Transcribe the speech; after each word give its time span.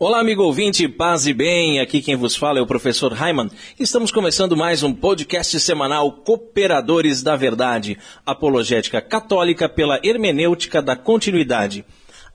Olá, 0.00 0.20
amigo 0.20 0.44
ouvinte, 0.44 0.86
paz 0.86 1.26
e 1.26 1.34
bem. 1.34 1.80
Aqui 1.80 2.00
quem 2.00 2.14
vos 2.14 2.36
fala 2.36 2.60
é 2.60 2.62
o 2.62 2.66
professor 2.68 3.12
Raiman. 3.12 3.50
Estamos 3.80 4.12
começando 4.12 4.56
mais 4.56 4.84
um 4.84 4.94
podcast 4.94 5.58
semanal 5.58 6.12
Cooperadores 6.12 7.20
da 7.20 7.34
Verdade, 7.34 7.98
apologética 8.24 9.02
católica 9.02 9.68
pela 9.68 9.98
hermenêutica 10.04 10.80
da 10.80 10.94
continuidade. 10.94 11.84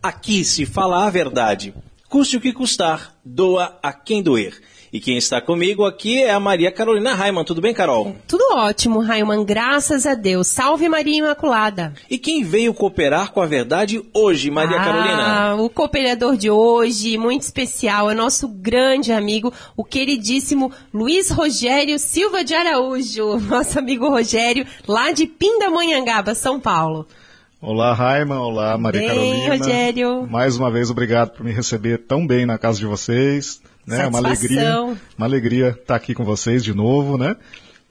Aqui 0.04 0.44
se 0.44 0.66
fala 0.66 1.08
a 1.08 1.10
verdade. 1.10 1.74
Custe 2.10 2.36
o 2.36 2.42
que 2.42 2.52
custar, 2.52 3.16
doa 3.24 3.80
a 3.82 3.94
quem 3.94 4.22
doer. 4.22 4.62
E 4.94 5.00
quem 5.00 5.18
está 5.18 5.42
comigo 5.42 5.86
aqui 5.86 6.22
é 6.22 6.30
a 6.30 6.40
Maria 6.40 6.72
Carolina 6.72 7.16
Raiman. 7.16 7.44
Tudo 7.44 7.60
bem, 7.60 7.74
Carol? 7.74 8.16
Tudo 8.28 8.44
ótimo, 8.54 9.00
Raiman, 9.00 9.44
graças 9.44 10.06
a 10.06 10.14
Deus. 10.14 10.46
Salve 10.46 10.88
Maria 10.88 11.18
Imaculada. 11.18 11.96
E 12.08 12.16
quem 12.20 12.44
veio 12.44 12.76
cooperar 12.76 13.32
com 13.32 13.42
a 13.42 13.48
verdade 13.48 14.06
hoje, 14.14 14.52
Maria 14.52 14.78
ah, 14.78 14.84
Carolina? 14.86 15.56
O 15.56 15.68
cooperador 15.68 16.38
de 16.38 16.52
hoje, 16.52 17.18
muito 17.18 17.42
especial, 17.42 18.12
é 18.12 18.14
nosso 18.14 18.48
grande 18.48 19.12
amigo, 19.12 19.52
o 19.76 19.84
queridíssimo 19.84 20.72
Luiz 20.94 21.32
Rogério 21.32 21.98
Silva 21.98 22.44
de 22.44 22.54
Araújo. 22.54 23.40
Nosso 23.50 23.80
amigo 23.80 24.08
Rogério, 24.08 24.64
lá 24.88 25.12
de 25.12 25.26
Pindamonhangaba, 25.26 26.36
São 26.36 26.60
Paulo. 26.60 27.08
Olá, 27.60 27.94
Raiman. 27.96 28.38
Olá, 28.38 28.78
Maria 28.78 29.02
bem, 29.02 29.10
Carolina. 29.10 29.56
Rogério. 29.58 30.28
Mais 30.30 30.56
uma 30.56 30.70
vez, 30.70 30.92
obrigado 30.92 31.32
por 31.32 31.44
me 31.44 31.52
receber 31.52 31.98
tão 31.98 32.28
bem 32.28 32.46
na 32.46 32.60
casa 32.60 32.78
de 32.78 32.86
vocês. 32.86 33.60
Né? 33.86 34.08
Uma 34.08 34.20
alegria, 34.20 34.98
uma 35.18 35.26
alegria 35.26 35.70
estar 35.70 35.96
aqui 35.96 36.14
com 36.14 36.24
vocês 36.24 36.64
de 36.64 36.74
novo, 36.74 37.18
né? 37.18 37.36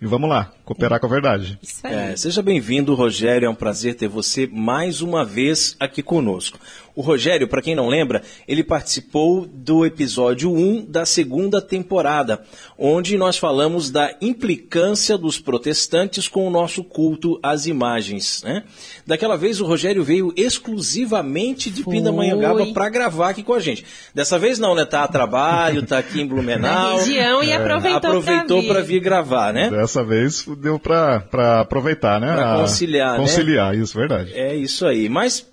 E 0.00 0.06
vamos 0.06 0.28
lá, 0.28 0.50
cooperar 0.64 0.98
com 0.98 1.06
a 1.06 1.08
verdade. 1.08 1.60
É, 1.84 2.16
seja 2.16 2.42
bem-vindo, 2.42 2.92
Rogério. 2.92 3.46
É 3.46 3.48
um 3.48 3.54
prazer 3.54 3.94
ter 3.94 4.08
você 4.08 4.48
mais 4.50 5.00
uma 5.00 5.24
vez 5.24 5.76
aqui 5.78 6.02
conosco. 6.02 6.58
O 6.94 7.00
Rogério, 7.00 7.48
para 7.48 7.62
quem 7.62 7.74
não 7.74 7.88
lembra, 7.88 8.22
ele 8.46 8.62
participou 8.62 9.46
do 9.46 9.86
episódio 9.86 10.52
1 10.52 10.84
da 10.86 11.06
segunda 11.06 11.60
temporada, 11.60 12.42
onde 12.78 13.16
nós 13.16 13.38
falamos 13.38 13.90
da 13.90 14.14
implicância 14.20 15.16
dos 15.16 15.38
protestantes 15.38 16.28
com 16.28 16.46
o 16.46 16.50
nosso 16.50 16.84
culto 16.84 17.40
às 17.42 17.66
imagens. 17.66 18.42
Né? 18.42 18.64
Daquela 19.06 19.36
vez 19.36 19.60
o 19.60 19.64
Rogério 19.64 20.04
veio 20.04 20.34
exclusivamente 20.36 21.70
de 21.70 21.82
Pindamonhangaba 21.82 22.66
para 22.74 22.90
gravar 22.90 23.30
aqui 23.30 23.42
com 23.42 23.54
a 23.54 23.60
gente. 23.60 23.84
Dessa 24.14 24.38
vez 24.38 24.58
não, 24.58 24.74
né? 24.74 24.84
Tá 24.84 25.04
a 25.04 25.08
trabalho, 25.08 25.86
tá 25.86 25.98
aqui 25.98 26.20
em 26.20 26.26
Blumenau. 26.26 26.98
Na 26.98 27.04
região 27.04 27.42
e 27.42 27.52
aproveitou, 27.52 28.10
aproveitou 28.10 28.62
para 28.64 28.80
vir. 28.80 28.94
vir 28.94 29.00
gravar, 29.00 29.52
né? 29.52 29.70
Dessa 29.70 30.04
vez 30.04 30.46
deu 30.58 30.78
para 30.78 31.60
aproveitar, 31.60 32.20
né? 32.20 32.34
Para 32.34 32.56
conciliar, 32.60 33.16
conciliar, 33.16 33.72
né? 33.72 33.78
isso, 33.78 33.96
verdade. 33.96 34.32
É 34.34 34.54
isso 34.54 34.86
aí. 34.86 35.08
Mas 35.08 35.51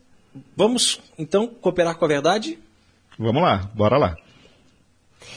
Vamos, 0.56 1.00
então, 1.18 1.48
cooperar 1.48 1.98
com 1.98 2.06
a 2.06 2.08
verdade? 2.08 2.60
Vamos 3.18 3.42
lá, 3.42 3.70
bora 3.76 3.98
lá. 3.98 4.18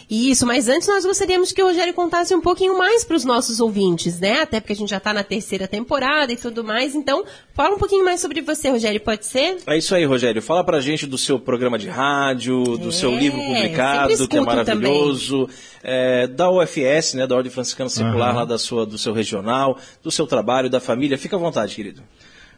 Isso, 0.08 0.46
mas 0.46 0.68
antes 0.68 0.86
nós 0.88 1.04
gostaríamos 1.04 1.52
que 1.52 1.62
o 1.62 1.66
Rogério 1.66 1.94
contasse 1.94 2.34
um 2.34 2.40
pouquinho 2.40 2.76
mais 2.76 3.04
para 3.04 3.16
os 3.16 3.24
nossos 3.24 3.60
ouvintes, 3.60 4.20
né? 4.20 4.42
Até 4.42 4.60
porque 4.60 4.72
a 4.72 4.76
gente 4.76 4.90
já 4.90 4.98
está 4.98 5.12
na 5.12 5.24
terceira 5.24 5.66
temporada 5.66 6.32
e 6.32 6.36
tudo 6.36 6.62
mais. 6.62 6.94
Então, 6.94 7.24
fala 7.54 7.74
um 7.74 7.78
pouquinho 7.78 8.04
mais 8.04 8.20
sobre 8.20 8.40
você, 8.42 8.70
Rogério, 8.70 9.00
pode 9.00 9.26
ser? 9.26 9.58
É 9.66 9.76
isso 9.76 9.94
aí, 9.94 10.04
Rogério. 10.04 10.42
Fala 10.42 10.62
pra 10.64 10.80
gente 10.80 11.06
do 11.06 11.18
seu 11.18 11.38
programa 11.38 11.78
de 11.78 11.88
rádio, 11.88 12.76
do 12.78 12.88
é, 12.88 12.92
seu 12.92 13.10
livro 13.16 13.40
publicado, 13.40 14.28
que 14.28 14.36
é 14.36 14.40
maravilhoso, 14.40 15.48
é, 15.82 16.26
da 16.26 16.50
UFS, 16.50 17.14
né, 17.14 17.26
da 17.26 17.34
Ordem 17.34 17.50
Franciscana 17.50 17.88
Secular, 17.88 18.30
uhum. 18.30 18.36
lá 18.36 18.44
da 18.44 18.58
sua, 18.58 18.84
do 18.84 18.98
seu 18.98 19.12
regional, 19.12 19.78
do 20.02 20.10
seu 20.10 20.26
trabalho, 20.26 20.68
da 20.68 20.80
família. 20.80 21.18
Fica 21.18 21.36
à 21.36 21.38
vontade, 21.38 21.74
querido. 21.74 22.02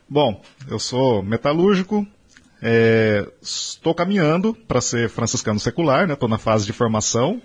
Bom, 0.08 0.40
eu 0.68 0.78
sou 0.78 1.22
metalúrgico, 1.22 2.06
é, 2.66 3.30
estou 3.42 3.94
caminhando 3.94 4.54
para 4.54 4.80
ser 4.80 5.10
franciscano 5.10 5.60
secular, 5.60 6.10
estou 6.10 6.26
né? 6.26 6.32
na 6.32 6.38
fase 6.38 6.64
de 6.64 6.72
formação. 6.72 7.42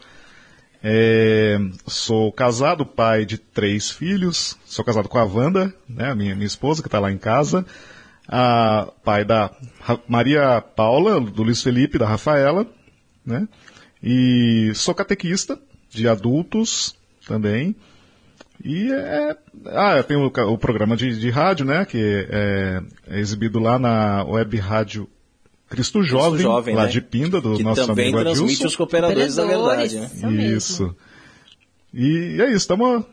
É, 0.81 1.59
sou 1.85 2.31
casado, 2.31 2.85
pai 2.85 3.25
de 3.25 3.37
três 3.37 3.91
filhos. 3.91 4.57
Sou 4.65 4.85
casado 4.85 5.09
com 5.09 5.17
a 5.17 5.25
Wanda, 5.25 5.73
né, 5.89 6.09
a 6.09 6.15
minha, 6.15 6.33
minha 6.35 6.47
esposa, 6.47 6.81
que 6.81 6.87
está 6.87 6.99
lá 6.99 7.11
em 7.11 7.17
casa. 7.17 7.65
A, 8.29 8.87
pai 9.03 9.25
da 9.25 9.51
Maria 10.07 10.61
Paula, 10.61 11.19
do 11.19 11.43
Luiz 11.43 11.61
Felipe, 11.61 11.97
da 11.97 12.07
Rafaela. 12.07 12.65
Né, 13.25 13.45
e 14.01 14.71
sou 14.73 14.95
catequista 14.95 15.59
de 15.89 16.07
adultos 16.07 16.95
também. 17.27 17.75
E 18.63 18.91
é. 18.91 19.37
Ah, 19.67 19.97
eu 19.97 20.03
tenho 20.03 20.21
o, 20.21 20.53
o 20.53 20.57
programa 20.57 20.95
de, 20.95 21.17
de, 21.17 21.29
rádio, 21.29 21.65
né? 21.65 21.85
Que 21.85 21.97
é, 22.29 22.81
é, 23.07 23.19
exibido 23.19 23.59
lá 23.59 23.79
na 23.79 24.23
web 24.23 24.57
rádio 24.57 25.07
Cristo 25.69 26.03
Jovem, 26.03 26.31
Cristo 26.31 26.47
Jovem 26.47 26.75
lá 26.75 26.83
né? 26.83 26.89
de 26.89 27.01
Pinda, 27.01 27.39
do 27.39 27.55
que 27.55 27.63
nosso 27.63 27.85
também 27.85 28.07
amigo 28.07 28.19
transmite 28.21 28.53
Adilson. 28.53 28.67
os 28.67 28.75
cooperadores, 28.75 29.35
cooperadores 29.35 29.67
da 29.67 29.95
verdade, 29.95 30.27
né? 30.27 30.43
Isso. 30.55 30.95
E 31.93 32.39
é 32.39 32.45
isso, 32.47 32.57
estamos 32.57 33.03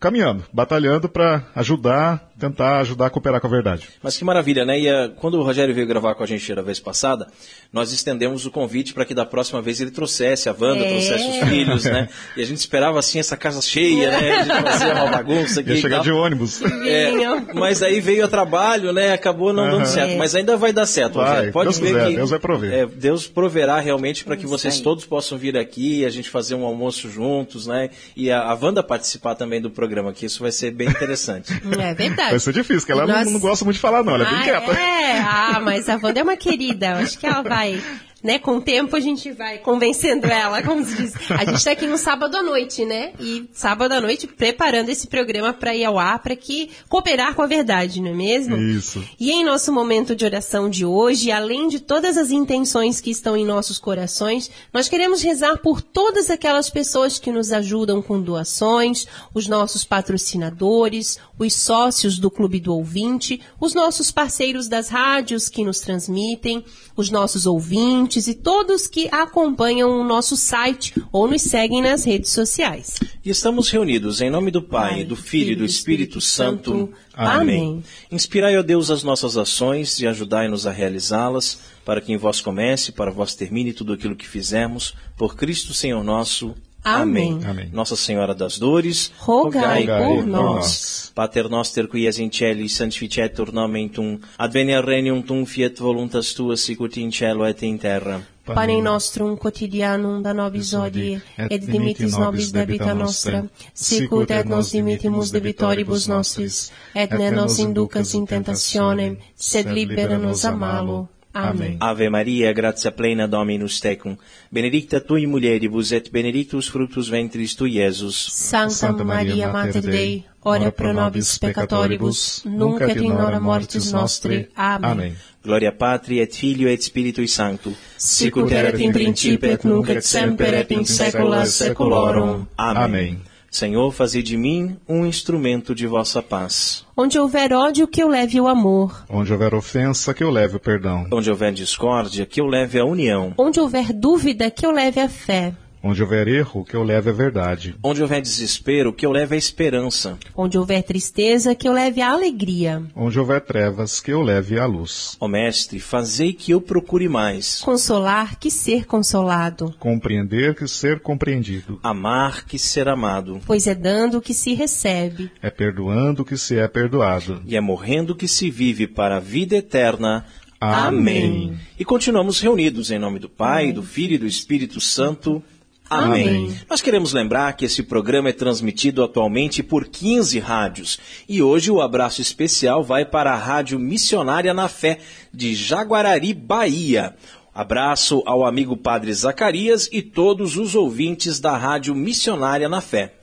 caminhando, 0.00 0.44
batalhando 0.52 1.08
para 1.08 1.46
ajudar, 1.54 2.32
tentar 2.38 2.80
ajudar 2.80 3.06
a 3.06 3.10
cooperar 3.10 3.40
com 3.40 3.46
a 3.46 3.50
verdade. 3.50 3.88
Mas 4.02 4.16
que 4.16 4.24
maravilha, 4.24 4.64
né? 4.64 4.78
E 4.78 4.88
uh, 4.88 5.10
quando 5.16 5.34
o 5.34 5.42
Rogério 5.42 5.74
veio 5.74 5.86
gravar 5.86 6.14
com 6.14 6.22
a 6.22 6.26
gente 6.26 6.52
a 6.52 6.62
vez 6.62 6.78
passada, 6.78 7.26
nós 7.72 7.92
estendemos 7.92 8.46
o 8.46 8.50
convite 8.50 8.94
para 8.94 9.04
que 9.04 9.14
da 9.14 9.24
próxima 9.24 9.60
vez 9.62 9.80
ele 9.80 9.90
trouxesse 9.90 10.48
a 10.48 10.52
Wanda, 10.58 10.84
é. 10.84 10.90
trouxesse 10.90 11.28
os 11.28 11.48
filhos, 11.48 11.84
né? 11.84 12.08
E 12.36 12.42
a 12.42 12.46
gente 12.46 12.58
esperava 12.58 12.98
assim 12.98 13.18
essa 13.18 13.36
casa 13.36 13.60
cheia, 13.62 14.10
né? 14.10 14.32
A 14.32 14.42
gente 14.42 14.62
fazia 14.62 14.94
uma 14.94 15.06
bagunça 15.06 15.60
aqui. 15.60 15.70
Ia 15.70 15.76
chegar 15.76 16.02
de 16.02 16.10
ônibus. 16.10 16.60
É, 16.86 17.10
mas 17.54 17.82
aí 17.82 18.00
veio 18.00 18.24
a 18.24 18.28
trabalho, 18.28 18.92
né? 18.92 19.12
Acabou 19.12 19.52
não 19.52 19.68
dando 19.68 19.86
certo. 19.86 20.16
Mas 20.16 20.34
ainda 20.34 20.56
vai 20.56 20.72
dar 20.72 20.86
certo, 20.86 21.14
vai, 21.14 21.28
Rogério. 21.28 21.52
Pode 21.52 21.70
Deus 21.70 21.78
ver 21.78 21.86
quiser, 21.86 22.08
que 22.08 22.16
Deus 22.16 22.30
vai 22.30 22.38
prover. 22.38 22.72
É, 22.72 22.86
Deus 22.86 23.26
proverá 23.26 23.80
realmente 23.80 24.24
para 24.24 24.36
que 24.36 24.46
vocês 24.46 24.80
todos 24.80 25.04
possam 25.04 25.38
vir 25.38 25.56
aqui, 25.56 26.04
a 26.04 26.10
gente 26.10 26.30
fazer 26.30 26.54
um 26.54 26.64
almoço 26.64 27.10
juntos, 27.10 27.66
né? 27.66 27.90
E 28.14 28.30
a, 28.30 28.42
a 28.42 28.54
Wanda 28.54 28.82
participar 28.82 29.34
também 29.34 29.60
do 29.60 29.70
programa, 29.70 30.12
que 30.12 30.26
isso 30.26 30.40
vai 30.40 30.52
ser 30.52 30.70
bem 30.70 30.88
interessante. 30.88 31.52
É 31.78 31.94
verdade. 31.94 32.25
Vai 32.30 32.40
ser 32.40 32.52
difícil, 32.52 32.80
porque 32.80 32.92
ela 32.92 33.06
Nós... 33.06 33.26
não, 33.26 33.32
não, 33.34 33.40
gosta 33.40 33.64
muito 33.64 33.76
de 33.76 33.80
falar, 33.80 34.02
não. 34.02 34.14
Ela 34.14 34.26
é 34.26 34.30
bem 34.30 34.38
ah, 34.38 34.42
quieta. 34.42 34.72
É, 34.72 35.18
ah, 35.20 35.60
mas 35.62 35.88
a 35.88 35.98
Wanda 36.02 36.20
é 36.20 36.22
uma 36.22 36.36
querida. 36.36 36.94
Acho 36.94 37.18
que 37.18 37.26
ela 37.26 37.42
vai 37.42 37.82
né? 38.26 38.40
Com 38.40 38.56
o 38.56 38.60
tempo 38.60 38.96
a 38.96 39.00
gente 39.00 39.30
vai 39.30 39.58
convencendo 39.58 40.26
ela, 40.26 40.60
como 40.60 40.84
se 40.84 40.96
diz. 40.96 41.14
A 41.30 41.44
gente 41.44 41.58
está 41.58 41.70
aqui 41.70 41.86
no 41.86 41.96
sábado 41.96 42.36
à 42.36 42.42
noite, 42.42 42.84
né? 42.84 43.12
E 43.20 43.48
sábado 43.52 43.92
à 43.92 44.00
noite 44.00 44.26
preparando 44.26 44.88
esse 44.88 45.06
programa 45.06 45.52
para 45.52 45.76
ir 45.76 45.84
ao 45.84 45.96
ar, 45.96 46.18
para 46.18 46.34
que 46.34 46.70
cooperar 46.88 47.34
com 47.34 47.42
a 47.42 47.46
verdade, 47.46 48.02
não 48.02 48.10
é 48.10 48.14
mesmo? 48.14 48.56
Isso. 48.56 49.02
E 49.18 49.30
em 49.30 49.44
nosso 49.44 49.72
momento 49.72 50.16
de 50.16 50.24
oração 50.24 50.68
de 50.68 50.84
hoje, 50.84 51.30
além 51.30 51.68
de 51.68 51.78
todas 51.78 52.16
as 52.16 52.32
intenções 52.32 53.00
que 53.00 53.10
estão 53.10 53.36
em 53.36 53.44
nossos 53.44 53.78
corações, 53.78 54.50
nós 54.72 54.88
queremos 54.88 55.22
rezar 55.22 55.58
por 55.58 55.80
todas 55.80 56.28
aquelas 56.28 56.68
pessoas 56.68 57.20
que 57.20 57.30
nos 57.30 57.52
ajudam 57.52 58.02
com 58.02 58.20
doações, 58.20 59.06
os 59.32 59.46
nossos 59.46 59.84
patrocinadores, 59.84 61.18
os 61.38 61.54
sócios 61.54 62.18
do 62.18 62.30
Clube 62.30 62.58
do 62.58 62.74
Ouvinte, 62.74 63.40
os 63.60 63.72
nossos 63.72 64.10
parceiros 64.10 64.66
das 64.66 64.88
rádios 64.88 65.48
que 65.48 65.62
nos 65.62 65.78
transmitem, 65.78 66.64
os 66.96 67.08
nossos 67.08 67.46
ouvintes 67.46 68.15
e 68.16 68.34
todos 68.34 68.86
que 68.86 69.08
acompanham 69.12 70.00
o 70.00 70.04
nosso 70.04 70.36
site 70.36 70.94
ou 71.12 71.28
nos 71.28 71.42
seguem 71.42 71.82
nas 71.82 72.04
redes 72.04 72.30
sociais. 72.30 72.98
E 73.24 73.30
estamos 73.30 73.68
reunidos 73.70 74.20
em 74.20 74.30
nome 74.30 74.50
do 74.50 74.62
Pai, 74.62 74.94
Pai 74.94 75.04
do 75.04 75.14
Filho 75.14 75.52
e 75.52 75.56
do 75.56 75.64
Espírito, 75.64 76.18
Espírito 76.18 76.20
Santo. 76.20 76.70
Santo. 76.70 76.94
Amém. 77.14 77.40
Amém. 77.40 77.84
Inspirai, 78.10 78.56
ó 78.56 78.62
Deus, 78.62 78.90
as 78.90 79.02
nossas 79.02 79.36
ações 79.36 80.00
e 80.00 80.06
ajudai-nos 80.06 80.66
a 80.66 80.70
realizá-las, 80.70 81.60
para 81.84 82.00
que 82.00 82.12
em 82.12 82.16
vós 82.16 82.40
comece, 82.40 82.92
para 82.92 83.10
vós 83.10 83.34
termine 83.34 83.72
tudo 83.72 83.92
aquilo 83.92 84.16
que 84.16 84.26
fizemos, 84.26 84.94
por 85.16 85.36
Cristo 85.36 85.74
Senhor 85.74 86.02
nosso. 86.02 86.54
Amém. 86.86 87.40
Amém. 87.44 87.68
Nossa 87.72 87.96
Senhora 87.96 88.32
das 88.32 88.60
Dores, 88.60 89.10
rogai, 89.18 89.80
rogai 89.80 90.06
por, 90.06 90.16
por 90.18 90.26
nós. 90.26 91.10
Pater 91.12 91.48
noster 91.48 91.88
qui 91.88 92.06
es 92.06 92.20
in 92.20 92.30
celi 92.30 92.68
sanctificetur 92.68 93.52
nomen 93.52 93.88
tum, 93.88 94.20
adveniat 94.38 94.84
regnum 94.84 95.20
tum 95.20 95.44
fiat 95.44 95.80
voluntas 95.80 96.32
tua 96.32 96.56
sicut 96.56 96.96
in 96.98 97.10
cielo 97.10 97.44
et 97.44 97.60
in 97.64 97.76
terra. 97.76 98.22
Pane 98.44 98.80
nostrum 98.80 99.36
quotidianum 99.36 100.22
da 100.22 100.32
nobis 100.32 100.72
hodie, 100.74 101.20
et 101.50 101.66
dimitis 101.66 102.16
nobis 102.16 102.52
debita 102.52 102.94
nostra, 102.94 103.42
sicut 103.74 104.30
et 104.30 104.46
nos 104.46 104.70
dimitimus 104.70 105.32
debitoribus 105.32 106.06
nostris, 106.06 106.70
et 106.94 107.10
ne 107.10 107.32
nos 107.32 107.58
inducas 107.58 108.14
in 108.14 108.26
tentationem, 108.26 109.18
sed 109.34 109.66
libera 109.72 110.18
nos 110.18 110.44
a 110.44 110.52
malo. 110.52 111.08
Amém. 111.36 111.76
Ave 111.78 112.08
Maria, 112.08 112.52
gratia 112.52 112.90
plena 112.90 113.26
Dominus 113.28 113.78
tecum, 113.78 114.16
benedicta 114.50 115.00
tui 115.00 115.26
mulieribus 115.26 115.92
et 115.92 116.10
benedictus 116.10 116.68
fructus 116.68 117.08
ventris 117.08 117.54
tui, 117.54 117.72
Jesus. 117.72 118.16
Santa, 118.32 118.70
Santa 118.70 119.04
Maria, 119.04 119.52
Mater 119.52 119.82
Dei, 119.82 120.24
ora 120.42 120.72
pro 120.72 120.92
nobis 120.92 121.36
peccatoribus, 121.38 122.42
nunc 122.44 122.80
et 122.80 122.96
in 122.96 123.12
hora 123.12 123.38
mortis 123.38 123.92
nostri. 123.92 124.48
Amém. 124.56 125.14
Gloria 125.44 125.72
Patri 125.72 126.20
et 126.20 126.34
Filio 126.34 126.68
et 126.68 126.82
Spiritui 126.82 127.28
Sancto. 127.28 127.72
Sic 127.96 128.34
ut 128.36 128.50
erat 128.50 128.80
in 128.80 128.92
principio 128.92 129.50
et 129.52 129.64
nunc 129.64 129.88
et 129.90 130.02
semper 130.02 130.54
et 130.54 130.70
in 130.72 130.84
saecula 130.84 131.44
saeculorum. 131.44 132.46
Amém. 132.56 132.84
Amém. 132.84 133.35
Senhor, 133.56 133.90
fazei 133.90 134.22
de 134.22 134.36
mim 134.36 134.76
um 134.86 135.06
instrumento 135.06 135.74
de 135.74 135.86
vossa 135.86 136.22
paz. 136.22 136.84
Onde 136.94 137.18
houver 137.18 137.54
ódio, 137.54 137.88
que 137.88 138.02
eu 138.02 138.08
leve 138.08 138.38
o 138.38 138.46
amor. 138.46 139.06
Onde 139.08 139.32
houver 139.32 139.54
ofensa, 139.54 140.12
que 140.12 140.22
eu 140.22 140.28
leve 140.28 140.56
o 140.56 140.60
perdão. 140.60 141.06
Onde 141.10 141.30
houver 141.30 141.54
discórdia, 141.54 142.26
que 142.26 142.38
eu 142.38 142.46
leve 142.46 142.78
a 142.78 142.84
união. 142.84 143.32
Onde 143.38 143.58
houver 143.58 143.94
dúvida, 143.94 144.50
que 144.50 144.66
eu 144.66 144.70
leve 144.70 145.00
a 145.00 145.08
fé. 145.08 145.54
Onde 145.82 146.02
houver 146.02 146.26
erro, 146.26 146.64
que 146.64 146.74
eu 146.74 146.82
leve 146.82 147.10
a 147.10 147.12
verdade. 147.12 147.76
Onde 147.82 148.02
houver 148.02 148.20
desespero, 148.20 148.92
que 148.92 149.06
eu 149.06 149.12
leve 149.12 149.34
a 149.34 149.38
esperança. 149.38 150.18
Onde 150.34 150.58
houver 150.58 150.82
tristeza, 150.82 151.54
que 151.54 151.68
eu 151.68 151.72
leve 151.72 152.00
a 152.00 152.10
alegria. 152.10 152.82
Onde 152.94 153.18
houver 153.18 153.40
trevas, 153.40 154.00
que 154.00 154.10
eu 154.10 154.22
leve 154.22 154.58
a 154.58 154.66
luz. 154.66 155.16
Ó 155.20 155.28
Mestre, 155.28 155.78
fazei 155.78 156.32
que 156.32 156.50
eu 156.50 156.60
procure 156.60 157.08
mais. 157.08 157.60
Consolar, 157.60 158.38
que 158.38 158.50
ser 158.50 158.84
consolado. 158.86 159.74
Compreender 159.78 160.54
que 160.54 160.66
ser 160.66 161.00
compreendido. 161.00 161.78
Amar 161.82 162.44
que 162.44 162.58
ser 162.58 162.88
amado. 162.88 163.40
Pois 163.46 163.66
é 163.66 163.74
dando 163.74 164.20
que 164.20 164.34
se 164.34 164.54
recebe. 164.54 165.30
É 165.40 165.50
perdoando 165.50 166.24
que 166.24 166.36
se 166.36 166.58
é 166.58 166.66
perdoado. 166.66 167.42
E 167.46 167.56
é 167.56 167.60
morrendo 167.60 168.14
que 168.14 168.26
se 168.26 168.50
vive 168.50 168.86
para 168.86 169.16
a 169.16 169.20
vida 169.20 169.56
eterna. 169.56 170.24
Amém. 170.60 171.56
E 171.78 171.84
continuamos 171.84 172.40
reunidos 172.40 172.90
em 172.90 172.98
nome 172.98 173.18
do 173.18 173.28
Pai, 173.28 173.72
do 173.72 173.82
Filho 173.82 174.14
e 174.14 174.18
do 174.18 174.26
Espírito 174.26 174.80
Santo. 174.80 175.42
Amém. 175.88 176.28
Amém. 176.28 176.60
Nós 176.68 176.82
queremos 176.82 177.12
lembrar 177.12 177.52
que 177.54 177.64
esse 177.64 177.82
programa 177.82 178.28
é 178.28 178.32
transmitido 178.32 179.02
atualmente 179.02 179.62
por 179.62 179.86
15 179.86 180.38
rádios. 180.38 180.98
E 181.28 181.42
hoje 181.42 181.70
o 181.70 181.80
abraço 181.80 182.20
especial 182.20 182.82
vai 182.82 183.04
para 183.04 183.32
a 183.32 183.36
Rádio 183.36 183.78
Missionária 183.78 184.52
na 184.52 184.68
Fé, 184.68 184.98
de 185.32 185.54
Jaguarari, 185.54 186.34
Bahia. 186.34 187.14
Abraço 187.54 188.22
ao 188.26 188.44
amigo 188.44 188.76
Padre 188.76 189.12
Zacarias 189.14 189.88
e 189.90 190.02
todos 190.02 190.56
os 190.56 190.74
ouvintes 190.74 191.40
da 191.40 191.56
Rádio 191.56 191.94
Missionária 191.94 192.68
na 192.68 192.80
Fé. 192.80 193.15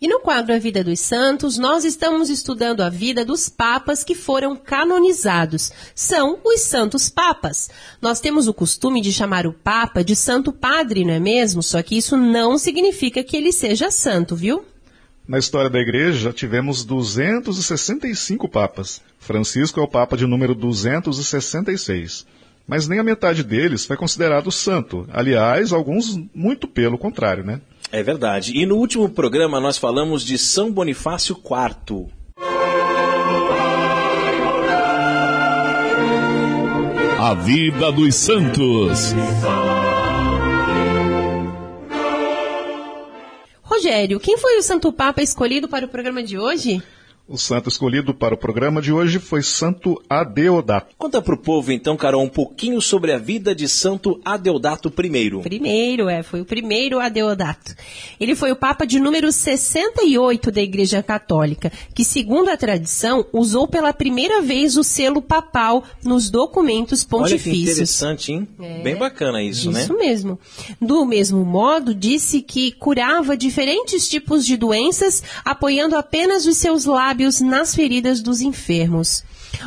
E 0.00 0.08
no 0.08 0.20
quadro 0.20 0.54
A 0.54 0.58
Vida 0.58 0.82
dos 0.82 0.98
Santos, 0.98 1.58
nós 1.58 1.84
estamos 1.84 2.30
estudando 2.30 2.80
a 2.80 2.88
vida 2.88 3.22
dos 3.22 3.50
papas 3.50 4.02
que 4.02 4.14
foram 4.14 4.56
canonizados. 4.56 5.70
São 5.94 6.38
os 6.42 6.62
Santos 6.62 7.10
Papas. 7.10 7.68
Nós 8.00 8.18
temos 8.18 8.48
o 8.48 8.54
costume 8.54 9.02
de 9.02 9.12
chamar 9.12 9.46
o 9.46 9.52
Papa 9.52 10.02
de 10.02 10.16
Santo 10.16 10.52
Padre, 10.52 11.04
não 11.04 11.12
é 11.12 11.20
mesmo? 11.20 11.62
Só 11.62 11.82
que 11.82 11.98
isso 11.98 12.16
não 12.16 12.56
significa 12.56 13.22
que 13.22 13.36
ele 13.36 13.52
seja 13.52 13.90
santo, 13.90 14.34
viu? 14.34 14.64
Na 15.28 15.38
história 15.38 15.68
da 15.68 15.78
igreja, 15.78 16.18
já 16.18 16.32
tivemos 16.32 16.82
265 16.82 18.48
papas. 18.48 19.02
Francisco 19.18 19.80
é 19.80 19.82
o 19.82 19.88
papa 19.88 20.16
de 20.16 20.26
número 20.26 20.54
266. 20.54 22.26
Mas 22.66 22.88
nem 22.88 22.98
a 22.98 23.04
metade 23.04 23.44
deles 23.44 23.84
foi 23.84 23.98
considerado 23.98 24.50
santo. 24.50 25.06
Aliás, 25.12 25.74
alguns 25.74 26.18
muito 26.34 26.66
pelo 26.66 26.96
contrário, 26.96 27.44
né? 27.44 27.60
É 27.92 28.02
verdade. 28.02 28.56
E 28.56 28.64
no 28.64 28.76
último 28.76 29.08
programa 29.08 29.60
nós 29.60 29.76
falamos 29.76 30.24
de 30.24 30.38
São 30.38 30.70
Bonifácio 30.70 31.36
IV. 31.36 32.06
A 37.18 37.34
vida 37.34 37.92
dos 37.92 38.14
santos. 38.14 39.12
Rogério, 43.62 44.20
quem 44.20 44.38
foi 44.38 44.58
o 44.58 44.62
Santo 44.62 44.92
Papa 44.92 45.22
escolhido 45.22 45.68
para 45.68 45.84
o 45.84 45.88
programa 45.88 46.22
de 46.22 46.38
hoje? 46.38 46.82
O 47.32 47.38
santo 47.38 47.68
escolhido 47.68 48.12
para 48.12 48.34
o 48.34 48.36
programa 48.36 48.82
de 48.82 48.92
hoje 48.92 49.20
foi 49.20 49.40
Santo 49.40 50.02
Adeodato. 50.10 50.96
Conta 50.98 51.22
pro 51.22 51.38
povo 51.38 51.70
então, 51.70 51.96
Carol, 51.96 52.24
um 52.24 52.28
pouquinho 52.28 52.80
sobre 52.80 53.12
a 53.12 53.18
vida 53.18 53.54
de 53.54 53.68
Santo 53.68 54.20
Adeodato 54.24 54.88
I. 54.88 55.40
Primeiro, 55.40 56.08
é, 56.08 56.24
foi 56.24 56.40
o 56.40 56.44
primeiro 56.44 56.98
Adeodato. 56.98 57.76
Ele 58.18 58.34
foi 58.34 58.50
o 58.50 58.56
Papa 58.56 58.84
de 58.84 58.98
número 58.98 59.30
68 59.30 60.50
da 60.50 60.60
Igreja 60.60 61.04
Católica, 61.04 61.70
que, 61.94 62.04
segundo 62.04 62.48
a 62.48 62.56
tradição, 62.56 63.24
usou 63.32 63.68
pela 63.68 63.92
primeira 63.92 64.42
vez 64.42 64.76
o 64.76 64.82
selo 64.82 65.22
papal 65.22 65.84
nos 66.02 66.30
documentos 66.30 67.06
Olha 67.12 67.28
que 67.28 67.34
pontifícios. 67.34 67.70
interessante, 67.74 68.32
hein? 68.32 68.48
Bem 68.82 68.96
bacana 68.96 69.40
isso, 69.40 69.70
né? 69.70 69.82
Isso 69.82 69.96
mesmo. 69.96 70.36
Do 70.80 71.04
mesmo 71.04 71.44
modo, 71.44 71.94
disse 71.94 72.42
que 72.42 72.72
curava 72.72 73.36
diferentes 73.36 74.08
tipos 74.08 74.44
de 74.44 74.56
doenças, 74.56 75.22
apoiando 75.44 75.94
apenas 75.94 76.44
os 76.44 76.56
seus 76.56 76.86
lábios 76.86 77.19
nas 77.40 77.74
feridas 77.74 78.22
dos 78.22 78.40
enfermos. 78.40 79.22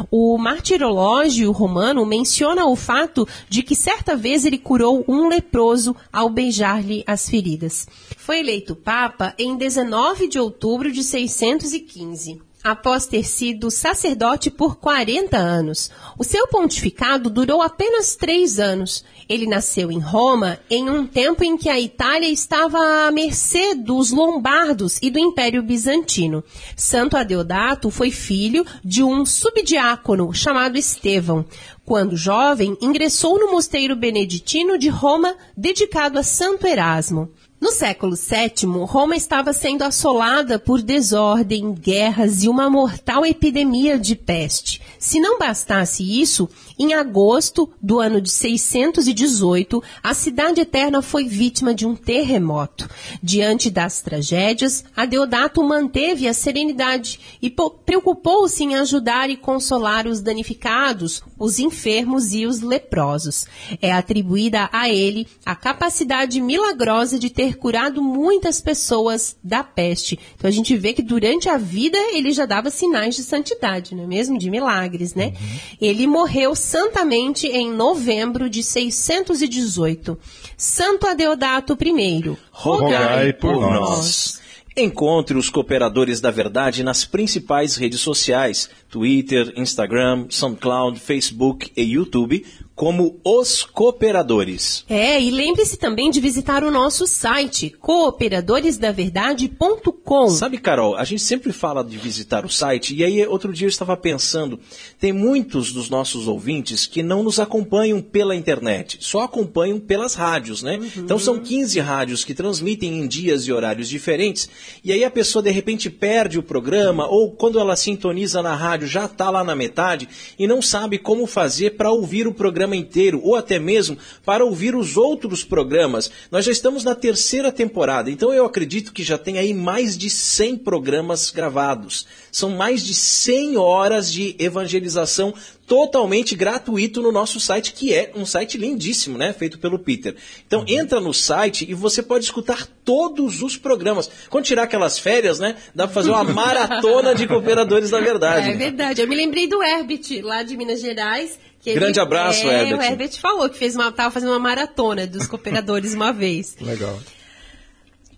O 0.10 0.38
martirológio 0.38 1.52
romano 1.52 2.06
menciona 2.06 2.66
o 2.66 2.76
fato 2.76 3.28
de 3.48 3.62
que 3.62 3.76
certa 3.76 4.16
vez 4.16 4.46
ele 4.46 4.58
curou 4.58 5.06
um 5.08 5.28
leproso 5.28 5.96
ao 6.12 6.30
beijar-lhe 6.30 7.04
as 7.06 7.30
feridas. 7.30 7.88
Foi 8.18 8.40
eleito 8.40 8.76
papa 8.76 9.36
em 9.38 9.56
19 9.56 10.28
de 10.28 10.40
outubro 10.40 10.92
de 10.92 11.04
615 11.04 12.42
após 12.64 13.06
ter 13.06 13.26
sido 13.26 13.70
sacerdote 13.70 14.50
por 14.50 14.78
40 14.78 15.38
anos. 15.38 15.92
O 16.18 16.24
seu 16.24 16.48
pontificado 16.48 17.30
durou 17.30 17.62
apenas 17.62 18.16
três 18.16 18.60
anos. 18.60 19.04
Ele 19.28 19.46
nasceu 19.46 19.92
em 19.92 20.00
Roma 20.00 20.60
em 20.70 20.90
um 20.90 21.06
tempo 21.06 21.44
em 21.44 21.58
que 21.58 21.70
a 21.70 21.80
Itália 21.80 22.30
estava 22.30 22.78
à 23.08 23.12
mercê 23.12 23.76
dos 23.76 24.12
lombardos 24.12 25.00
e 25.02 25.10
do 25.10 25.20
Império 25.20 25.62
Bizantino. 25.62 26.44
Santo 26.76 27.18
Adeodato 27.18 27.90
foi 27.90 28.12
filho 28.12 28.66
de 28.84 29.04
um 29.04 29.26
subdiácono 29.26 30.34
chamado 30.34 30.78
Estevão. 30.78 31.46
Quando 31.86 32.16
jovem, 32.16 32.78
ingressou 32.82 33.38
no 33.38 33.52
mosteiro 33.52 33.96
beneditino 33.96 34.78
de 34.78 34.88
Roma, 34.88 35.36
dedicado 35.56 36.18
a 36.18 36.24
Santo 36.24 36.66
Erasmo. 36.66 37.30
No 37.64 37.72
século 37.72 38.18
VII, 38.18 38.84
Roma 38.84 39.16
estava 39.16 39.54
sendo 39.54 39.84
assolada 39.84 40.60
por 40.60 40.82
desordem, 40.82 41.72
guerras 41.74 42.44
e 42.44 42.50
uma 42.50 42.70
mortal 42.70 43.26
epidemia 43.26 43.98
de 43.98 44.18
peste. 44.18 44.82
Se 45.00 45.18
não 45.18 45.40
bastasse 45.40 46.04
isso, 46.04 46.50
em 46.84 46.94
agosto 46.94 47.70
do 47.82 48.00
ano 48.00 48.20
de 48.22 48.30
618, 48.30 49.82
a 50.02 50.14
cidade 50.14 50.62
eterna 50.62 51.02
foi 51.02 51.26
vítima 51.26 51.74
de 51.74 51.86
um 51.86 51.96
terremoto. 51.96 52.90
Diante 53.22 53.70
das 53.70 54.02
tragédias, 54.02 54.84
Adeodato 54.96 55.64
manteve 55.64 56.28
a 56.28 56.34
serenidade 56.34 57.20
e 57.42 57.50
po- 57.50 57.70
preocupou-se 57.72 58.64
em 58.64 58.76
ajudar 58.76 59.30
e 59.30 59.38
consolar 59.38 60.08
os 60.08 60.22
danificados, 60.22 61.24
os 61.38 61.60
enfermos 61.60 62.34
e 62.34 62.46
os 62.46 62.62
leprosos. 62.62 63.46
É 63.82 63.92
atribuída 63.92 64.70
a 64.72 64.90
ele 64.90 65.28
a 65.46 65.56
capacidade 65.56 66.40
milagrosa 66.42 67.18
de 67.18 67.30
ter 67.30 67.58
curado 67.58 68.02
muitas 68.02 68.62
pessoas 68.62 69.36
da 69.44 69.64
peste. 69.64 70.20
Então 70.36 70.48
a 70.48 70.52
gente 70.52 70.76
vê 70.76 70.94
que 70.94 71.02
durante 71.02 71.50
a 71.50 71.58
vida 71.58 71.98
ele 72.14 72.32
já 72.32 72.46
dava 72.46 72.70
sinais 72.70 73.16
de 73.16 73.24
santidade, 73.24 73.96
não 73.96 74.04
é 74.04 74.08
mesmo? 74.08 74.38
De 74.38 74.50
milagres, 74.50 75.14
né? 75.16 75.34
Ele 75.82 76.06
morreu 76.08 76.56
santamente 76.74 77.46
em 77.46 77.72
novembro 77.72 78.50
de 78.50 78.64
618. 78.64 80.18
Santo 80.58 81.06
Adeodato 81.06 81.78
I, 81.80 82.36
Rogai 82.50 83.32
por 83.32 83.62
nós. 83.62 84.42
Encontre 84.76 85.38
os 85.38 85.52
cooperadores 85.52 86.20
da 86.20 86.32
verdade 86.32 86.84
nas 86.84 87.06
principais 87.06 87.76
redes 87.76 88.00
sociais: 88.00 88.72
Twitter, 88.90 89.54
Instagram, 89.56 90.26
SoundCloud, 90.30 91.00
Facebook 91.00 91.72
e 91.78 91.84
YouTube, 91.84 92.44
como 92.76 93.20
os 93.24 93.64
cooperadores. 93.64 94.84
É, 94.90 95.22
e 95.22 95.30
lembre-se 95.30 95.78
também 95.78 96.10
de 96.10 96.20
visitar 96.20 96.64
o 96.64 96.72
nosso 96.72 97.06
site, 97.06 97.70
cooperadoresdaverdade.com. 97.80 100.30
Sabe, 100.30 100.58
Carol, 100.58 100.96
a 100.96 101.04
gente 101.04 101.22
sempre 101.22 101.54
fala 101.54 101.84
de 101.84 101.96
visitar 101.98 102.46
o 102.46 102.50
site, 102.50 102.96
e 102.96 103.04
aí 103.04 103.28
outro 103.28 103.54
dia 103.54 103.68
eu 103.68 103.70
estava 103.70 103.96
pensando, 103.96 104.60
tem 105.00 105.14
muitos 105.14 105.72
dos 105.72 105.88
nossos 105.88 106.28
ouvintes 106.28 106.88
que 106.88 107.04
não 107.04 107.22
nos 107.22 107.40
acompanham 107.40 108.02
pela 108.02 108.36
internet, 108.36 108.98
só 109.02 109.22
acompanham 109.22 109.80
pelas 109.80 110.16
rádios, 110.16 110.64
né? 110.64 110.80
Então 110.98 111.20
são 111.20 111.38
15 111.40 111.80
rádios 111.80 112.26
que 112.26 112.34
transmitem 112.34 113.00
em 113.00 113.08
dias 113.08 113.44
e 113.44 113.54
horários 113.54 113.88
diferentes, 113.88 114.50
e 114.84 114.92
aí 114.92 115.04
a 115.04 115.12
pessoa 115.12 115.44
de 115.44 115.52
repente 115.52 115.92
perde 115.92 116.40
o 116.40 116.44
programa, 116.44 117.08
ou 117.08 117.30
quando 117.32 117.60
ela 117.60 117.76
sintoniza 117.76 118.42
na 118.42 118.56
rádio 118.56 118.88
já 118.88 119.06
está 119.06 119.30
lá 119.30 119.44
na 119.44 119.56
metade 119.56 120.10
e 120.40 120.48
não 120.48 120.60
sabe 120.62 120.98
como 120.98 121.28
fazer 121.28 121.78
para 121.78 121.92
ouvir 121.92 122.26
o 122.28 122.34
programa 122.34 122.63
inteiro, 122.72 123.20
ou 123.24 123.36
até 123.36 123.58
mesmo 123.58 123.98
para 124.24 124.46
ouvir 124.46 124.76
os 124.76 124.96
outros 124.96 125.44
programas. 125.44 126.12
Nós 126.30 126.46
já 126.46 126.52
estamos 126.52 126.84
na 126.84 126.94
terceira 126.94 127.52
temporada, 127.52 128.12
então 128.12 128.32
eu 128.32 128.46
acredito 128.46 128.94
que 128.94 129.04
já 129.04 129.18
tem 129.18 129.40
aí 129.40 129.54
mais 129.54 129.98
de 129.98 130.10
100 130.10 130.58
programas 130.58 131.32
gravados. 131.32 132.06
São 132.32 132.52
mais 132.52 132.84
de 132.84 132.94
100 132.94 133.58
horas 133.58 134.12
de 134.12 134.36
evangelização 134.38 135.34
totalmente 135.68 136.36
gratuito 136.36 137.02
no 137.02 137.12
nosso 137.12 137.40
site, 137.40 137.74
que 137.74 137.94
é 137.94 138.12
um 138.16 138.26
site 138.26 138.58
lindíssimo, 138.58 139.18
né? 139.18 139.34
Feito 139.34 139.58
pelo 139.58 139.80
Peter. 139.80 140.16
Então 140.46 140.60
Uhum. 140.62 140.66
entra 140.68 141.00
no 141.00 141.14
site 141.14 141.66
e 141.70 141.74
você 141.74 142.04
pode 142.04 142.26
escutar 142.26 142.68
todos 142.84 143.42
os 143.42 143.56
programas. 143.58 144.10
Quando 144.30 144.46
tirar 144.46 144.64
aquelas 144.64 145.00
férias, 145.00 145.40
né? 145.40 145.56
Dá 145.74 145.86
pra 145.88 145.94
fazer 145.94 146.10
uma 146.12 146.24
maratona 146.26 147.16
de 147.16 147.28
cooperadores 147.28 147.90
da 147.92 148.00
verdade. 148.00 148.52
É 148.52 148.56
verdade. 148.56 149.02
Eu 149.02 149.08
me 149.08 149.16
lembrei 149.16 149.48
do 149.48 149.62
Herbert, 149.64 150.02
lá 150.24 150.44
de 150.44 150.56
Minas 150.58 150.82
Gerais. 150.82 151.40
que 151.62 151.70
ele- 151.70 151.80
Grande 151.80 152.00
abraço, 152.00 152.46
é, 152.50 152.64
Herbert. 152.64 152.80
O 152.80 152.84
Herbert 152.84 153.20
falou 153.20 153.50
que 153.50 153.58
fez 153.58 153.74
uma, 153.76 153.90
tava 153.90 154.12
fazendo 154.12 154.30
uma 154.32 154.40
maratona 154.40 155.08
dos 155.08 155.26
cooperadores 155.28 155.94
uma 155.94 156.12
vez. 156.12 156.58
Legal. 156.60 157.00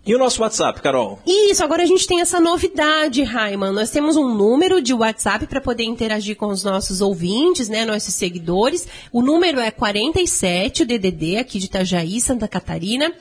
E 0.06 0.14
o 0.14 0.18
nosso 0.18 0.40
WhatsApp, 0.40 0.80
Carol? 0.80 1.18
Isso, 1.26 1.64
agora 1.64 1.82
a 1.82 1.86
gente 1.86 2.06
tem 2.06 2.20
essa 2.20 2.38
novidade, 2.38 3.24
Raiman. 3.24 3.72
Nós 3.72 3.90
temos 3.90 4.16
um 4.16 4.32
número 4.32 4.80
de 4.80 4.94
WhatsApp 4.94 5.48
para 5.48 5.60
poder 5.60 5.82
interagir 5.82 6.36
com 6.36 6.46
os 6.46 6.62
nossos 6.62 7.00
ouvintes, 7.00 7.68
né, 7.68 7.84
nossos 7.84 8.14
seguidores. 8.14 8.86
O 9.10 9.20
número 9.20 9.58
é 9.58 9.72
47, 9.72 10.84
o 10.84 10.86
DDD, 10.86 11.38
aqui 11.38 11.58
de 11.58 11.66
Itajaí, 11.66 12.20
Santa 12.20 12.46
Catarina. 12.46 13.12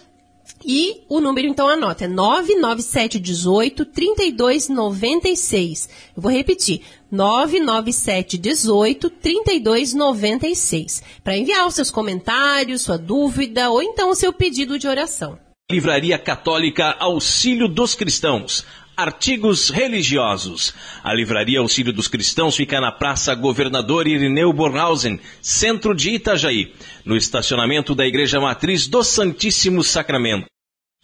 E 0.64 1.02
o 1.10 1.20
número, 1.20 1.48
então, 1.48 1.68
anota, 1.68 2.06
é 2.06 2.08
99718 2.08 3.84
3296. 3.86 5.90
Eu 6.16 6.22
vou 6.22 6.32
repetir, 6.32 6.82
99718 7.10 9.10
3296. 9.10 11.02
Para 11.24 11.36
enviar 11.36 11.66
os 11.66 11.74
seus 11.74 11.90
comentários, 11.90 12.84
sua 12.84 13.00
dúvida 13.00 13.72
ou 13.72 13.82
então 13.82 14.12
o 14.12 14.16
seu 14.16 14.32
pedido 14.32 14.78
de 14.78 14.88
oração. 14.88 15.44
Livraria 15.72 16.20
Católica 16.20 16.96
Auxílio 17.00 17.68
dos 17.68 17.96
Cristãos. 17.96 18.64
Artigos 18.96 19.72
religiosos. 19.72 20.76
A 21.04 21.12
Livraria 21.12 21.58
Auxílio 21.60 21.92
dos 21.92 22.08
Cristãos 22.08 22.56
fica 22.56 22.80
na 22.80 22.92
Praça 22.92 23.34
Governador 23.34 24.06
Irineu 24.06 24.54
Bornhausen, 24.54 25.20
centro 25.42 25.96
de 25.96 26.12
Itajaí, 26.12 26.72
no 27.04 27.18
estacionamento 27.18 27.96
da 27.96 28.06
Igreja 28.06 28.40
Matriz 28.40 28.86
do 28.86 29.04
Santíssimo 29.04 29.84
Sacramento. 29.84 30.46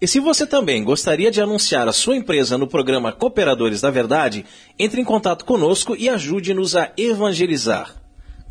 E 0.00 0.06
se 0.06 0.20
você 0.20 0.46
também 0.46 0.84
gostaria 0.84 1.30
de 1.30 1.40
anunciar 1.40 1.88
a 1.88 1.92
sua 1.92 2.16
empresa 2.16 2.58
no 2.58 2.66
programa 2.66 3.10
Cooperadores 3.10 3.80
da 3.80 3.90
Verdade, 3.90 4.44
entre 4.78 5.00
em 5.00 5.04
contato 5.04 5.44
conosco 5.44 5.96
e 5.96 6.08
ajude-nos 6.08 6.76
a 6.76 6.92
evangelizar. 6.96 7.94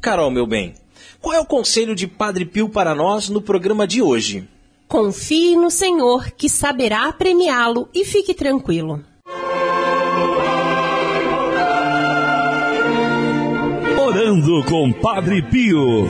Carol, 0.02 0.32
meu 0.32 0.46
bem, 0.46 0.74
qual 1.22 1.36
é 1.36 1.40
o 1.40 1.46
conselho 1.46 1.96
de 1.96 2.08
Padre 2.08 2.44
Pio 2.44 2.68
para 2.68 2.94
nós 2.94 3.30
no 3.30 3.42
programa 3.42 3.88
de 3.88 4.02
hoje? 4.02 4.50
Confie 4.88 5.56
no 5.56 5.72
Senhor, 5.72 6.32
que 6.32 6.48
saberá 6.48 7.12
premiá-lo 7.12 7.90
e 7.94 8.06
fique 8.06 8.34
tranquilo. 8.34 9.04
Orando 14.00 14.64
com 14.66 14.92
Padre 14.94 15.42
Pio. 15.42 16.08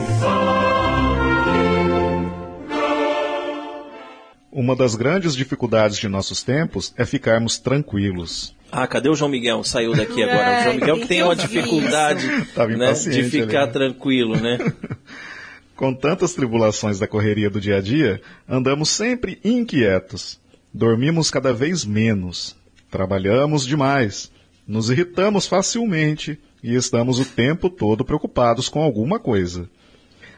Uma 4.52 4.76
das 4.76 4.94
grandes 4.94 5.34
dificuldades 5.34 5.96
de 5.96 6.08
nossos 6.08 6.42
tempos 6.42 6.92
é 6.96 7.04
ficarmos 7.04 7.58
tranquilos. 7.58 8.54
Ah, 8.70 8.86
cadê 8.86 9.08
o 9.08 9.14
João 9.14 9.30
Miguel? 9.30 9.64
Saiu 9.64 9.94
daqui 9.94 10.22
agora. 10.22 10.60
O 10.60 10.62
João 10.64 10.74
Miguel 10.74 11.00
que 11.00 11.06
tem 11.08 11.22
uma 11.22 11.34
dificuldade 11.34 12.46
Tava 12.54 12.76
né, 12.76 12.92
de 12.92 13.24
ficar 13.24 13.62
ali, 13.62 13.66
né? 13.66 13.72
tranquilo, 13.72 14.36
né? 14.36 14.58
Com 15.76 15.92
tantas 15.92 16.34
tribulações 16.34 16.98
da 16.98 17.06
correria 17.06 17.50
do 17.50 17.60
dia 17.60 17.78
a 17.78 17.80
dia, 17.80 18.22
andamos 18.48 18.90
sempre 18.90 19.40
inquietos. 19.44 20.40
Dormimos 20.72 21.30
cada 21.30 21.52
vez 21.52 21.84
menos. 21.84 22.56
Trabalhamos 22.90 23.66
demais. 23.66 24.30
Nos 24.66 24.88
irritamos 24.88 25.46
facilmente 25.46 26.38
e 26.62 26.74
estamos 26.74 27.18
o 27.18 27.24
tempo 27.24 27.68
todo 27.68 28.04
preocupados 28.04 28.68
com 28.68 28.82
alguma 28.82 29.18
coisa. 29.18 29.68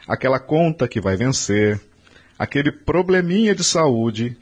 Aquela 0.09 0.41
conta 0.41 0.89
que 0.89 1.01
vai 1.01 1.17
vencer, 1.17 1.81
aquele 2.39 2.73
probleminha 2.73 3.55
de 3.55 3.63
saúde, 3.63 4.37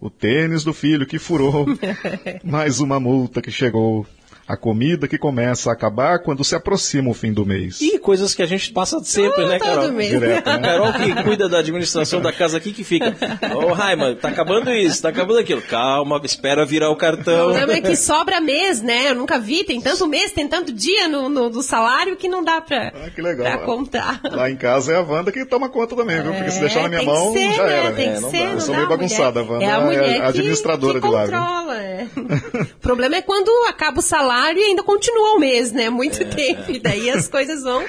o 0.00 0.08
tênis 0.08 0.64
do 0.64 0.72
filho 0.72 1.06
que 1.06 1.18
furou, 1.18 1.66
mais 2.42 2.80
uma 2.80 2.98
multa 2.98 3.42
que 3.42 3.50
chegou, 3.50 4.06
a 4.52 4.56
comida 4.56 5.06
que 5.06 5.16
começa 5.18 5.70
a 5.70 5.72
acabar 5.72 6.18
quando 6.20 6.44
se 6.44 6.54
aproxima 6.54 7.10
o 7.10 7.14
fim 7.14 7.32
do 7.32 7.44
mês. 7.46 7.80
E 7.80 7.98
coisas 7.98 8.34
que 8.34 8.42
a 8.42 8.46
gente 8.46 8.72
passa 8.72 8.98
sempre, 9.04 9.46
né, 9.46 9.58
todo 9.58 9.68
Carol? 9.68 9.92
mês. 9.92 10.10
Direto, 10.10 10.46
né? 10.50 10.58
Carol 10.58 10.92
que 10.92 11.22
cuida 11.22 11.48
da 11.48 11.58
administração 11.58 12.20
da 12.20 12.32
casa 12.32 12.56
aqui 12.56 12.72
que 12.72 12.82
fica. 12.84 13.14
Ô, 13.54 13.72
Raima, 13.72 14.14
tá 14.14 14.28
acabando 14.28 14.70
isso, 14.72 15.02
tá 15.02 15.08
acabando 15.10 15.38
aquilo. 15.38 15.62
Calma, 15.62 16.20
espera 16.24 16.64
virar 16.66 16.90
o 16.90 16.94
O 16.94 16.96
cartão. 16.96 17.48
problema 17.50 17.72
é 17.74 17.80
que 17.80 17.96
sobra 17.96 18.40
mês, 18.40 18.82
né? 18.82 19.10
Eu 19.10 19.14
nunca 19.14 19.38
vi, 19.38 19.64
tem 19.64 19.80
tanto 19.80 20.06
mês, 20.06 20.32
tem 20.32 20.48
tanto 20.48 20.72
dia 20.72 21.08
no, 21.08 21.28
no- 21.28 21.50
do 21.50 21.62
salário 21.62 22.16
que 22.16 22.28
não 22.28 22.42
dá 22.42 22.60
pra, 22.60 22.92
Ah, 22.94 23.10
que 23.10 23.22
legal. 23.22 23.46
pra 23.46 23.58
contar. 23.64 24.20
Lá 24.30 24.50
em 24.50 24.56
casa 24.56 24.92
é 24.92 24.96
a 24.96 25.00
Wanda 25.02 25.30
que 25.30 25.44
toma 25.44 25.68
conta 25.68 25.94
também, 25.94 26.20
viu? 26.22 26.32
Porque 26.32 26.50
se 26.50 26.58
É, 26.58 26.60
deixar 26.60 26.82
na 26.82 26.88
minha 26.88 27.00
que 27.00 27.06
mão, 27.06 27.32
ser, 27.32 27.52
já 27.52 27.66
né? 27.66 27.76
era. 27.78 27.92
Tem 27.92 28.08
né? 28.08 28.14
que 28.16 28.20
não 28.20 28.30
ser, 28.30 28.38
dá. 28.38 28.44
não 28.46 28.52
Eu 28.54 28.60
sou 28.60 28.74
meio 28.74 28.88
bagunçada, 28.88 29.40
a 29.40 29.42
Wanda 29.44 29.64
é 29.64 29.70
a 29.70 29.80
mulher 29.80 30.02
é 30.02 30.16
a 30.16 30.20
que- 30.22 30.28
administradora 30.28 31.00
que 31.00 31.06
de 31.06 31.12
lá, 31.14 31.22
controla, 31.22 31.76
é. 31.82 32.06
O 32.76 32.80
problema 32.80 33.16
é 33.16 33.22
quando 33.22 33.48
acaba 33.68 34.00
o 34.00 34.02
salário 34.02 34.39
e 34.58 34.62
ainda 34.62 34.82
continua 34.82 35.36
o 35.36 35.38
mês, 35.38 35.72
né? 35.72 35.84
É. 35.84 35.90
Muito 35.90 36.24
tempo. 36.24 36.70
E 36.70 36.78
daí 36.78 37.10
as 37.10 37.28
coisas 37.28 37.62
vão. 37.62 37.84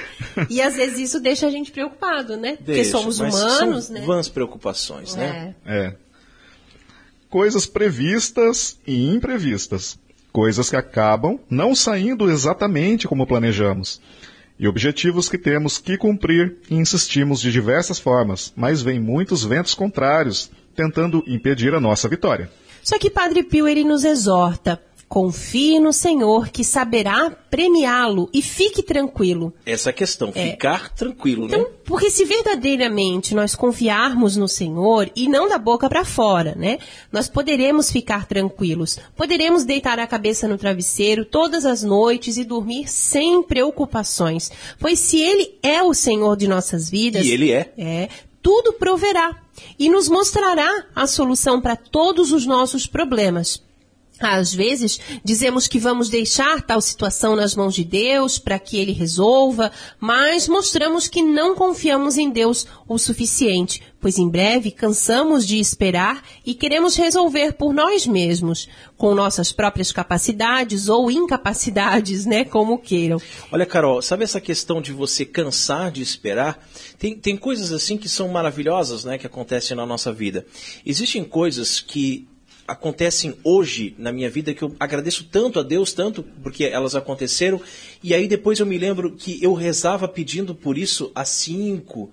E 0.48 0.60
às 0.60 0.76
vezes 0.76 0.98
isso 0.98 1.20
deixa 1.20 1.46
a 1.46 1.50
gente 1.50 1.70
preocupado, 1.70 2.36
né? 2.36 2.56
Porque 2.56 2.72
Deixa, 2.72 2.92
somos 2.92 3.18
mas 3.18 3.34
humanos, 3.34 3.84
são 3.84 3.94
né? 3.94 4.02
vãs 4.04 4.28
preocupações, 4.28 5.14
né? 5.14 5.54
É. 5.64 5.86
É. 5.86 5.94
Coisas 7.28 7.66
previstas 7.66 8.78
e 8.86 9.08
imprevistas. 9.08 9.98
Coisas 10.32 10.70
que 10.70 10.76
acabam 10.76 11.38
não 11.48 11.74
saindo 11.74 12.30
exatamente 12.30 13.06
como 13.06 13.26
planejamos. 13.26 14.00
E 14.58 14.66
objetivos 14.68 15.28
que 15.28 15.36
temos 15.36 15.78
que 15.78 15.96
cumprir 15.96 16.58
e 16.70 16.74
insistimos 16.74 17.40
de 17.40 17.50
diversas 17.50 17.98
formas, 17.98 18.52
mas 18.56 18.80
vêm 18.80 19.00
muitos 19.00 19.44
ventos 19.44 19.74
contrários 19.74 20.50
tentando 20.74 21.22
impedir 21.26 21.74
a 21.74 21.80
nossa 21.80 22.08
vitória. 22.08 22.50
Só 22.82 22.98
que 22.98 23.10
Padre 23.10 23.42
Pio 23.42 23.68
ele 23.68 23.84
nos 23.84 24.04
exorta: 24.04 24.80
confie 25.12 25.78
no 25.78 25.92
Senhor 25.92 26.48
que 26.48 26.64
saberá 26.64 27.28
premiá-lo 27.50 28.30
e 28.32 28.40
fique 28.40 28.82
tranquilo. 28.82 29.52
Essa 29.66 29.90
é 29.90 29.92
a 29.92 29.92
questão, 29.92 30.32
ficar 30.32 30.88
tranquilo, 30.94 31.44
Então, 31.44 31.60
né? 31.60 31.66
porque 31.84 32.08
se 32.08 32.24
verdadeiramente 32.24 33.34
nós 33.34 33.54
confiarmos 33.54 34.38
no 34.38 34.48
Senhor 34.48 35.10
e 35.14 35.28
não 35.28 35.50
da 35.50 35.58
boca 35.58 35.86
para 35.86 36.02
fora, 36.02 36.54
né? 36.56 36.78
Nós 37.12 37.28
poderemos 37.28 37.92
ficar 37.92 38.24
tranquilos. 38.24 38.98
Poderemos 39.14 39.64
deitar 39.64 39.98
a 39.98 40.06
cabeça 40.06 40.48
no 40.48 40.56
travesseiro 40.56 41.26
todas 41.26 41.66
as 41.66 41.82
noites 41.82 42.38
e 42.38 42.44
dormir 42.44 42.90
sem 42.90 43.42
preocupações. 43.42 44.50
Pois 44.78 44.98
se 44.98 45.20
ele 45.20 45.58
é 45.62 45.82
o 45.82 45.92
Senhor 45.92 46.38
de 46.38 46.48
nossas 46.48 46.88
vidas, 46.88 47.26
E 47.26 47.32
ele 47.32 47.52
é. 47.52 47.70
é, 47.76 48.08
tudo 48.40 48.72
proverá 48.72 49.42
e 49.78 49.90
nos 49.90 50.08
mostrará 50.08 50.86
a 50.96 51.06
solução 51.06 51.60
para 51.60 51.76
todos 51.76 52.32
os 52.32 52.46
nossos 52.46 52.86
problemas. 52.86 53.60
Às 54.22 54.54
vezes, 54.54 55.00
dizemos 55.24 55.66
que 55.66 55.80
vamos 55.80 56.08
deixar 56.08 56.62
tal 56.62 56.80
situação 56.80 57.34
nas 57.34 57.56
mãos 57.56 57.74
de 57.74 57.82
Deus 57.82 58.38
para 58.38 58.56
que 58.56 58.78
Ele 58.78 58.92
resolva, 58.92 59.72
mas 59.98 60.46
mostramos 60.46 61.08
que 61.08 61.20
não 61.20 61.56
confiamos 61.56 62.16
em 62.16 62.30
Deus 62.30 62.64
o 62.86 62.98
suficiente, 62.98 63.82
pois 64.00 64.18
em 64.18 64.28
breve 64.28 64.70
cansamos 64.70 65.44
de 65.44 65.58
esperar 65.58 66.22
e 66.46 66.54
queremos 66.54 66.94
resolver 66.94 67.54
por 67.54 67.74
nós 67.74 68.06
mesmos, 68.06 68.68
com 68.96 69.12
nossas 69.12 69.50
próprias 69.50 69.90
capacidades 69.90 70.88
ou 70.88 71.10
incapacidades, 71.10 72.24
né, 72.24 72.44
como 72.44 72.78
queiram. 72.78 73.20
Olha, 73.50 73.66
Carol, 73.66 74.00
sabe 74.00 74.22
essa 74.22 74.40
questão 74.40 74.80
de 74.80 74.92
você 74.92 75.24
cansar 75.24 75.90
de 75.90 76.00
esperar? 76.00 76.64
Tem, 76.96 77.18
tem 77.18 77.36
coisas 77.36 77.72
assim 77.72 77.96
que 77.96 78.08
são 78.08 78.28
maravilhosas, 78.28 79.04
né, 79.04 79.18
que 79.18 79.26
acontecem 79.26 79.76
na 79.76 79.84
nossa 79.84 80.12
vida. 80.12 80.46
Existem 80.86 81.24
coisas 81.24 81.80
que 81.80 82.28
acontecem 82.66 83.34
hoje 83.42 83.94
na 83.98 84.12
minha 84.12 84.30
vida 84.30 84.54
que 84.54 84.62
eu 84.62 84.74
agradeço 84.78 85.24
tanto 85.24 85.58
a 85.58 85.62
Deus, 85.62 85.92
tanto 85.92 86.22
porque 86.22 86.64
elas 86.64 86.94
aconteceram, 86.94 87.60
e 88.02 88.14
aí 88.14 88.28
depois 88.28 88.58
eu 88.60 88.66
me 88.66 88.78
lembro 88.78 89.12
que 89.12 89.42
eu 89.42 89.52
rezava 89.52 90.06
pedindo 90.08 90.54
por 90.54 90.78
isso 90.78 91.10
há 91.14 91.24
cinco, 91.24 92.10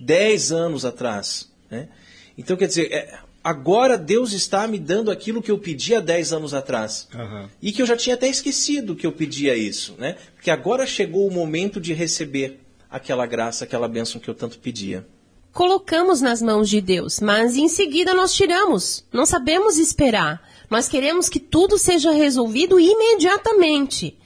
dez 0.00 0.50
anos 0.52 0.84
atrás, 0.84 1.50
né? 1.70 1.88
Então, 2.36 2.56
quer 2.56 2.66
dizer, 2.66 2.90
é, 2.92 3.18
agora 3.44 3.98
Deus 3.98 4.32
está 4.32 4.66
me 4.66 4.78
dando 4.78 5.10
aquilo 5.10 5.42
que 5.42 5.50
eu 5.50 5.58
pedi 5.58 5.94
há 5.94 6.00
dez 6.00 6.32
anos 6.32 6.54
atrás. 6.54 7.08
Aham. 7.14 7.50
E 7.60 7.72
que 7.72 7.82
eu 7.82 7.86
já 7.86 7.96
tinha 7.96 8.14
até 8.14 8.28
esquecido 8.28 8.96
que 8.96 9.06
eu 9.06 9.12
pedia 9.12 9.54
isso, 9.54 9.94
né? 9.98 10.16
Porque 10.34 10.50
agora 10.50 10.86
chegou 10.86 11.26
o 11.26 11.30
momento 11.30 11.80
de 11.80 11.92
receber 11.92 12.60
aquela 12.90 13.26
graça, 13.26 13.64
aquela 13.64 13.88
bênção 13.88 14.20
que 14.20 14.28
eu 14.28 14.34
tanto 14.34 14.58
pedia. 14.58 15.06
Colocamos 15.52 16.20
nas 16.20 16.40
mãos 16.40 16.68
de 16.68 16.80
Deus, 16.80 17.20
mas 17.20 17.56
em 17.56 17.68
seguida 17.68 18.14
nós 18.14 18.32
tiramos. 18.32 19.04
Não 19.12 19.26
sabemos 19.26 19.76
esperar. 19.76 20.42
Nós 20.70 20.88
queremos 20.88 21.28
que 21.28 21.38
tudo 21.38 21.76
seja 21.78 22.10
resolvido 22.12 22.80
imediatamente. 22.80 24.16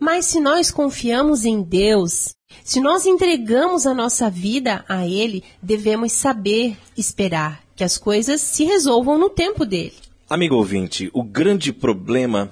Mas 0.00 0.26
se 0.26 0.40
nós 0.40 0.70
confiamos 0.70 1.44
em 1.44 1.62
Deus, 1.62 2.34
se 2.64 2.80
nós 2.80 3.06
entregamos 3.06 3.86
a 3.86 3.94
nossa 3.94 4.28
vida 4.30 4.84
a 4.88 5.06
Ele, 5.06 5.44
devemos 5.62 6.12
saber 6.12 6.76
esperar 6.96 7.62
que 7.76 7.84
as 7.84 7.98
coisas 7.98 8.40
se 8.40 8.64
resolvam 8.64 9.18
no 9.18 9.30
tempo 9.30 9.64
dele. 9.64 9.94
Amigo 10.28 10.56
ouvinte, 10.56 11.10
o 11.12 11.22
grande 11.22 11.72
problema, 11.72 12.50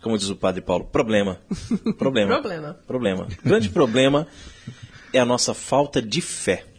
como 0.00 0.16
diz 0.16 0.30
o 0.30 0.36
padre 0.36 0.62
Paulo, 0.62 0.84
problema. 0.84 1.40
Problema. 1.98 2.36
Problema. 2.40 2.74
Problema. 2.86 3.28
O 3.44 3.48
grande 3.48 3.68
problema 3.68 4.26
é 5.12 5.18
a 5.18 5.24
nossa 5.24 5.52
falta 5.52 6.00
de 6.00 6.20
fé. 6.20 6.71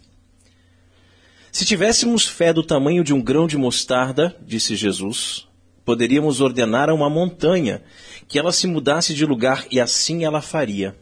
Se 1.54 1.66
tivéssemos 1.66 2.26
fé 2.26 2.52
do 2.52 2.64
tamanho 2.64 3.04
de 3.04 3.14
um 3.14 3.22
grão 3.22 3.46
de 3.46 3.60
mostarda, 3.60 4.36
disse 4.42 4.76
Jesus, 4.76 5.48
poderíamos 5.86 6.42
ordenar 6.42 6.90
a 6.90 6.96
uma 6.96 7.12
montanha 7.12 7.84
que 8.28 8.40
ela 8.40 8.52
se 8.52 8.66
mudasse 8.66 9.14
de 9.14 9.24
lugar 9.24 9.68
e 9.70 9.80
assim 9.80 10.26
ela 10.26 10.42
faria. 10.42 10.98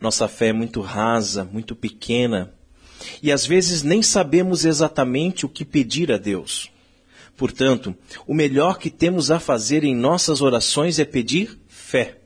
Nossa 0.00 0.26
fé 0.26 0.48
é 0.48 0.52
muito 0.52 0.80
rasa, 0.80 1.44
muito 1.44 1.76
pequena, 1.76 2.52
e 3.22 3.30
às 3.30 3.46
vezes 3.46 3.84
nem 3.84 4.02
sabemos 4.02 4.64
exatamente 4.64 5.46
o 5.46 5.48
que 5.48 5.64
pedir 5.64 6.10
a 6.10 6.18
Deus. 6.18 6.68
Portanto, 7.36 7.94
o 8.26 8.34
melhor 8.34 8.76
que 8.76 8.90
temos 8.90 9.30
a 9.30 9.38
fazer 9.38 9.84
em 9.84 9.94
nossas 9.94 10.42
orações 10.42 10.98
é 10.98 11.04
pedir 11.04 11.56
fé. 11.68 12.18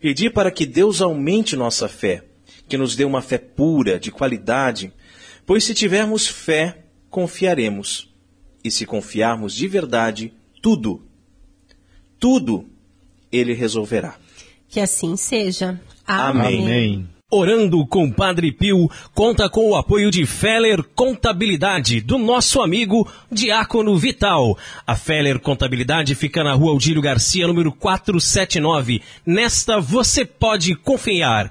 Pedir 0.00 0.32
para 0.32 0.50
que 0.50 0.64
Deus 0.64 1.02
aumente 1.02 1.56
nossa 1.56 1.88
fé, 1.88 2.24
que 2.66 2.78
nos 2.78 2.96
dê 2.96 3.04
uma 3.04 3.20
fé 3.20 3.36
pura, 3.36 4.00
de 4.00 4.10
qualidade, 4.10 4.94
pois 5.46 5.64
se 5.64 5.74
tivermos 5.74 6.26
fé, 6.26 6.84
confiaremos. 7.10 8.12
E 8.62 8.70
se 8.70 8.86
confiarmos 8.86 9.54
de 9.54 9.68
verdade, 9.68 10.32
tudo, 10.62 11.02
tudo 12.18 12.66
ele 13.30 13.52
resolverá. 13.52 14.16
Que 14.68 14.80
assim 14.80 15.16
seja. 15.16 15.80
Amém. 16.06 16.62
Amém. 16.62 17.08
Orando 17.30 17.84
com 17.86 18.12
Padre 18.12 18.52
Pio 18.52 18.88
conta 19.12 19.50
com 19.50 19.70
o 19.70 19.74
apoio 19.74 20.10
de 20.10 20.24
Feller 20.24 20.84
Contabilidade, 20.94 22.00
do 22.00 22.16
nosso 22.16 22.62
amigo 22.62 23.10
Diácono 23.30 23.98
Vital. 23.98 24.56
A 24.86 24.94
Feller 24.94 25.40
Contabilidade 25.40 26.14
fica 26.14 26.44
na 26.44 26.54
rua 26.54 26.70
Aldírio 26.70 27.02
Garcia, 27.02 27.46
número 27.48 27.72
479. 27.72 29.02
Nesta 29.26 29.80
você 29.80 30.24
pode 30.24 30.76
confiar. 30.76 31.50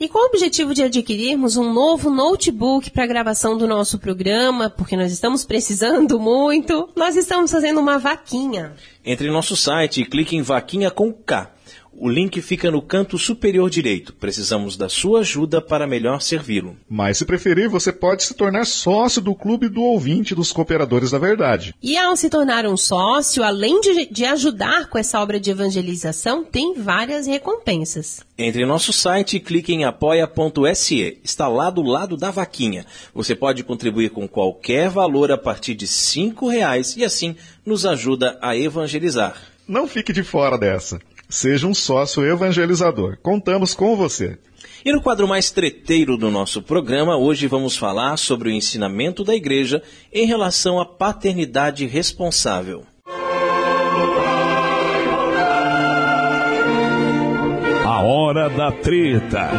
E 0.00 0.08
com 0.08 0.20
o 0.20 0.26
objetivo 0.26 0.74
de 0.74 0.84
adquirirmos 0.84 1.56
um 1.56 1.72
novo 1.72 2.08
notebook 2.08 2.88
para 2.90 3.04
gravação 3.04 3.58
do 3.58 3.66
nosso 3.66 3.98
programa, 3.98 4.70
porque 4.70 4.96
nós 4.96 5.10
estamos 5.10 5.44
precisando 5.44 6.20
muito, 6.20 6.88
nós 6.94 7.16
estamos 7.16 7.50
fazendo 7.50 7.80
uma 7.80 7.98
vaquinha. 7.98 8.74
Entre 9.04 9.26
em 9.26 9.32
nosso 9.32 9.56
site 9.56 10.02
e 10.02 10.04
clique 10.04 10.36
em 10.36 10.42
Vaquinha 10.42 10.88
com 10.88 11.12
K. 11.12 11.50
O 12.00 12.08
link 12.08 12.40
fica 12.40 12.70
no 12.70 12.80
canto 12.80 13.18
superior 13.18 13.68
direito. 13.68 14.12
Precisamos 14.12 14.76
da 14.76 14.88
sua 14.88 15.20
ajuda 15.20 15.60
para 15.60 15.84
melhor 15.84 16.22
servi-lo. 16.22 16.76
Mas 16.88 17.18
se 17.18 17.24
preferir, 17.24 17.68
você 17.68 17.92
pode 17.92 18.22
se 18.22 18.34
tornar 18.34 18.66
sócio 18.66 19.20
do 19.20 19.34
Clube 19.34 19.68
do 19.68 19.82
Ouvinte 19.82 20.32
dos 20.32 20.52
Cooperadores 20.52 21.10
da 21.10 21.18
Verdade. 21.18 21.74
E 21.82 21.98
ao 21.98 22.14
se 22.14 22.30
tornar 22.30 22.64
um 22.66 22.76
sócio, 22.76 23.42
além 23.42 23.80
de, 23.80 24.06
de 24.12 24.24
ajudar 24.24 24.88
com 24.88 24.96
essa 24.96 25.20
obra 25.20 25.40
de 25.40 25.50
evangelização, 25.50 26.44
tem 26.44 26.74
várias 26.74 27.26
recompensas. 27.26 28.20
Entre 28.38 28.62
em 28.62 28.66
nosso 28.66 28.92
site 28.92 29.36
e 29.36 29.40
clique 29.40 29.72
em 29.72 29.84
apoia.se. 29.84 31.18
Está 31.24 31.48
lá 31.48 31.68
do 31.68 31.82
lado 31.82 32.16
da 32.16 32.30
vaquinha. 32.30 32.86
Você 33.12 33.34
pode 33.34 33.64
contribuir 33.64 34.10
com 34.10 34.28
qualquer 34.28 34.88
valor 34.88 35.32
a 35.32 35.36
partir 35.36 35.74
de 35.74 35.86
R$ 35.86 36.32
reais 36.48 36.96
e 36.96 37.04
assim 37.04 37.34
nos 37.66 37.84
ajuda 37.84 38.38
a 38.40 38.56
evangelizar. 38.56 39.34
Não 39.66 39.88
fique 39.88 40.12
de 40.12 40.22
fora 40.22 40.56
dessa. 40.56 41.00
Seja 41.28 41.66
um 41.66 41.74
sócio 41.74 42.24
evangelizador. 42.24 43.18
Contamos 43.22 43.74
com 43.74 43.94
você. 43.94 44.38
E 44.82 44.90
no 44.90 45.02
quadro 45.02 45.28
mais 45.28 45.50
treteiro 45.50 46.16
do 46.16 46.30
nosso 46.30 46.62
programa, 46.62 47.18
hoje 47.18 47.46
vamos 47.46 47.76
falar 47.76 48.16
sobre 48.16 48.48
o 48.48 48.52
ensinamento 48.52 49.22
da 49.22 49.34
igreja 49.34 49.82
em 50.10 50.26
relação 50.26 50.80
à 50.80 50.86
paternidade 50.86 51.84
responsável. 51.84 52.82
A 57.84 58.02
hora 58.02 58.48
da 58.48 58.72
treta. 58.72 59.50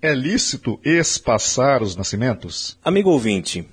É 0.00 0.14
lícito 0.14 0.78
espaçar 0.84 1.82
os 1.82 1.96
nascimentos? 1.96 2.78
Amigo 2.84 3.10
ouvinte, 3.10 3.66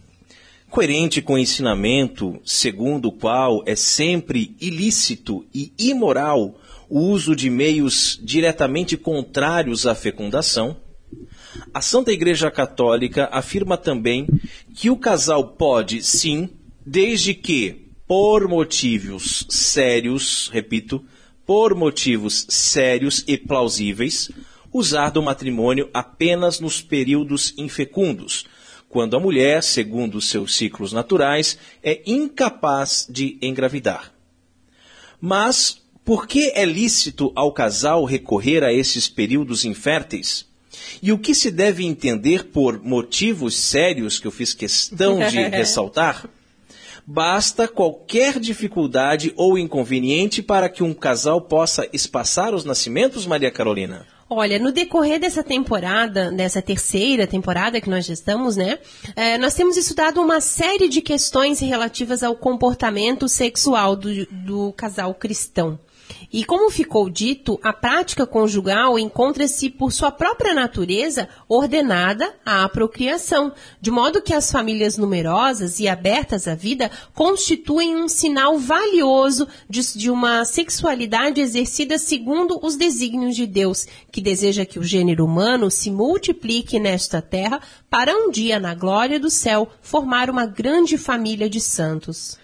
coerente 0.73 1.21
com 1.21 1.33
o 1.33 1.37
ensinamento 1.37 2.41
segundo 2.43 3.09
o 3.09 3.11
qual 3.11 3.61
é 3.63 3.75
sempre 3.75 4.55
ilícito 4.59 5.45
e 5.53 5.71
imoral 5.77 6.59
o 6.89 6.99
uso 6.99 7.35
de 7.35 7.47
meios 7.47 8.19
diretamente 8.23 8.97
contrários 8.97 9.85
à 9.85 9.93
fecundação, 9.93 10.75
a 11.71 11.79
Santa 11.79 12.11
Igreja 12.11 12.49
Católica 12.49 13.29
afirma 13.31 13.77
também 13.77 14.25
que 14.73 14.89
o 14.89 14.97
casal 14.97 15.49
pode, 15.49 16.01
sim, 16.01 16.49
desde 16.83 17.35
que, 17.35 17.89
por 18.07 18.47
motivos 18.47 19.45
sérios, 19.49 20.49
repito, 20.51 21.05
por 21.45 21.75
motivos 21.75 22.47
sérios 22.49 23.23
e 23.27 23.37
plausíveis, 23.37 24.31
usar 24.73 25.11
do 25.11 25.21
matrimônio 25.21 25.87
apenas 25.93 26.59
nos 26.59 26.81
períodos 26.81 27.53
infecundos, 27.59 28.47
quando 28.93 29.17
a 29.17 29.19
mulher, 29.19 29.63
segundo 29.63 30.21
seus 30.21 30.55
ciclos 30.55 30.93
naturais, 30.93 31.57
é 31.81 32.03
incapaz 32.05 33.07
de 33.09 33.39
engravidar. 33.41 34.13
Mas 35.19 35.81
por 36.05 36.27
que 36.27 36.51
é 36.53 36.63
lícito 36.63 37.31
ao 37.33 37.51
casal 37.51 38.05
recorrer 38.05 38.63
a 38.63 38.71
esses 38.71 39.09
períodos 39.09 39.65
inférteis? 39.65 40.45
E 41.01 41.11
o 41.11 41.17
que 41.17 41.33
se 41.33 41.49
deve 41.49 41.83
entender 41.83 42.51
por 42.51 42.83
motivos 42.83 43.55
sérios 43.55 44.19
que 44.19 44.27
eu 44.27 44.31
fiz 44.31 44.53
questão 44.53 45.27
de 45.27 45.41
ressaltar? 45.49 46.29
Basta 47.03 47.67
qualquer 47.67 48.39
dificuldade 48.39 49.33
ou 49.35 49.57
inconveniente 49.57 50.43
para 50.43 50.69
que 50.69 50.83
um 50.83 50.93
casal 50.93 51.41
possa 51.41 51.89
espaçar 51.91 52.53
os 52.53 52.63
nascimentos, 52.63 53.25
Maria 53.25 53.49
Carolina? 53.49 54.05
Olha, 54.35 54.57
no 54.57 54.71
decorrer 54.71 55.19
dessa 55.19 55.43
temporada, 55.43 56.31
dessa 56.31 56.61
terceira 56.61 57.27
temporada 57.27 57.79
que 57.79 57.89
nós 57.89 58.05
já 58.05 58.13
estamos, 58.13 58.55
né? 58.55 58.79
é, 59.15 59.37
nós 59.37 59.53
temos 59.53 59.77
estudado 59.77 60.19
uma 60.19 60.41
série 60.41 60.89
de 60.89 61.01
questões 61.01 61.59
relativas 61.59 62.23
ao 62.23 62.35
comportamento 62.35 63.27
sexual 63.27 63.95
do, 63.95 64.25
do 64.25 64.73
casal 64.73 65.13
cristão. 65.13 65.79
E 66.31 66.43
como 66.43 66.71
ficou 66.71 67.09
dito, 67.09 67.59
a 67.63 67.71
prática 67.71 68.25
conjugal 68.25 68.97
encontra-se 68.97 69.69
por 69.69 69.91
sua 69.91 70.11
própria 70.11 70.53
natureza 70.53 71.29
ordenada 71.47 72.33
à 72.43 72.67
procriação, 72.67 73.53
de 73.79 73.91
modo 73.91 74.21
que 74.21 74.33
as 74.33 74.51
famílias 74.51 74.97
numerosas 74.97 75.79
e 75.79 75.87
abertas 75.87 76.47
à 76.47 76.55
vida 76.55 76.89
constituem 77.13 77.95
um 77.95 78.07
sinal 78.07 78.57
valioso 78.57 79.47
de, 79.69 80.09
uma 80.09 80.43
sexualidade 80.43 81.39
exercida 81.39 81.99
segundo 81.99 82.59
os 82.63 82.75
desígnios 82.75 83.35
de 83.35 83.45
Deus, 83.45 83.85
que 84.11 84.21
deseja 84.21 84.65
que 84.65 84.79
o 84.79 84.83
gênero 84.83 85.25
humano 85.25 85.69
se 85.69 85.91
multiplique 85.91 86.79
nesta 86.79 87.21
terra 87.21 87.61
para 87.89 88.15
um 88.15 88.31
dia, 88.31 88.59
na 88.59 88.73
glória 88.73 89.19
do 89.19 89.29
céu, 89.29 89.69
formar 89.81 90.29
uma 90.31 90.47
grande 90.47 90.97
família 90.97 91.47
de 91.47 91.61
santos. 91.61 92.41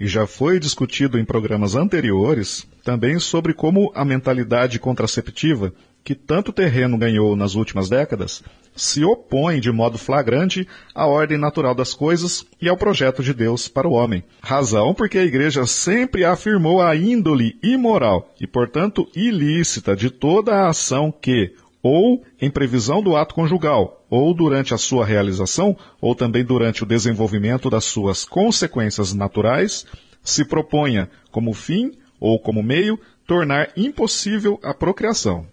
E 0.00 0.06
já 0.06 0.26
foi 0.26 0.60
discutido 0.60 1.18
em 1.18 1.24
programas 1.24 1.74
anteriores 1.74 2.66
também 2.84 3.18
sobre 3.18 3.52
como 3.52 3.90
a 3.94 4.04
mentalidade 4.04 4.78
contraceptiva, 4.78 5.72
que 6.04 6.14
tanto 6.14 6.52
terreno 6.52 6.96
ganhou 6.96 7.36
nas 7.36 7.54
últimas 7.54 7.88
décadas, 7.88 8.42
se 8.74 9.04
opõe 9.04 9.60
de 9.60 9.70
modo 9.70 9.98
flagrante 9.98 10.66
à 10.94 11.06
ordem 11.06 11.36
natural 11.36 11.74
das 11.74 11.92
coisas 11.92 12.46
e 12.62 12.68
ao 12.68 12.76
projeto 12.76 13.22
de 13.22 13.34
Deus 13.34 13.68
para 13.68 13.88
o 13.88 13.92
homem. 13.92 14.24
Razão 14.40 14.94
porque 14.94 15.18
a 15.18 15.24
Igreja 15.24 15.66
sempre 15.66 16.24
afirmou 16.24 16.80
a 16.80 16.94
índole 16.96 17.58
imoral 17.62 18.32
e, 18.40 18.46
portanto, 18.46 19.06
ilícita 19.14 19.96
de 19.96 20.10
toda 20.10 20.54
a 20.54 20.68
ação 20.68 21.12
que, 21.12 21.52
ou 21.82 22.24
em 22.40 22.50
previsão 22.50 23.02
do 23.02 23.16
ato 23.16 23.34
conjugal, 23.34 23.97
ou 24.10 24.32
durante 24.32 24.72
a 24.72 24.78
sua 24.78 25.04
realização, 25.04 25.76
ou 26.00 26.14
também 26.14 26.44
durante 26.44 26.82
o 26.82 26.86
desenvolvimento 26.86 27.68
das 27.68 27.84
suas 27.84 28.24
consequências 28.24 29.12
naturais, 29.12 29.86
se 30.22 30.44
proponha, 30.44 31.10
como 31.30 31.52
fim 31.52 31.92
ou 32.20 32.38
como 32.38 32.62
meio, 32.62 32.98
tornar 33.26 33.70
impossível 33.76 34.58
a 34.62 34.72
procriação. 34.72 35.46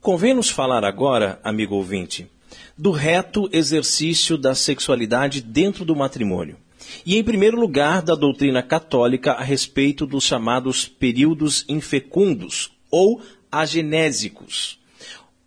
Convém-nos 0.00 0.48
falar 0.48 0.84
agora, 0.84 1.40
amigo 1.44 1.74
ouvinte, 1.74 2.28
do 2.76 2.90
reto 2.90 3.48
exercício 3.52 4.36
da 4.36 4.54
sexualidade 4.54 5.40
dentro 5.40 5.84
do 5.84 5.94
matrimônio. 5.94 6.56
E, 7.06 7.16
em 7.16 7.22
primeiro 7.22 7.58
lugar, 7.58 8.02
da 8.02 8.14
doutrina 8.14 8.62
católica 8.62 9.32
a 9.32 9.42
respeito 9.42 10.06
dos 10.06 10.24
chamados 10.24 10.86
períodos 10.86 11.64
infecundos, 11.68 12.72
ou 12.90 13.22
agenésicos. 13.50 14.78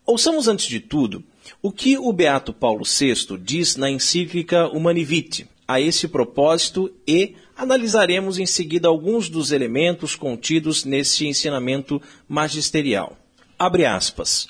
Ouçamos, 0.06 0.48
antes 0.48 0.68
de 0.68 0.80
tudo, 0.80 1.24
o 1.62 1.72
que 1.72 1.98
o 1.98 2.12
Beato 2.12 2.54
Paulo 2.54 2.84
VI 2.84 3.38
diz 3.40 3.76
na 3.76 3.90
encíclica 3.90 4.68
Humani 4.68 5.04
Vitae 5.04 5.48
a 5.68 5.82
esse 5.82 6.08
propósito 6.08 6.92
e 7.08 7.36
analisaremos 7.56 8.38
em 8.38 8.46
seguida 8.46 8.88
alguns 8.88 9.30
dos 9.30 9.52
elementos 9.52 10.16
contidos 10.16 10.86
nesse 10.86 11.26
ensinamento 11.26 12.02
magisterial. 12.28 13.18
Abre 13.58 13.86
aspas. 13.86 14.48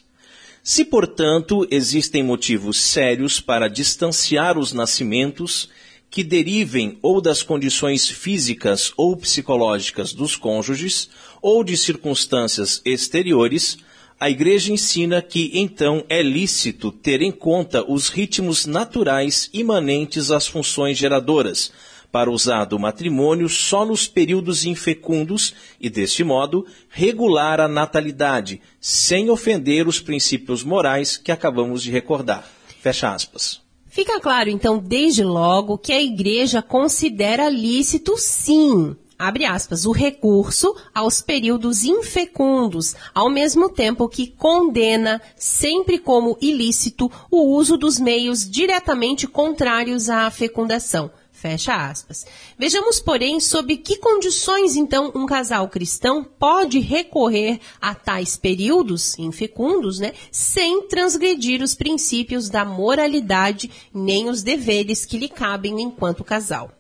Se, 0.63 0.83
portanto, 0.83 1.67
existem 1.69 2.23
motivos 2.23 2.81
sérios 2.81 3.39
para 3.39 3.67
distanciar 3.67 4.57
os 4.57 4.73
nascimentos 4.73 5.69
que 6.09 6.23
derivem 6.23 6.97
ou 7.01 7.21
das 7.21 7.43
condições 7.43 8.09
físicas 8.09 8.91
ou 8.97 9.15
psicológicas 9.15 10.13
dos 10.13 10.35
cônjuges 10.35 11.09
ou 11.41 11.63
de 11.63 11.77
circunstâncias 11.77 12.81
exteriores, 12.83 13.77
a 14.19 14.29
Igreja 14.29 14.71
ensina 14.71 15.21
que 15.21 15.51
então 15.53 16.03
é 16.07 16.21
lícito 16.21 16.91
ter 16.91 17.21
em 17.21 17.31
conta 17.31 17.83
os 17.89 18.09
ritmos 18.09 18.65
naturais 18.65 19.49
imanentes 19.53 20.31
às 20.31 20.47
funções 20.47 20.97
geradoras, 20.97 21.71
para 22.11 22.31
usar 22.31 22.63
do 22.63 22.79
matrimônio 22.79 23.49
só 23.49 23.85
nos 23.85 24.07
períodos 24.07 24.63
infecundos 24.63 25.53
e, 25.81 25.89
deste 25.89 26.23
modo, 26.23 26.65
regular 26.87 27.59
a 27.59 27.67
natalidade, 27.67 28.61
sem 28.79 29.29
ofender 29.29 29.85
os 29.85 29.99
princípios 29.99 30.63
morais 30.63 31.17
que 31.17 31.29
acabamos 31.29 31.83
de 31.83 31.91
recordar. 31.91 32.49
Fecha 32.79 33.13
aspas. 33.13 33.59
Fica 33.89 34.17
claro, 34.21 34.49
então, 34.49 34.77
desde 34.77 35.25
logo, 35.25 35.77
que 35.77 35.91
a 35.91 36.01
Igreja 36.01 36.61
considera 36.61 37.49
lícito, 37.49 38.17
sim, 38.17 38.95
abre 39.17 39.45
aspas, 39.45 39.85
o 39.85 39.91
recurso 39.91 40.75
aos 40.93 41.21
períodos 41.21 41.83
infecundos, 41.83 42.95
ao 43.13 43.29
mesmo 43.29 43.69
tempo 43.69 44.09
que 44.09 44.27
condena, 44.27 45.21
sempre 45.35 45.97
como 45.97 46.37
ilícito, 46.41 47.11
o 47.31 47.55
uso 47.55 47.77
dos 47.77 47.99
meios 47.99 48.49
diretamente 48.49 49.27
contrários 49.27 50.09
à 50.09 50.29
fecundação. 50.29 51.11
Fecha 51.31 51.75
aspas. 51.75 52.25
Vejamos, 52.57 52.99
porém, 52.99 53.39
sob 53.39 53.77
que 53.77 53.97
condições, 53.97 54.75
então, 54.75 55.11
um 55.13 55.25
casal 55.25 55.67
cristão 55.67 56.23
pode 56.23 56.79
recorrer 56.79 57.59
a 57.79 57.93
tais 57.93 58.35
períodos 58.35 59.19
infecundos, 59.19 59.99
né, 59.99 60.13
sem 60.31 60.87
transgredir 60.87 61.61
os 61.61 61.75
princípios 61.75 62.49
da 62.49 62.65
moralidade 62.65 63.69
nem 63.93 64.27
os 64.27 64.41
deveres 64.41 65.05
que 65.05 65.19
lhe 65.19 65.29
cabem 65.29 65.81
enquanto 65.81 66.23
casal. 66.23 66.71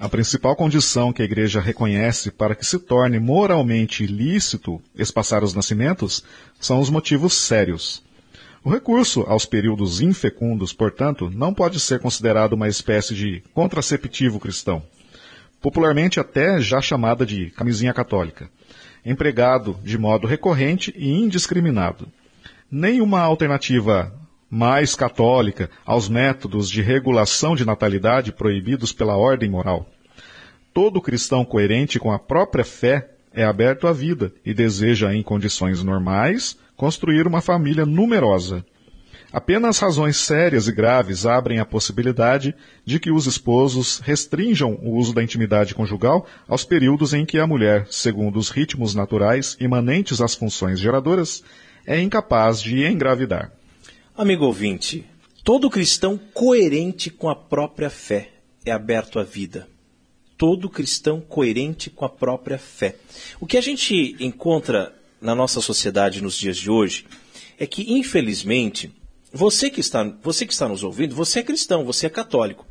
A 0.00 0.08
principal 0.08 0.54
condição 0.54 1.12
que 1.12 1.22
a 1.22 1.24
Igreja 1.24 1.60
reconhece 1.60 2.30
para 2.30 2.54
que 2.54 2.64
se 2.64 2.78
torne 2.78 3.18
moralmente 3.18 4.04
ilícito 4.04 4.80
espaçar 4.94 5.42
os 5.42 5.54
nascimentos 5.54 6.22
são 6.60 6.78
os 6.78 6.88
motivos 6.88 7.34
sérios. 7.34 8.00
O 8.62 8.70
recurso 8.70 9.22
aos 9.22 9.44
períodos 9.44 10.00
infecundos, 10.00 10.72
portanto, 10.72 11.28
não 11.34 11.52
pode 11.52 11.80
ser 11.80 11.98
considerado 11.98 12.52
uma 12.52 12.68
espécie 12.68 13.12
de 13.12 13.42
contraceptivo 13.52 14.38
cristão, 14.38 14.84
popularmente 15.60 16.20
até 16.20 16.60
já 16.60 16.80
chamada 16.80 17.26
de 17.26 17.50
camisinha 17.50 17.92
católica, 17.92 18.48
empregado 19.04 19.76
de 19.82 19.98
modo 19.98 20.28
recorrente 20.28 20.94
e 20.96 21.10
indiscriminado. 21.10 22.06
Nem 22.70 23.00
uma 23.00 23.20
alternativa 23.20 24.12
mais 24.50 24.94
católica 24.94 25.70
aos 25.84 26.08
métodos 26.08 26.70
de 26.70 26.80
regulação 26.80 27.54
de 27.54 27.64
natalidade 27.64 28.32
proibidos 28.32 28.92
pela 28.92 29.16
ordem 29.16 29.50
moral. 29.50 29.86
Todo 30.72 31.02
cristão 31.02 31.44
coerente 31.44 31.98
com 31.98 32.12
a 32.12 32.18
própria 32.18 32.64
fé 32.64 33.10
é 33.32 33.44
aberto 33.44 33.86
à 33.86 33.92
vida 33.92 34.32
e 34.44 34.54
deseja, 34.54 35.14
em 35.14 35.22
condições 35.22 35.82
normais, 35.82 36.56
construir 36.76 37.26
uma 37.26 37.40
família 37.40 37.84
numerosa. 37.84 38.64
Apenas 39.30 39.78
razões 39.78 40.16
sérias 40.16 40.68
e 40.68 40.72
graves 40.72 41.26
abrem 41.26 41.58
a 41.58 41.66
possibilidade 41.66 42.54
de 42.84 42.98
que 42.98 43.10
os 43.10 43.26
esposos 43.26 43.98
restringam 43.98 44.78
o 44.82 44.96
uso 44.96 45.12
da 45.12 45.22
intimidade 45.22 45.74
conjugal 45.74 46.26
aos 46.48 46.64
períodos 46.64 47.12
em 47.12 47.26
que 47.26 47.38
a 47.38 47.46
mulher, 47.46 47.86
segundo 47.90 48.38
os 48.38 48.48
ritmos 48.48 48.94
naturais 48.94 49.54
imanentes 49.60 50.22
às 50.22 50.34
funções 50.34 50.80
geradoras, 50.80 51.44
é 51.86 52.00
incapaz 52.00 52.62
de 52.62 52.86
engravidar. 52.86 53.52
Amigo 54.18 54.46
ouvinte, 54.46 55.06
todo 55.44 55.70
cristão 55.70 56.18
coerente 56.34 57.08
com 57.08 57.28
a 57.28 57.36
própria 57.36 57.88
fé 57.88 58.32
é 58.64 58.72
aberto 58.72 59.20
à 59.20 59.22
vida. 59.22 59.68
Todo 60.36 60.68
cristão 60.68 61.20
coerente 61.20 61.88
com 61.88 62.04
a 62.04 62.08
própria 62.08 62.58
fé. 62.58 62.96
O 63.38 63.46
que 63.46 63.56
a 63.56 63.60
gente 63.60 64.16
encontra 64.18 64.92
na 65.22 65.36
nossa 65.36 65.60
sociedade 65.60 66.20
nos 66.20 66.36
dias 66.36 66.56
de 66.56 66.68
hoje 66.68 67.06
é 67.60 67.64
que, 67.64 67.92
infelizmente, 67.92 68.92
você 69.32 69.70
que 69.70 69.78
está, 69.78 70.02
você 70.20 70.44
que 70.44 70.52
está 70.52 70.66
nos 70.66 70.82
ouvindo, 70.82 71.14
você 71.14 71.38
é 71.38 71.44
cristão, 71.44 71.84
você 71.84 72.06
é 72.06 72.10
católico. 72.10 72.66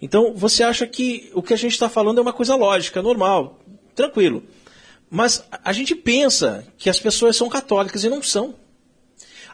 Então, 0.00 0.32
você 0.32 0.62
acha 0.62 0.86
que 0.86 1.28
o 1.34 1.42
que 1.42 1.54
a 1.54 1.58
gente 1.58 1.72
está 1.72 1.88
falando 1.88 2.18
é 2.18 2.22
uma 2.22 2.32
coisa 2.32 2.54
lógica, 2.54 3.02
normal, 3.02 3.58
tranquilo. 3.96 4.44
Mas 5.10 5.42
a 5.50 5.72
gente 5.72 5.96
pensa 5.96 6.64
que 6.78 6.88
as 6.88 7.00
pessoas 7.00 7.34
são 7.36 7.48
católicas 7.48 8.04
e 8.04 8.08
não 8.08 8.22
são. 8.22 8.54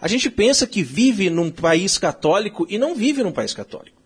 A 0.04 0.08
gente 0.08 0.28
pensa 0.28 0.66
que 0.66 0.82
vive 0.82 1.30
num 1.30 1.50
país 1.50 1.96
católico 1.96 2.66
e 2.68 2.76
não 2.76 2.94
vive 2.94 3.22
num 3.22 3.32
país 3.32 3.54
católico. 3.54 3.96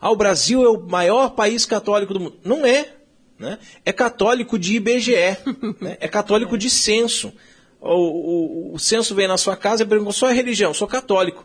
Ah, 0.00 0.10
o 0.10 0.16
Brasil 0.16 0.64
é 0.64 0.68
o 0.70 0.80
maior 0.80 1.34
país 1.34 1.66
católico 1.66 2.14
do 2.14 2.20
mundo. 2.20 2.36
Não 2.42 2.64
é. 2.64 2.94
Né? 3.38 3.58
É 3.84 3.92
católico 3.92 4.58
de 4.58 4.76
IBGE, 4.76 5.36
né? 5.78 5.98
é 6.00 6.08
católico 6.08 6.56
de 6.56 6.70
censo. 6.70 7.34
O, 7.78 8.70
o, 8.70 8.74
o 8.76 8.78
censo 8.78 9.14
vem 9.14 9.28
na 9.28 9.36
sua 9.36 9.54
casa 9.54 9.82
e 9.82 9.86
pergunta: 9.86 10.18
qual 10.18 10.30
é 10.30 10.32
a 10.32 10.34
religião? 10.34 10.72
Sou 10.72 10.88
católico. 10.88 11.44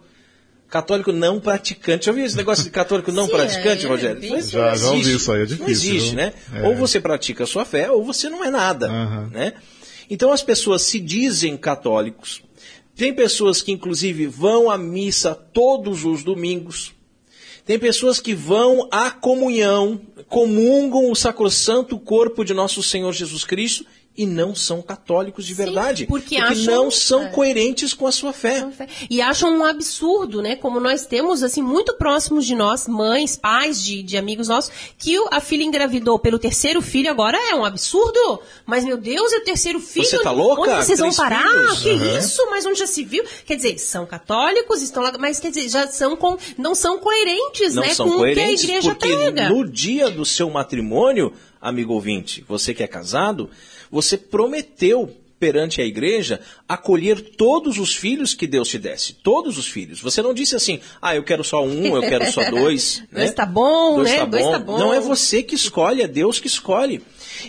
Católico 0.69 1.11
não 1.11 1.41
praticante. 1.41 2.05
Já 2.05 2.11
ouviu 2.13 2.23
esse 2.25 2.37
negócio 2.37 2.63
de 2.63 2.69
católico 2.69 3.11
não 3.11 3.25
Sim, 3.25 3.31
praticante, 3.33 3.85
é, 3.85 3.89
Rogério? 3.89 4.35
É 4.37 4.41
já, 4.41 4.73
já 4.73 4.89
ouvi 4.89 5.15
isso 5.15 5.33
aí, 5.33 5.41
é 5.41 5.45
difícil. 5.45 5.65
Não 5.65 5.69
existe, 5.69 6.15
né? 6.15 6.31
É. 6.53 6.65
Ou 6.65 6.77
você 6.77 7.01
pratica 7.01 7.43
a 7.43 7.47
sua 7.47 7.65
fé, 7.65 7.91
ou 7.91 8.05
você 8.05 8.29
não 8.29 8.41
é 8.45 8.49
nada. 8.49 8.89
Uhum. 8.89 9.27
Né? 9.31 9.51
Então 10.09 10.31
as 10.31 10.41
pessoas 10.41 10.83
se 10.83 10.97
dizem 10.97 11.57
católicos. 11.57 12.41
Tem 13.01 13.11
pessoas 13.11 13.63
que, 13.63 13.71
inclusive, 13.71 14.27
vão 14.27 14.69
à 14.69 14.77
missa 14.77 15.33
todos 15.33 16.05
os 16.05 16.23
domingos. 16.23 16.93
Tem 17.65 17.79
pessoas 17.79 18.19
que 18.19 18.35
vão 18.35 18.87
à 18.91 19.09
comunhão, 19.09 19.99
comungam 20.29 21.09
o 21.09 21.15
sacrossanto 21.15 21.97
corpo 21.97 22.45
de 22.45 22.53
nosso 22.53 22.83
Senhor 22.83 23.11
Jesus 23.11 23.43
Cristo 23.43 23.87
e 24.21 24.25
não 24.27 24.53
são 24.53 24.83
católicos 24.83 25.47
de 25.47 25.53
verdade. 25.55 26.03
Sim, 26.03 26.05
porque, 26.05 26.35
porque 26.35 26.51
acham, 26.53 26.75
não 26.75 26.91
são 26.91 27.23
é, 27.23 27.29
coerentes 27.29 27.91
com 27.91 28.05
a 28.05 28.11
sua 28.11 28.31
fé. 28.31 28.67
E 29.09 29.19
acham 29.19 29.57
um 29.57 29.65
absurdo, 29.65 30.43
né? 30.43 30.55
Como 30.55 30.79
nós 30.79 31.07
temos, 31.07 31.41
assim, 31.41 31.63
muito 31.63 31.95
próximos 31.95 32.45
de 32.45 32.53
nós, 32.53 32.87
mães, 32.87 33.35
pais 33.35 33.83
de, 33.83 34.03
de 34.03 34.17
amigos 34.17 34.47
nossos, 34.47 34.71
que 34.95 35.17
a 35.31 35.41
filha 35.41 35.63
engravidou 35.63 36.19
pelo 36.19 36.37
terceiro 36.37 36.83
filho 36.83 37.09
agora 37.09 37.35
é 37.49 37.55
um 37.55 37.65
absurdo. 37.65 38.41
Mas, 38.63 38.85
meu 38.85 38.95
Deus, 38.95 39.33
é 39.33 39.37
o 39.37 39.43
terceiro 39.43 39.79
filho. 39.79 40.05
Você 40.05 40.19
tá 40.19 40.29
louca? 40.29 40.61
Onde 40.61 40.75
vocês 40.75 40.99
Três 40.99 40.99
vão 40.99 41.13
parar? 41.13 41.49
Filhos? 41.49 41.81
Que 41.81 41.89
uhum. 41.89 42.17
isso? 42.19 42.47
Mas 42.51 42.63
onde 42.67 42.77
já 42.77 42.85
se 42.85 43.03
viu? 43.03 43.23
Quer 43.43 43.55
dizer, 43.55 43.79
são 43.79 44.05
católicos, 44.05 44.83
estão 44.83 45.01
lá, 45.01 45.11
mas 45.17 45.39
quer 45.39 45.49
dizer, 45.49 45.67
já 45.67 45.87
são 45.87 46.15
com, 46.15 46.37
não 46.59 46.75
são 46.75 46.99
coerentes, 46.99 47.73
não 47.73 47.81
né? 47.81 47.91
São 47.95 48.07
com 48.07 48.17
coerentes 48.17 48.63
o 48.63 48.67
que 48.67 48.71
a 48.71 48.75
igreja 48.75 48.95
porque 48.95 49.15
prega. 49.15 49.49
no 49.49 49.67
dia 49.67 50.11
do 50.11 50.23
seu 50.23 50.47
matrimônio, 50.47 51.33
amigo 51.59 51.93
ouvinte, 51.93 52.45
você 52.47 52.71
que 52.71 52.83
é 52.83 52.87
casado, 52.87 53.49
você 53.91 54.17
prometeu 54.17 55.15
perante 55.41 55.81
a 55.81 55.85
igreja 55.85 56.39
acolher 56.69 57.19
todos 57.35 57.79
os 57.79 57.95
filhos 57.95 58.35
que 58.35 58.45
Deus 58.45 58.69
te 58.69 58.77
desse. 58.77 59.13
Todos 59.13 59.57
os 59.57 59.67
filhos. 59.67 59.99
Você 59.99 60.21
não 60.21 60.35
disse 60.35 60.55
assim, 60.55 60.79
ah, 61.01 61.15
eu 61.15 61.23
quero 61.23 61.43
só 61.43 61.65
um, 61.65 61.95
eu 61.95 62.01
quero 62.03 62.31
só 62.31 62.47
dois. 62.51 63.01
dois 63.11 63.29
né? 63.29 63.31
tá 63.31 63.45
bom, 63.45 63.95
dois 63.95 64.11
né? 64.11 64.19
Tá 64.19 64.25
dois 64.25 64.43
bom. 64.43 64.51
tá 64.51 64.59
bom. 64.59 64.77
Não 64.77 64.93
é 64.93 64.99
você 64.99 65.41
que 65.41 65.55
escolhe, 65.55 66.03
é 66.03 66.07
Deus 66.07 66.39
que 66.39 66.45
escolhe. 66.45 67.01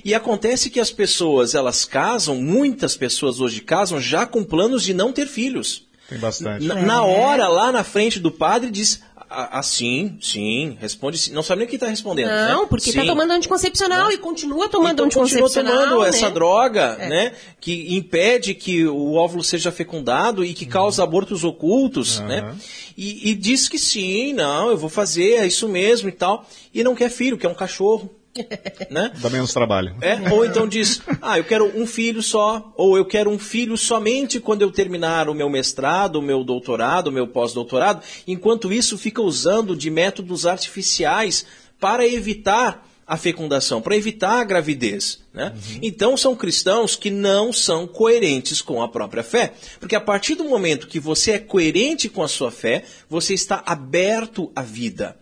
E 0.03 0.15
acontece 0.15 0.71
que 0.71 0.81
as 0.81 0.91
pessoas, 0.91 1.55
elas 1.55 1.85
casam, 1.85 2.37
muitas 2.37 2.97
pessoas 2.97 3.41
hoje 3.41 3.61
casam 3.61 4.01
já 4.01 4.25
com 4.25 4.43
planos 4.43 4.83
de 4.83 4.95
não 4.95 5.13
ter 5.13 5.27
filhos. 5.27 5.87
Tem 6.09 6.19
bastante. 6.19 6.65
Na, 6.65 6.75
na 6.77 7.05
hora, 7.05 7.47
lá 7.49 7.71
na 7.71 7.85
frente 7.85 8.19
do 8.19 8.31
padre, 8.31 8.71
diz, 8.71 9.03
Assim, 9.51 10.19
sim, 10.21 10.77
responde 10.81 11.19
sim. 11.19 11.33
Não 11.33 11.43
sabe 11.43 11.61
nem 11.61 11.67
o 11.67 11.71
que 11.71 11.77
está 11.77 11.87
respondendo. 11.89 12.29
Não, 12.29 12.63
né? 12.63 12.67
porque 12.69 12.91
está 12.91 13.01
sim. 13.03 13.07
tomando 13.07 13.33
anticoncepcional 13.33 14.09
Né? 14.09 14.15
e 14.15 14.19
continua 14.19 14.69
tomando 14.69 14.93
então, 14.93 15.05
continua 15.07 15.25
anticoncepcional. 15.25 15.85
tomando 15.89 16.03
né? 16.03 16.09
essa 16.09 16.31
droga, 16.31 16.97
É. 16.99 17.09
né, 17.09 17.33
que 17.61 17.97
impede 17.97 18.55
que 18.55 18.85
o 18.87 19.15
óvulo 19.15 19.43
seja 19.43 19.73
fecundado 19.73 20.45
e 20.45 20.53
que 20.55 20.67
causa 20.67 21.03
abortos 21.03 21.45
ocultos, 21.45 22.21
né? 22.21 22.55
E, 22.97 23.31
e 23.31 23.35
diz 23.35 23.69
que 23.69 23.79
sim, 23.79 24.33
não, 24.35 24.71
eu 24.71 24.77
vou 24.77 24.91
fazer, 24.91 25.37
é 25.37 25.47
isso 25.47 25.69
mesmo 25.69 26.09
e 26.09 26.13
tal, 26.13 26.47
e 26.75 26.85
não 26.85 26.95
quer 26.95 27.11
filho, 27.11 27.39
quer 27.39 27.49
um 27.49 27.55
cachorro, 27.55 28.11
né? 28.91 29.13
Dá 29.19 29.29
menos 29.29 29.53
trabalho. 29.53 29.95
É, 30.01 30.33
ou 30.33 30.45
então 30.45 30.67
diz, 30.67 31.03
ah, 31.21 31.39
eu 31.39 31.45
quero 31.45 31.67
um 31.79 31.87
filho 31.87 32.23
só, 32.23 32.73
ou 32.77 32.97
eu 32.97 33.05
quero 33.05 33.31
um 33.31 33.39
filho 33.39 33.77
somente 33.77 34.41
quando 34.41 34.63
eu 34.63 34.71
terminar 34.71 35.29
o 35.29 35.35
meu 35.35 35.51
mestrado, 35.51 36.17
o 36.17 36.23
meu 36.23 36.43
doutorado, 36.43 37.09
o 37.09 37.13
meu 37.13 37.27
pós-doutorado. 37.27 38.03
Enquanto 38.27 38.73
isso, 38.73 38.97
fica 38.97 39.21
usando 39.21 39.77
de 39.77 39.91
métodos 39.91 40.47
artificiais 40.47 41.47
para 41.79 42.07
evitar 42.07 42.89
a 43.07 43.17
fecundação, 43.17 43.83
para 43.83 43.97
evitar 43.97 44.41
a 44.41 44.45
gravidez. 44.45 45.21
Né? 45.35 45.53
Então 45.83 46.17
são 46.17 46.35
cristãos 46.35 46.97
que 46.97 47.11
não 47.11 47.53
são 47.53 47.87
coerentes 47.87 48.63
com 48.63 48.81
a 48.81 48.89
própria 48.89 49.23
fé. 49.23 49.53
Porque 49.79 49.97
a 49.97 50.01
partir 50.01 50.35
do 50.35 50.45
momento 50.45 50.87
que 50.87 51.01
você 51.01 51.33
é 51.33 51.39
coerente 51.39 52.09
com 52.09 52.23
a 52.23 52.29
sua 52.29 52.51
fé, 52.51 52.85
você 53.11 53.35
está 53.35 53.63
aberto 53.67 54.51
à 54.55 54.63
vida 54.63 55.17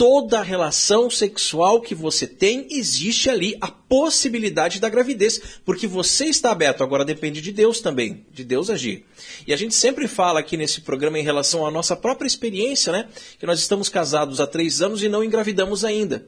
toda 0.00 0.40
relação 0.40 1.10
sexual 1.10 1.78
que 1.78 1.94
você 1.94 2.26
tem, 2.26 2.66
existe 2.70 3.28
ali 3.28 3.54
a 3.60 3.68
possibilidade 3.68 4.80
da 4.80 4.88
gravidez, 4.88 5.38
porque 5.62 5.86
você 5.86 6.24
está 6.24 6.50
aberto. 6.50 6.82
Agora 6.82 7.04
depende 7.04 7.42
de 7.42 7.52
Deus 7.52 7.82
também, 7.82 8.24
de 8.32 8.42
Deus 8.42 8.70
agir. 8.70 9.04
E 9.46 9.52
a 9.52 9.56
gente 9.58 9.74
sempre 9.74 10.08
fala 10.08 10.40
aqui 10.40 10.56
nesse 10.56 10.80
programa 10.80 11.18
em 11.18 11.22
relação 11.22 11.66
à 11.66 11.70
nossa 11.70 11.94
própria 11.94 12.26
experiência, 12.26 12.90
né? 12.90 13.10
Que 13.38 13.44
nós 13.44 13.60
estamos 13.60 13.90
casados 13.90 14.40
há 14.40 14.46
três 14.46 14.80
anos 14.80 15.02
e 15.02 15.08
não 15.10 15.22
engravidamos 15.22 15.84
ainda. 15.84 16.26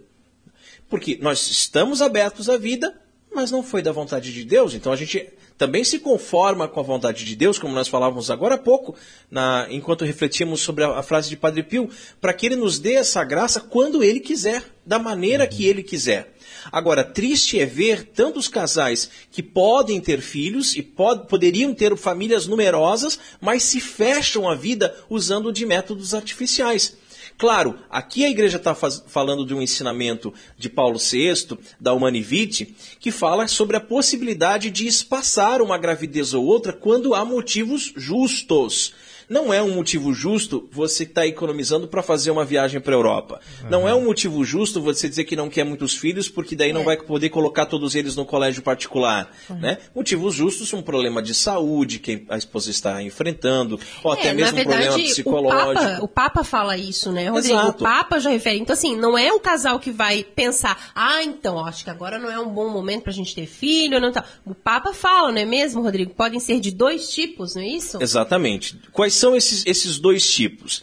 Porque 0.91 1.19
nós 1.23 1.51
estamos 1.51 2.03
abertos 2.03 2.51
à 2.51 2.59
vida, 2.59 2.95
mas 3.35 3.51
não 3.51 3.63
foi 3.63 3.83
da 3.83 3.93
vontade 3.93 4.33
de 4.33 4.45
Deus. 4.45 4.75
Então 4.75 4.93
a 4.93 4.97
gente 4.97 5.29
também 5.59 5.85
se 5.85 5.99
conforma 5.99 6.67
com 6.67 6.81
a 6.81 6.83
vontade 6.83 7.25
de 7.25 7.37
Deus, 7.37 7.59
como 7.59 7.75
nós 7.75 7.87
falávamos 7.89 8.31
agora 8.31 8.57
há 8.57 8.59
pouco, 8.59 8.95
na- 9.31 9.67
enquanto 9.71 10.05
refletíamos 10.05 10.61
sobre 10.61 10.83
a, 10.85 10.99
a 10.99 11.03
frase 11.03 11.29
de 11.29 11.37
Padre 11.37 11.63
Pio, 11.63 11.89
para 12.21 12.33
que 12.33 12.47
ele 12.47 12.57
nos 12.57 12.79
dê 12.79 12.95
essa 12.95 13.23
graça 13.23 13.61
quando 13.61 14.03
ele 14.03 14.19
quiser, 14.21 14.65
da 14.85 14.99
maneira 14.99 15.47
que 15.47 15.65
ele 15.67 15.83
quiser. 15.83 16.35
Agora, 16.71 17.05
triste 17.05 17.59
é 17.61 17.67
ver 17.67 18.05
tantos 18.05 18.49
casais 18.49 19.09
que 19.31 19.43
podem 19.43 20.01
ter 20.01 20.21
filhos 20.21 20.75
e 20.77 20.83
pod- 20.83 21.27
poderiam 21.29 21.73
ter 21.75 21.97
famílias 21.97 22.47
numerosas, 22.47 23.19
mas 23.41 23.63
se 23.65 23.81
fecham 23.81 24.49
a 24.49 24.55
vida 24.55 24.95
usando 25.11 25.53
de 25.53 25.65
métodos 25.67 26.15
artificiais. 26.15 26.97
Claro, 27.43 27.77
aqui 27.91 28.25
a 28.25 28.31
igreja 28.31 28.57
está 28.57 28.73
falando 28.73 29.45
de 29.45 29.53
um 29.53 29.61
ensinamento 29.61 30.33
de 30.57 30.69
Paulo 30.69 30.97
VI, 30.97 31.59
da 31.81 31.93
Humanivite, 31.93 32.73
que 33.01 33.11
fala 33.11 33.49
sobre 33.49 33.77
a 33.77 33.81
possibilidade 33.81 34.71
de 34.71 34.87
espaçar 34.87 35.61
uma 35.61 35.77
gravidez 35.77 36.35
ou 36.35 36.45
outra 36.45 36.73
quando 36.73 37.17
há 37.17 37.25
motivos 37.25 37.93
justos. 37.97 38.95
Não 39.29 39.53
é 39.53 39.63
um 39.63 39.75
motivo 39.75 40.13
justo 40.13 40.69
você 40.71 41.05
estar 41.05 41.27
economizando 41.27 41.89
para 41.89 42.03
fazer 42.03 42.31
uma 42.31 42.45
viagem 42.45 42.81
para 42.81 42.95
a 42.95 42.99
Europa. 42.99 43.41
Não 43.71 43.89
é 43.89 43.95
um 43.95 44.05
motivo 44.05 44.45
justo 44.45 44.81
você 44.81 45.09
dizer 45.09 45.25
que 45.25 45.37
não 45.37 45.49
quer 45.49 45.65
muitos 45.65 45.95
filhos, 45.95 46.29
porque 46.29 46.55
daí 46.57 46.73
não 46.73 46.85
vai 46.85 46.97
poder 46.97 47.29
colocar 47.31 47.67
todos 47.67 47.95
eles 47.95 48.17
no 48.17 48.25
colégio 48.25 48.63
particular. 48.63 49.31
Né? 49.49 49.79
Motivos 49.95 50.35
justos 50.35 50.69
são 50.69 50.81
um 50.81 50.83
problema 50.83 51.23
de 51.23 51.35
saúde 51.35 51.99
que 51.99 52.25
a 52.29 52.37
esposa 52.37 52.71
está 52.71 53.03
enfrentando, 53.03 53.79
ou 54.03 54.13
até 54.13 54.29
É, 54.29 54.35
mesmo 54.35 54.57
na 54.57 54.63
um 54.63 54.65
problema 54.65 54.93
verdade, 54.93 55.11
psicológico. 55.11 55.71
O 55.71 55.75
Papa, 55.75 56.05
o 56.05 56.09
Papa 56.09 56.45
fala 56.45 56.77
isso, 56.77 57.13
né, 57.13 57.29
Rodrigo? 57.29 57.55
Exato. 57.55 57.85
O 57.85 57.87
Papa 57.87 58.19
já 58.19 58.31
refere. 58.31 58.59
Então, 58.59 58.75
assim, 58.75 58.97
não 58.97 59.17
é 59.17 59.33
o 59.33 59.41
casal 59.41 59.79
que 59.79 59.91
vai 59.91 60.25
pensar, 60.25 60.93
ah, 60.95 61.23
então, 61.23 61.65
acho 61.65 61.85
que 61.85 61.91
agora 61.91 62.19
não 62.19 62.31
é 62.31 62.39
um 62.39 62.49
bom 62.49 62.69
momento 62.69 63.03
pra 63.05 63.13
gente 63.13 63.35
ter 63.35 63.47
filho, 63.47 64.01
não 64.01 64.13
tá. 64.13 64.25
O 64.45 64.55
Papa 64.55 64.93
fala, 64.93 65.31
não 65.33 65.39
é 65.39 65.45
mesmo, 65.45 65.83
Rodrigo? 65.83 66.15
Podem 66.15 66.41
ser 66.41 66.61
de 66.61 66.71
dois 66.71 67.09
tipos, 67.11 67.55
não 67.55 67.63
é 67.63 67.69
isso? 67.69 68.03
Exatamente. 68.03 68.79
Quais 68.93 69.12
são 69.15 69.37
esses, 69.37 69.65
esses 69.67 69.99
dois 69.99 70.29
tipos? 70.31 70.83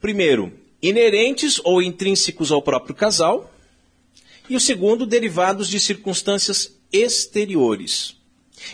Primeiro, 0.00 0.52
inerentes 0.80 1.60
ou 1.64 1.82
intrínsecos 1.82 2.52
ao 2.52 2.62
próprio 2.62 2.94
casal. 2.94 3.52
E 4.48 4.54
o 4.54 4.60
segundo, 4.60 5.04
derivados 5.04 5.68
de 5.68 5.80
circunstâncias 5.80 6.72
exteriores. 6.92 8.16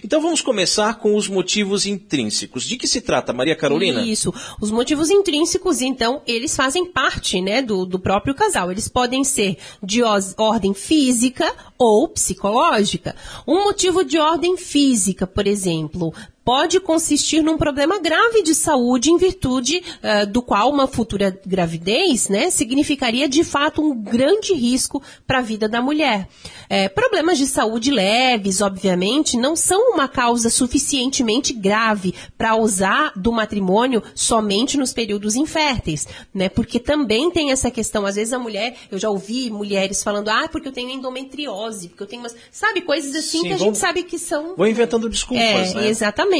Então 0.04 0.20
vamos 0.20 0.40
começar 0.40 0.98
com 0.98 1.16
os 1.16 1.28
motivos 1.28 1.86
intrínsecos. 1.86 2.64
De 2.64 2.76
que 2.76 2.86
se 2.86 3.00
trata, 3.00 3.32
Maria 3.32 3.56
Carolina? 3.56 4.02
Isso. 4.02 4.32
Os 4.60 4.70
motivos 4.70 5.10
intrínsecos, 5.10 5.80
então, 5.80 6.22
eles 6.26 6.54
fazem 6.54 6.86
parte, 6.86 7.40
né, 7.40 7.60
do, 7.60 7.84
do 7.84 7.98
próprio 7.98 8.34
casal. 8.34 8.70
Eles 8.70 8.88
podem 8.88 9.24
ser 9.24 9.56
de 9.82 10.02
ordem 10.02 10.72
física 10.72 11.52
ou 11.76 12.08
psicológica. 12.08 13.16
Um 13.46 13.64
motivo 13.64 14.04
de 14.04 14.18
ordem 14.18 14.56
física, 14.56 15.26
por 15.26 15.46
exemplo, 15.46 16.14
pode 16.44 16.80
consistir 16.80 17.42
num 17.42 17.56
problema 17.56 17.98
grave 18.00 18.42
de 18.42 18.54
saúde 18.54 19.10
em 19.10 19.16
virtude 19.16 19.82
eh, 20.02 20.26
do 20.26 20.42
qual 20.42 20.70
uma 20.70 20.86
futura 20.86 21.38
gravidez, 21.46 22.28
né, 22.28 22.50
significaria 22.50 23.28
de 23.28 23.44
fato 23.44 23.80
um 23.80 23.94
grande 23.94 24.52
risco 24.52 25.00
para 25.26 25.38
a 25.38 25.42
vida 25.42 25.68
da 25.68 25.80
mulher. 25.80 26.28
Eh, 26.68 26.88
problemas 26.88 27.38
de 27.38 27.46
saúde 27.46 27.90
leves, 27.90 28.60
obviamente, 28.60 29.36
não 29.36 29.54
são 29.54 29.92
uma 29.92 30.08
causa 30.08 30.50
suficientemente 30.50 31.52
grave 31.52 32.14
para 32.36 32.56
usar 32.56 33.12
do 33.14 33.30
matrimônio 33.30 34.02
somente 34.14 34.76
nos 34.76 34.92
períodos 34.92 35.36
inférteis, 35.36 36.08
né? 36.34 36.48
Porque 36.48 36.80
também 36.80 37.30
tem 37.30 37.52
essa 37.52 37.70
questão, 37.70 38.04
às 38.04 38.16
vezes 38.16 38.32
a 38.32 38.38
mulher, 38.38 38.74
eu 38.90 38.98
já 38.98 39.08
ouvi 39.08 39.48
mulheres 39.50 40.02
falando, 40.02 40.28
ah, 40.28 40.48
porque 40.50 40.66
eu 40.68 40.72
tenho 40.72 40.90
endometriose, 40.90 41.88
porque 41.88 42.02
eu 42.02 42.06
tenho 42.06 42.22
umas, 42.22 42.34
sabe, 42.50 42.80
coisas 42.80 43.14
assim 43.14 43.38
Sim, 43.42 43.48
que 43.48 43.52
a 43.52 43.56
vão- 43.56 43.66
gente 43.66 43.78
sabe 43.78 44.02
que 44.02 44.18
são 44.18 44.56
Vou 44.56 44.66
inventando 44.66 45.08
desculpas, 45.08 45.44
é, 45.70 45.74
né? 45.74 45.88
exatamente. 45.88 46.31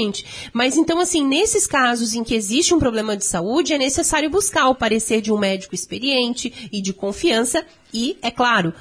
Mas 0.53 0.77
então, 0.77 0.99
assim, 0.99 1.27
nesses 1.27 1.67
casos 1.67 2.15
em 2.15 2.25
que 2.25 2.35
existe 2.35 2.75
um 2.75 2.79
problema 2.79 3.17
de 3.17 3.25
saúde, 3.25 3.73
é 3.73 3.79
necessário 3.79 4.31
buscar 4.31 4.69
o 4.69 4.75
parecer 4.75 5.21
de 5.21 5.33
um 5.33 5.39
médico 5.39 5.75
experiente 5.75 6.69
e 6.73 6.81
de 6.81 6.93
confiança 6.93 7.65
e, 7.93 8.17
é 8.23 8.31
claro, 8.31 8.73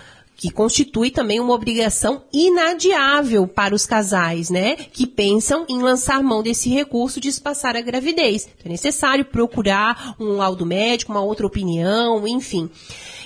que 0.42 0.50
constitui 0.50 1.12
também 1.12 1.40
uma 1.40 1.54
obrigação 1.54 2.24
inadiável 2.34 3.48
para 3.48 3.76
os 3.76 3.86
casais, 3.86 4.50
né? 4.50 4.76
Que 4.76 5.06
pensam 5.06 5.66
em 5.70 5.84
lançar 5.84 6.24
mão 6.24 6.42
desse 6.42 6.68
recurso 6.68 7.20
de 7.20 7.30
espaçar 7.30 7.76
a 7.76 7.82
gravidez. 7.82 8.46
Então, 8.46 8.66
é 8.66 8.70
necessário 8.70 9.24
procurar 9.24 10.16
um 10.20 10.38
laudo 10.38 10.66
médico, 10.66 11.12
uma 11.12 11.22
outra 11.22 11.46
opinião, 11.46 12.28
enfim. 12.28 12.72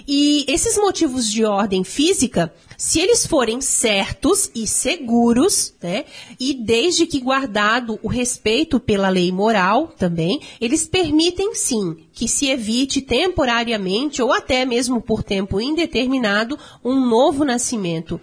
E 0.08 0.46
esses 0.48 0.78
motivos 0.78 1.30
de 1.32 1.44
ordem 1.44 1.84
física, 1.84 2.54
se 2.78 3.00
eles 3.00 3.26
forem 3.26 3.60
certos 3.60 4.52
e 4.54 4.68
seguros, 4.68 5.74
né, 5.82 6.06
e 6.40 6.54
desde 6.54 7.08
que 7.08 7.20
guardado 7.20 8.00
o 8.04 8.08
respeito 8.08 8.80
pela 8.80 9.10
lei 9.10 9.32
moral 9.32 9.88
também, 9.98 10.40
eles 10.62 10.86
permitem 10.86 11.56
sim 11.56 11.98
que 12.14 12.28
se 12.28 12.48
evite 12.50 13.02
temporariamente 13.02 14.22
ou 14.22 14.32
até 14.32 14.64
mesmo 14.64 15.02
por 15.02 15.24
tempo 15.24 15.60
indeterminado 15.60 16.58
um 16.84 17.00
novo 17.00 17.44
nascimento. 17.44 18.20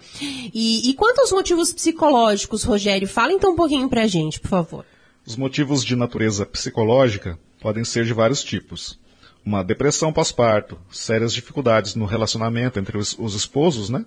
E, 0.53 0.89
e 0.89 0.93
quanto 0.93 1.19
aos 1.19 1.31
motivos 1.31 1.73
psicológicos, 1.73 2.63
Rogério, 2.63 3.07
fala 3.07 3.33
então 3.33 3.53
um 3.53 3.55
pouquinho 3.55 3.89
pra 3.89 4.07
gente, 4.07 4.39
por 4.39 4.49
favor. 4.49 4.85
Os 5.25 5.35
motivos 5.35 5.83
de 5.83 5.95
natureza 5.95 6.45
psicológica 6.45 7.37
podem 7.59 7.85
ser 7.85 8.05
de 8.05 8.13
vários 8.13 8.43
tipos. 8.43 8.99
Uma 9.45 9.61
depressão 9.61 10.13
pós-parto, 10.13 10.77
sérias 10.89 11.33
dificuldades 11.33 11.95
no 11.95 12.05
relacionamento 12.05 12.79
entre 12.79 12.97
os, 12.97 13.13
os 13.19 13.35
esposos, 13.35 13.89
né? 13.89 14.05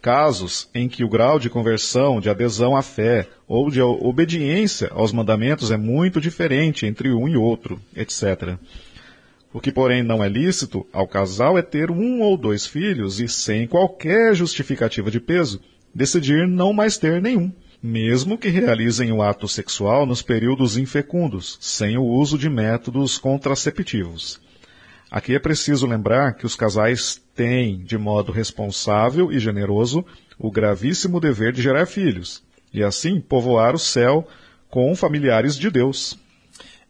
Casos 0.00 0.68
em 0.72 0.88
que 0.88 1.02
o 1.02 1.08
grau 1.08 1.40
de 1.40 1.50
conversão, 1.50 2.20
de 2.20 2.30
adesão 2.30 2.76
à 2.76 2.82
fé 2.82 3.26
ou 3.48 3.68
de 3.68 3.80
obediência 3.80 4.88
aos 4.92 5.10
mandamentos 5.10 5.72
é 5.72 5.76
muito 5.76 6.20
diferente 6.20 6.86
entre 6.86 7.12
um 7.12 7.26
e 7.26 7.36
outro, 7.36 7.80
etc. 7.96 8.56
O 9.52 9.60
que, 9.60 9.72
porém, 9.72 10.04
não 10.04 10.22
é 10.22 10.28
lícito 10.28 10.86
ao 10.92 11.08
casal 11.08 11.58
é 11.58 11.62
ter 11.62 11.90
um 11.90 12.20
ou 12.20 12.36
dois 12.36 12.64
filhos 12.64 13.18
e, 13.18 13.26
sem 13.26 13.66
qualquer 13.66 14.36
justificativa 14.36 15.10
de 15.10 15.18
peso, 15.18 15.60
decidir 15.92 16.46
não 16.46 16.72
mais 16.72 16.96
ter 16.96 17.20
nenhum, 17.20 17.50
mesmo 17.82 18.38
que 18.38 18.48
realizem 18.48 19.10
o 19.10 19.20
ato 19.20 19.48
sexual 19.48 20.06
nos 20.06 20.22
períodos 20.22 20.76
infecundos, 20.76 21.58
sem 21.60 21.96
o 21.96 22.04
uso 22.04 22.38
de 22.38 22.48
métodos 22.48 23.18
contraceptivos. 23.18 24.45
Aqui 25.10 25.34
é 25.34 25.38
preciso 25.38 25.86
lembrar 25.86 26.34
que 26.34 26.46
os 26.46 26.56
casais 26.56 27.20
têm, 27.34 27.78
de 27.78 27.96
modo 27.96 28.32
responsável 28.32 29.30
e 29.32 29.38
generoso, 29.38 30.04
o 30.38 30.50
gravíssimo 30.50 31.20
dever 31.20 31.52
de 31.52 31.62
gerar 31.62 31.86
filhos, 31.86 32.42
e 32.72 32.82
assim 32.82 33.20
povoar 33.20 33.74
o 33.74 33.78
céu 33.78 34.26
com 34.68 34.94
familiares 34.96 35.56
de 35.56 35.70
Deus. 35.70 36.18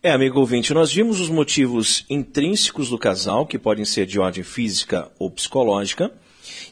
É, 0.02 0.10
amigo 0.10 0.40
ouvinte, 0.40 0.72
nós 0.72 0.92
vimos 0.92 1.20
os 1.20 1.28
motivos 1.28 2.04
intrínsecos 2.08 2.90
do 2.90 2.98
casal, 2.98 3.46
que 3.46 3.58
podem 3.58 3.84
ser 3.84 4.06
de 4.06 4.18
ordem 4.18 4.42
física 4.42 5.10
ou 5.18 5.30
psicológica, 5.30 6.10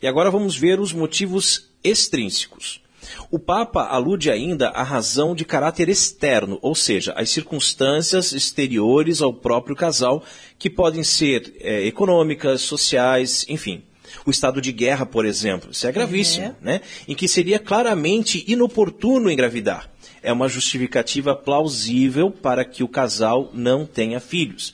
e 0.01 0.07
agora 0.07 0.31
vamos 0.31 0.57
ver 0.57 0.81
os 0.81 0.93
motivos 0.93 1.71
extrínsecos. 1.83 2.83
O 3.31 3.39
Papa 3.39 3.83
alude 3.83 4.31
ainda 4.31 4.69
à 4.69 4.83
razão 4.83 5.35
de 5.35 5.45
caráter 5.45 5.89
externo, 5.89 6.59
ou 6.63 6.75
seja, 6.75 7.13
as 7.17 7.31
circunstâncias 7.31 8.33
exteriores 8.33 9.21
ao 9.21 9.33
próprio 9.33 9.77
casal, 9.77 10.23
que 10.65 10.71
podem 10.71 11.05
ser 11.05 11.57
é, 11.61 11.85
econômicas, 11.85 12.63
sociais, 12.63 13.45
enfim. 13.51 13.83
O 14.25 14.31
estado 14.31 14.63
de 14.63 14.73
guerra, 14.73 15.05
por 15.05 15.27
exemplo, 15.27 15.71
isso 15.73 15.87
é 15.87 15.93
gravíssimo, 15.93 16.47
é. 16.47 16.55
né? 16.59 16.81
Em 17.07 17.15
que 17.15 17.29
seria 17.29 17.59
claramente 17.59 18.43
inoportuno 18.51 19.31
engravidar. 19.31 19.91
É 20.23 20.33
uma 20.33 20.49
justificativa 20.49 21.37
plausível 21.37 22.31
para 22.31 22.65
que 22.65 22.83
o 22.83 22.89
casal 22.89 23.51
não 23.53 23.85
tenha 23.85 24.19
filhos. 24.21 24.73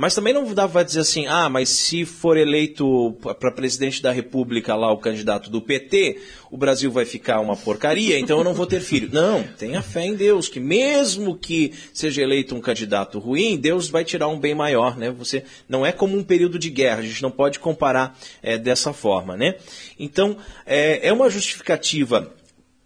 Mas 0.00 0.14
também 0.14 0.32
não 0.32 0.54
dá 0.54 0.66
para 0.66 0.82
dizer 0.82 1.00
assim, 1.00 1.26
ah, 1.26 1.50
mas 1.50 1.68
se 1.68 2.06
for 2.06 2.38
eleito 2.38 3.14
para 3.38 3.52
presidente 3.52 4.00
da 4.00 4.10
República 4.10 4.74
lá 4.74 4.90
o 4.90 4.96
candidato 4.96 5.50
do 5.50 5.60
PT, 5.60 6.18
o 6.50 6.56
Brasil 6.56 6.90
vai 6.90 7.04
ficar 7.04 7.38
uma 7.38 7.54
porcaria, 7.54 8.18
então 8.18 8.38
eu 8.38 8.44
não 8.44 8.54
vou 8.54 8.66
ter 8.66 8.80
filho. 8.80 9.10
Não, 9.12 9.42
tenha 9.42 9.82
fé 9.82 10.06
em 10.06 10.14
Deus, 10.14 10.48
que 10.48 10.58
mesmo 10.58 11.36
que 11.36 11.74
seja 11.92 12.22
eleito 12.22 12.54
um 12.54 12.62
candidato 12.62 13.18
ruim, 13.18 13.58
Deus 13.58 13.90
vai 13.90 14.02
tirar 14.02 14.28
um 14.28 14.40
bem 14.40 14.54
maior, 14.54 14.96
né? 14.96 15.10
Você 15.10 15.44
não 15.68 15.84
é 15.84 15.92
como 15.92 16.16
um 16.16 16.24
período 16.24 16.58
de 16.58 16.70
guerra, 16.70 17.00
a 17.00 17.02
gente 17.02 17.20
não 17.20 17.30
pode 17.30 17.58
comparar 17.58 18.18
é, 18.42 18.56
dessa 18.56 18.94
forma, 18.94 19.36
né? 19.36 19.56
Então 19.98 20.34
é, 20.64 21.08
é 21.08 21.12
uma 21.12 21.28
justificativa 21.28 22.34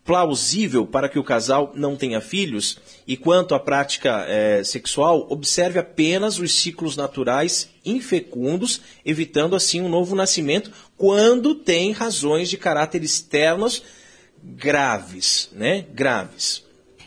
plausível 0.05 0.87
para 0.87 1.09
que 1.09 1.19
o 1.19 1.25
casal 1.25 1.73
não 1.75 1.97
tenha 1.97 2.21
filhos 2.21 2.79
e 3.07 3.17
quanto 3.17 3.55
à 3.55 3.59
prática 3.59 4.27
é, 4.29 4.63
sexual, 4.63 5.27
observe 5.31 5.79
apenas 5.79 6.39
os 6.39 6.53
ciclos 6.53 6.97
naturais 6.97 7.71
infecundos, 7.85 8.83
evitando 9.05 9.57
assim 9.57 9.81
um 9.81 9.89
novo 9.89 10.15
nascimento 10.15 10.71
quando 10.97 11.55
tem 11.55 11.93
razões 11.93 12.51
de 12.51 12.59
caráter 12.59 13.03
externos 13.03 13.83
graves, 14.43 15.49
né? 15.53 15.87
Graves. 15.95 16.63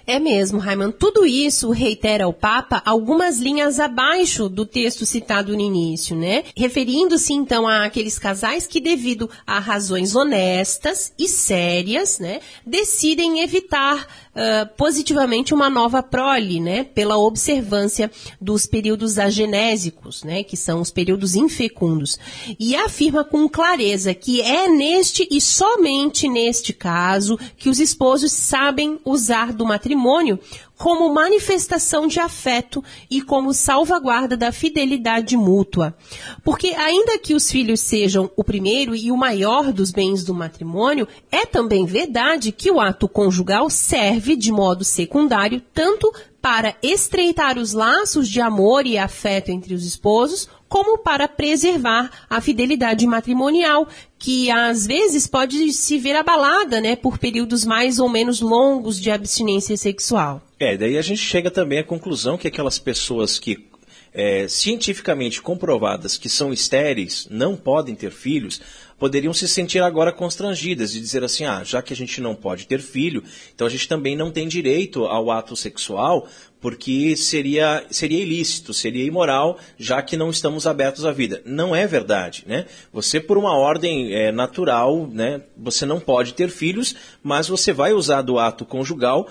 É 0.09 0.19
mesmo, 0.19 0.57
Raimundo. 0.57 0.93
Tudo 0.93 1.25
isso 1.25 1.69
reitera 1.69 2.29
o 2.29 2.33
Papa 2.33 2.81
algumas 2.85 3.39
linhas 3.39 3.77
abaixo 3.77 4.47
do 4.47 4.65
texto 4.65 5.05
citado 5.05 5.51
no 5.53 5.59
início, 5.59 6.15
né? 6.15 6.45
Referindo-se 6.55 7.33
então 7.33 7.67
àqueles 7.67 8.17
casais 8.17 8.65
que, 8.65 8.79
devido 8.79 9.29
a 9.45 9.59
razões 9.59 10.15
honestas 10.15 11.11
e 11.19 11.27
sérias, 11.27 12.19
né, 12.19 12.39
decidem 12.65 13.41
evitar 13.41 14.07
uh, 14.37 14.67
positivamente 14.77 15.53
uma 15.53 15.69
nova 15.69 16.03
prole, 16.03 16.59
né, 16.59 16.83
pela 16.83 17.17
observância 17.17 18.11
dos 18.39 18.65
períodos 18.65 19.17
agenésicos, 19.17 20.23
né, 20.23 20.43
que 20.43 20.55
são 20.55 20.79
os 20.79 20.91
períodos 20.91 21.35
infecundos. 21.35 22.17
E 22.59 22.75
afirma 22.75 23.23
com 23.23 23.49
clareza 23.49 24.13
que 24.13 24.41
é 24.41 24.69
neste 24.69 25.27
e 25.31 25.41
somente 25.41 26.29
neste 26.29 26.71
caso 26.71 27.37
que 27.57 27.69
os 27.69 27.79
esposos 27.79 28.31
sabem 28.31 28.99
usar 29.03 29.51
do 29.51 29.65
matrimônio 29.65 30.39
como 30.77 31.11
manifestação 31.13 32.07
de 32.07 32.19
afeto 32.19 32.83
e 33.09 33.21
como 33.21 33.53
salvaguarda 33.53 34.37
da 34.37 34.51
fidelidade 34.51 35.35
mútua. 35.35 35.95
Porque, 36.43 36.69
ainda 36.69 37.17
que 37.17 37.33
os 37.33 37.49
filhos 37.49 37.79
sejam 37.79 38.29
o 38.35 38.43
primeiro 38.43 38.95
e 38.95 39.11
o 39.11 39.17
maior 39.17 39.73
dos 39.73 39.91
bens 39.91 40.23
do 40.23 40.33
matrimônio, 40.33 41.07
é 41.31 41.45
também 41.45 41.85
verdade 41.85 42.51
que 42.51 42.69
o 42.69 42.79
ato 42.79 43.07
conjugal 43.09 43.69
serve 43.69 44.35
de 44.35 44.51
modo 44.51 44.83
secundário 44.83 45.61
tanto 45.73 46.11
para 46.41 46.75
estreitar 46.81 47.57
os 47.57 47.73
laços 47.73 48.29
de 48.29 48.39
amor 48.39 48.85
e 48.85 48.97
afeto 48.97 49.49
entre 49.49 49.73
os 49.73 49.85
esposos, 49.85 50.47
como 50.67 50.97
para 50.97 51.27
preservar 51.27 52.09
a 52.29 52.41
fidelidade 52.41 53.05
matrimonial, 53.07 53.87
que 54.19 54.49
às 54.51 54.85
vezes 54.85 55.27
pode 55.27 55.71
se 55.73 55.97
ver 55.97 56.15
abalada, 56.15 56.81
né, 56.81 56.95
por 56.95 57.17
períodos 57.17 57.63
mais 57.65 57.99
ou 57.99 58.09
menos 58.09 58.41
longos 58.41 58.99
de 58.99 59.11
abstinência 59.11 59.77
sexual. 59.77 60.41
É, 60.59 60.75
daí 60.75 60.97
a 60.97 61.01
gente 61.01 61.21
chega 61.21 61.51
também 61.51 61.79
à 61.79 61.83
conclusão 61.83 62.37
que 62.37 62.47
aquelas 62.47 62.79
pessoas 62.79 63.37
que 63.37 63.67
é, 64.13 64.47
cientificamente 64.47 65.41
comprovadas 65.41 66.17
que 66.17 66.27
são 66.27 66.51
estéreis, 66.51 67.27
não 67.29 67.55
podem 67.55 67.93
ter 67.93 68.11
filhos, 68.11 68.59
poderiam 68.97 69.33
se 69.33 69.47
sentir 69.47 69.81
agora 69.81 70.11
constrangidas 70.11 70.91
de 70.91 70.99
dizer 70.99 71.23
assim, 71.23 71.45
ah, 71.45 71.63
já 71.63 71.81
que 71.81 71.93
a 71.93 71.95
gente 71.95 72.19
não 72.19 72.35
pode 72.35 72.67
ter 72.67 72.79
filho, 72.79 73.23
então 73.53 73.67
a 73.67 73.69
gente 73.69 73.87
também 73.87 74.15
não 74.15 74.31
tem 74.31 74.47
direito 74.47 75.05
ao 75.05 75.29
ato 75.29 75.55
sexual, 75.55 76.27
porque 76.59 77.15
seria, 77.15 77.85
seria 77.91 78.21
ilícito, 78.21 78.73
seria 78.73 79.05
imoral, 79.05 79.59
já 79.77 80.01
que 80.01 80.17
não 80.17 80.29
estamos 80.29 80.65
abertos 80.65 81.05
à 81.05 81.11
vida. 81.11 81.41
Não 81.45 81.75
é 81.75 81.85
verdade, 81.85 82.43
né? 82.47 82.65
Você, 82.91 83.19
por 83.19 83.37
uma 83.37 83.55
ordem 83.55 84.13
é, 84.13 84.31
natural, 84.31 85.07
né, 85.07 85.41
você 85.55 85.85
não 85.85 85.99
pode 85.99 86.33
ter 86.33 86.49
filhos, 86.49 86.95
mas 87.21 87.47
você 87.47 87.71
vai 87.71 87.93
usar 87.93 88.23
do 88.23 88.39
ato 88.39 88.65
conjugal 88.65 89.27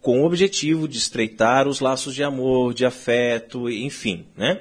com 0.00 0.22
o 0.22 0.26
objetivo 0.26 0.86
de 0.86 0.98
estreitar 0.98 1.66
os 1.66 1.80
laços 1.80 2.14
de 2.14 2.22
amor, 2.22 2.74
de 2.74 2.84
afeto, 2.84 3.68
enfim, 3.68 4.24
né? 4.36 4.60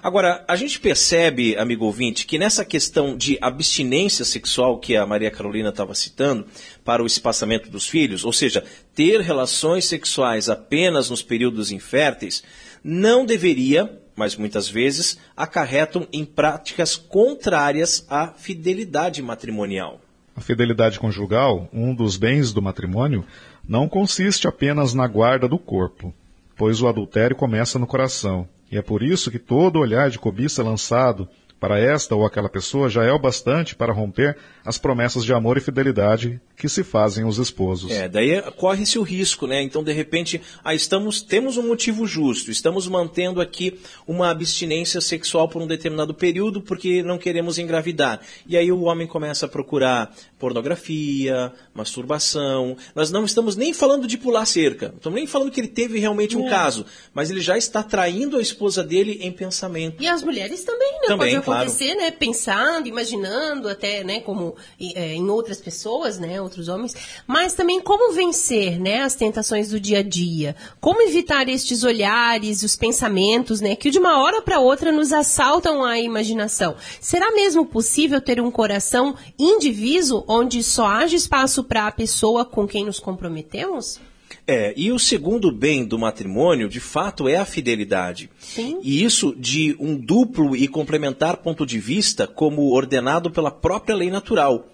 Agora, 0.00 0.44
a 0.48 0.56
gente 0.56 0.80
percebe, 0.80 1.56
amigo 1.56 1.84
ouvinte, 1.84 2.24
que 2.24 2.38
nessa 2.38 2.64
questão 2.64 3.16
de 3.16 3.36
abstinência 3.40 4.24
sexual 4.24 4.78
que 4.78 4.96
a 4.96 5.04
Maria 5.04 5.30
Carolina 5.30 5.68
estava 5.68 5.94
citando 5.94 6.46
para 6.84 7.02
o 7.02 7.06
espaçamento 7.06 7.68
dos 7.68 7.86
filhos, 7.86 8.24
ou 8.24 8.32
seja, 8.32 8.64
ter 8.94 9.20
relações 9.20 9.84
sexuais 9.84 10.48
apenas 10.48 11.10
nos 11.10 11.22
períodos 11.22 11.70
inférteis, 11.70 12.42
não 12.82 13.26
deveria, 13.26 14.00
mas 14.16 14.34
muitas 14.34 14.66
vezes, 14.68 15.18
acarretam 15.36 16.06
em 16.12 16.24
práticas 16.24 16.96
contrárias 16.96 18.06
à 18.08 18.28
fidelidade 18.28 19.20
matrimonial. 19.20 20.00
A 20.34 20.40
fidelidade 20.40 20.98
conjugal, 20.98 21.68
um 21.72 21.94
dos 21.94 22.16
bens 22.16 22.52
do 22.52 22.62
matrimônio, 22.62 23.26
não 23.68 23.88
consiste 23.88 24.48
apenas 24.48 24.94
na 24.94 25.06
guarda 25.06 25.46
do 25.46 25.58
corpo, 25.58 26.14
pois 26.56 26.80
o 26.80 26.88
adultério 26.88 27.36
começa 27.36 27.78
no 27.78 27.86
coração 27.86 28.48
e 28.72 28.78
é 28.78 28.82
por 28.82 29.02
isso 29.02 29.30
que 29.30 29.38
todo 29.38 29.78
olhar 29.78 30.08
de 30.08 30.18
cobiça 30.18 30.62
lançado 30.62 31.28
para 31.60 31.78
esta 31.78 32.16
ou 32.16 32.24
aquela 32.24 32.48
pessoa 32.48 32.88
já 32.88 33.04
é 33.04 33.12
o 33.12 33.18
bastante 33.18 33.76
para 33.76 33.92
romper 33.92 34.36
as 34.64 34.78
promessas 34.78 35.24
de 35.24 35.32
amor 35.34 35.58
e 35.58 35.60
fidelidade 35.60 36.40
que 36.62 36.68
se 36.68 36.84
fazem 36.84 37.24
os 37.24 37.38
esposos. 37.38 37.90
É, 37.90 38.08
daí 38.08 38.40
corre-se 38.52 38.96
o 38.96 39.02
risco, 39.02 39.48
né? 39.48 39.60
Então, 39.60 39.82
de 39.82 39.92
repente, 39.92 40.40
ah, 40.62 40.72
estamos, 40.72 41.20
temos 41.20 41.56
um 41.56 41.66
motivo 41.66 42.06
justo, 42.06 42.52
estamos 42.52 42.86
mantendo 42.86 43.40
aqui 43.40 43.80
uma 44.06 44.30
abstinência 44.30 45.00
sexual 45.00 45.48
por 45.48 45.60
um 45.60 45.66
determinado 45.66 46.14
período 46.14 46.62
porque 46.62 47.02
não 47.02 47.18
queremos 47.18 47.58
engravidar. 47.58 48.20
E 48.46 48.56
aí 48.56 48.70
o 48.70 48.82
homem 48.82 49.08
começa 49.08 49.46
a 49.46 49.48
procurar 49.48 50.14
pornografia, 50.38 51.52
masturbação. 51.74 52.76
Nós 52.94 53.10
não 53.10 53.24
estamos 53.24 53.56
nem 53.56 53.74
falando 53.74 54.06
de 54.06 54.16
pular 54.16 54.46
cerca, 54.46 54.90
não 54.90 54.98
estamos 54.98 55.16
nem 55.16 55.26
falando 55.26 55.50
que 55.50 55.60
ele 55.60 55.66
teve 55.66 55.98
realmente 55.98 56.36
um 56.36 56.46
é. 56.46 56.50
caso, 56.50 56.86
mas 57.12 57.28
ele 57.28 57.40
já 57.40 57.58
está 57.58 57.82
traindo 57.82 58.36
a 58.36 58.40
esposa 58.40 58.84
dele 58.84 59.18
em 59.20 59.32
pensamento. 59.32 60.00
E 60.00 60.06
as 60.06 60.22
mulheres 60.22 60.62
também, 60.62 60.92
né? 60.92 61.08
Também, 61.08 61.40
Pode 61.40 61.58
acontecer, 61.58 61.86
claro. 61.86 62.00
né? 62.02 62.10
Pensando, 62.12 62.86
imaginando 62.86 63.68
até, 63.68 64.04
né? 64.04 64.20
Como 64.20 64.54
é, 64.80 65.14
em 65.14 65.28
outras 65.28 65.60
pessoas, 65.60 66.20
né? 66.20 66.40
Outros 66.52 66.68
homens, 66.68 66.94
mas 67.26 67.54
também 67.54 67.80
como 67.80 68.12
vencer, 68.12 68.78
né, 68.78 69.02
as 69.02 69.14
tentações 69.14 69.70
do 69.70 69.80
dia 69.80 70.00
a 70.00 70.02
dia, 70.02 70.54
como 70.80 71.02
evitar 71.02 71.48
estes 71.48 71.82
olhares, 71.82 72.62
os 72.62 72.76
pensamentos, 72.76 73.60
né, 73.60 73.74
que 73.74 73.90
de 73.90 73.98
uma 73.98 74.22
hora 74.22 74.42
para 74.42 74.60
outra 74.60 74.92
nos 74.92 75.12
assaltam 75.12 75.82
a 75.82 75.98
imaginação. 75.98 76.76
Será 77.00 77.32
mesmo 77.32 77.64
possível 77.64 78.20
ter 78.20 78.40
um 78.40 78.50
coração 78.50 79.16
indiviso 79.38 80.24
onde 80.28 80.62
só 80.62 80.86
haja 80.86 81.16
espaço 81.16 81.64
para 81.64 81.86
a 81.86 81.92
pessoa 81.92 82.44
com 82.44 82.66
quem 82.66 82.84
nos 82.84 83.00
comprometemos? 83.00 83.98
É, 84.46 84.74
e 84.76 84.90
o 84.90 84.98
segundo 84.98 85.52
bem 85.52 85.84
do 85.84 85.98
matrimônio, 85.98 86.68
de 86.68 86.80
fato, 86.80 87.28
é 87.28 87.36
a 87.36 87.44
fidelidade. 87.44 88.28
Sim. 88.38 88.80
E 88.82 89.04
isso 89.04 89.34
de 89.38 89.76
um 89.78 89.96
duplo 89.96 90.56
e 90.56 90.66
complementar 90.66 91.36
ponto 91.36 91.64
de 91.64 91.78
vista, 91.78 92.26
como 92.26 92.72
ordenado 92.72 93.30
pela 93.30 93.50
própria 93.50 93.94
lei 93.94 94.10
natural 94.10 94.71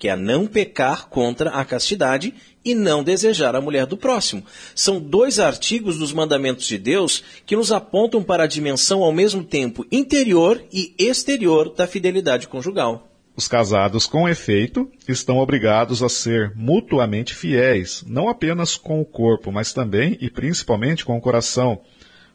que 0.00 0.08
é 0.08 0.16
não 0.16 0.46
pecar 0.46 1.08
contra 1.10 1.50
a 1.50 1.62
castidade 1.62 2.32
e 2.64 2.74
não 2.74 3.04
desejar 3.04 3.54
a 3.54 3.60
mulher 3.60 3.84
do 3.84 3.98
próximo. 3.98 4.42
São 4.74 4.98
dois 4.98 5.38
artigos 5.38 5.98
dos 5.98 6.10
mandamentos 6.10 6.66
de 6.66 6.78
Deus 6.78 7.22
que 7.44 7.54
nos 7.54 7.70
apontam 7.70 8.22
para 8.22 8.44
a 8.44 8.46
dimensão 8.46 9.02
ao 9.02 9.12
mesmo 9.12 9.44
tempo 9.44 9.86
interior 9.92 10.64
e 10.72 10.94
exterior 10.98 11.74
da 11.74 11.86
fidelidade 11.86 12.48
conjugal. 12.48 13.08
Os 13.36 13.46
casados, 13.46 14.06
com 14.06 14.26
efeito, 14.26 14.90
estão 15.06 15.38
obrigados 15.38 16.02
a 16.02 16.08
ser 16.08 16.52
mutuamente 16.56 17.34
fiéis, 17.34 18.02
não 18.06 18.26
apenas 18.26 18.76
com 18.76 19.02
o 19.02 19.04
corpo, 19.04 19.52
mas 19.52 19.74
também 19.74 20.16
e 20.18 20.30
principalmente 20.30 21.04
com 21.04 21.16
o 21.16 21.20
coração, 21.20 21.78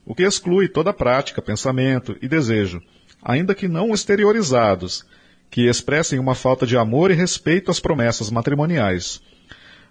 o 0.05 0.13
que 0.13 0.23
exclui 0.23 0.67
toda 0.67 0.93
prática, 0.93 1.41
pensamento 1.41 2.15
e 2.21 2.27
desejo, 2.27 2.79
ainda 3.23 3.55
que 3.55 3.67
não 3.67 3.91
exteriorizados, 3.91 5.03
que 5.55 5.69
expressem 5.69 6.19
uma 6.19 6.35
falta 6.35 6.67
de 6.67 6.75
amor 6.75 7.11
e 7.11 7.13
respeito 7.13 7.71
às 7.71 7.79
promessas 7.79 8.29
matrimoniais. 8.29 9.21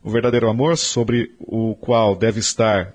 O 0.03 0.11
verdadeiro 0.11 0.51
amor, 0.51 0.77
sobre 0.77 1.35
o 1.41 1.75
qual 1.75 2.15
deve 2.15 2.39
estar 2.39 2.95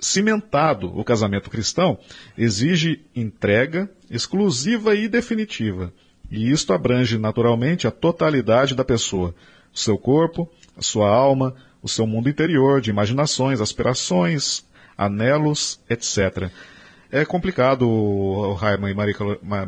cimentado 0.00 0.88
o 0.98 1.04
casamento 1.04 1.48
cristão, 1.48 1.96
exige 2.36 3.04
entrega 3.14 3.88
exclusiva 4.10 4.96
e 4.96 5.06
definitiva. 5.06 5.92
E 6.28 6.50
isto 6.50 6.72
abrange 6.72 7.16
naturalmente 7.16 7.86
a 7.86 7.92
totalidade 7.92 8.74
da 8.74 8.84
pessoa, 8.84 9.32
o 9.72 9.78
seu 9.78 9.96
corpo, 9.96 10.50
a 10.76 10.82
sua 10.82 11.08
alma, 11.08 11.54
o 11.80 11.88
seu 11.88 12.04
mundo 12.04 12.28
interior, 12.28 12.80
de 12.80 12.90
imaginações, 12.90 13.60
aspirações, 13.60 14.66
anelos, 14.96 15.78
etc. 15.88 16.50
É 17.12 17.24
complicado, 17.24 17.88
o 17.88 18.54
Raiman 18.54 18.90
e 18.90 18.94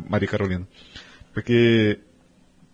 Maria 0.09 0.29
Carolina, 0.29 0.67
porque 1.33 2.01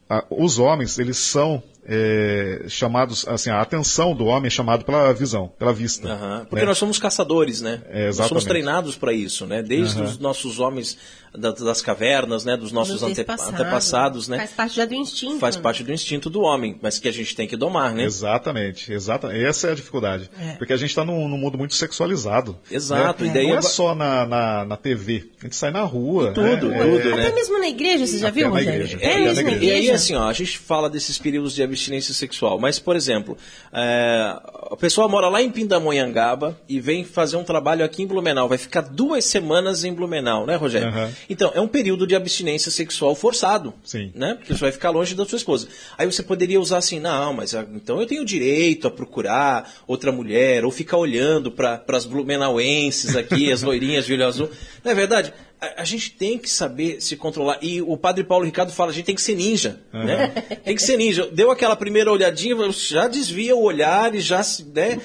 a, 0.09 0.25
os 0.31 0.59
homens, 0.59 0.99
eles 0.99 1.17
são 1.17 1.63
é, 1.89 2.65
chamados, 2.69 3.27
assim, 3.29 3.49
a 3.49 3.61
atenção 3.61 4.15
do 4.15 4.25
homem 4.27 4.49
é 4.49 4.51
chamada 4.51 4.85
pela 4.85 5.13
visão, 5.13 5.49
pela 5.59 5.73
vista. 5.73 6.09
Uhum. 6.09 6.45
Porque 6.47 6.65
né? 6.65 6.67
nós 6.67 6.79
somos 6.79 6.99
caçadores, 6.99 7.61
né? 7.61 7.81
É, 7.89 8.07
nós 8.07 8.27
somos 8.27 8.45
treinados 8.45 8.97
para 8.97 9.13
isso, 9.13 9.47
né? 9.47 9.63
Desde 9.63 10.01
uhum. 10.01 10.05
os 10.05 10.19
nossos 10.19 10.59
homens 10.59 10.99
das 11.37 11.83
cavernas, 11.83 12.45
né? 12.45 12.57
Dos 12.57 12.73
nossos 12.73 13.03
ante 13.03 13.21
antepassados, 13.21 14.29
né? 14.29 14.39
Faz 14.39 14.53
parte 14.53 14.77
já 14.77 14.85
do 14.85 14.95
instinto. 14.95 15.39
Faz 15.39 15.57
né? 15.57 15.63
parte 15.63 15.83
do 15.85 15.93
instinto 15.93 16.31
do 16.31 16.41
homem, 16.41 16.79
mas 16.81 16.99
que 16.99 17.09
a 17.09 17.13
gente 17.13 17.35
tem 17.35 17.47
que 17.47 17.57
domar, 17.57 17.95
né? 17.95 18.05
Exatamente, 18.05 18.93
exatamente. 18.93 19.45
Essa 19.45 19.69
é 19.69 19.73
a 19.73 19.75
dificuldade. 19.75 20.31
É. 20.39 20.53
Porque 20.53 20.73
a 20.73 20.77
gente 20.77 20.91
está 20.91 21.05
num, 21.05 21.29
num, 21.29 21.39
mundo 21.39 21.59
muito 21.59 21.75
sexualizado. 21.75 22.59
Exato. 22.71 23.25
Né? 23.25 23.31
E 23.31 23.35
daí 23.35 23.49
Não 23.49 23.59
é 23.59 23.63
só 23.63 23.95
na, 23.95 24.27
na, 24.27 24.65
na, 24.65 24.77
TV, 24.77 25.31
a 25.41 25.45
gente 25.45 25.57
sai 25.57 25.71
na 25.71 25.83
rua. 25.83 26.31
E 26.31 26.35
tudo, 26.35 26.69
né? 26.69 26.85
tudo, 26.85 27.15
Até 27.15 27.29
né? 27.29 27.33
mesmo 27.33 27.59
na 27.59 27.69
igreja, 27.69 28.07
você 28.07 28.19
já 28.19 28.29
Até 28.29 28.41
viu, 28.41 28.49
na 28.49 28.57
Rogério? 28.57 28.87
igreja. 28.87 28.99
É, 29.01 29.13
É, 29.13 29.21
mesmo 29.21 29.45
na 29.45 29.51
e 29.51 29.55
igreja. 29.57 29.75
aí, 29.75 29.91
assim, 29.91 30.15
ó, 30.15 30.29
a 30.29 30.33
gente 30.33 30.59
fala 30.59 30.89
desses 30.89 31.19
períodos 31.19 31.55
de 31.55 31.63
abstinência 31.63 32.15
sexual, 32.15 32.59
mas, 32.59 32.79
por 32.79 32.97
exemplo, 32.97 33.37
é, 33.73 34.37
a 34.71 34.77
pessoa 34.77 35.09
mora 35.09 35.29
lá 35.29 35.43
em 35.43 35.51
Pindamonhangaba 35.51 36.59
e 36.69 36.81
vem 36.81 37.05
fazer 37.05 37.37
um 37.37 37.45
trabalho 37.45 37.85
aqui 37.85 38.03
em 38.03 38.07
Blumenau, 38.07 38.49
vai 38.49 38.59
ficar 38.59 38.83
duas 38.83 39.25
semanas 39.25 39.85
em 39.85 39.93
Blumenau, 39.93 40.47
né, 40.47 40.57
Rogério? 40.57 40.89
Uhum. 40.89 41.11
Então, 41.29 41.51
é 41.55 41.61
um 41.61 41.69
período 41.69 42.07
de 42.07 42.15
abstinência 42.15 42.71
sexual 42.71 43.15
forçado, 43.15 43.75
Sim. 43.85 44.13
né? 44.15 44.35
Porque 44.35 44.55
você 44.55 44.61
vai 44.61 44.73
ficar 44.73 44.91
longe 44.91 45.15
da 45.15 45.25
sua 45.25 45.37
esposa. 45.37 45.69
Aí 45.99 46.07
você 46.07 46.23
poderia 46.23 46.61
usar 46.61 46.79
assim, 46.79 47.01
não, 47.01 47.33
mas 47.33 47.55
ah, 47.55 47.67
então 47.75 48.01
eu 48.01 48.07
tenho 48.07 48.25
direito 48.25 48.87
a 48.87 48.91
procurar 48.91 49.73
outra 49.87 50.13
mulher, 50.13 50.65
ou 50.65 50.71
ficar 50.71 50.97
olhando 50.97 51.51
para 51.51 51.83
as 51.89 52.07
blumenauenses 52.07 53.17
aqui, 53.17 53.51
as 53.53 53.63
loirinhas 53.63 54.07
de 54.07 54.13
olho 54.13 54.27
azul. 54.27 54.51
Não 54.85 54.93
é 54.93 54.95
verdade? 54.95 55.33
A, 55.61 55.83
a 55.83 55.85
gente 55.85 56.11
tem 56.13 56.39
que 56.39 56.49
saber 56.51 57.01
se 57.01 57.17
controlar. 57.17 57.59
E 57.63 57.81
o 57.81 57.97
padre 57.97 58.23
Paulo 58.25 58.45
Ricardo 58.45 58.73
fala, 58.73 58.91
a 58.91 58.95
gente 58.95 59.05
tem 59.07 59.15
que 59.15 59.23
ser 59.23 59.35
ninja, 59.35 59.81
né? 59.93 60.29
Tem 60.65 60.75
que 60.75 60.83
ser 60.83 60.97
ninja. 60.97 61.27
Deu 61.33 61.51
aquela 61.51 61.75
primeira 61.75 62.13
olhadinha, 62.13 62.55
já 62.73 63.09
desvia 63.09 63.57
o 63.57 63.63
olhar 63.63 64.15
e 64.15 64.21
já, 64.21 64.43
se- 64.43 64.65
né? 64.65 65.01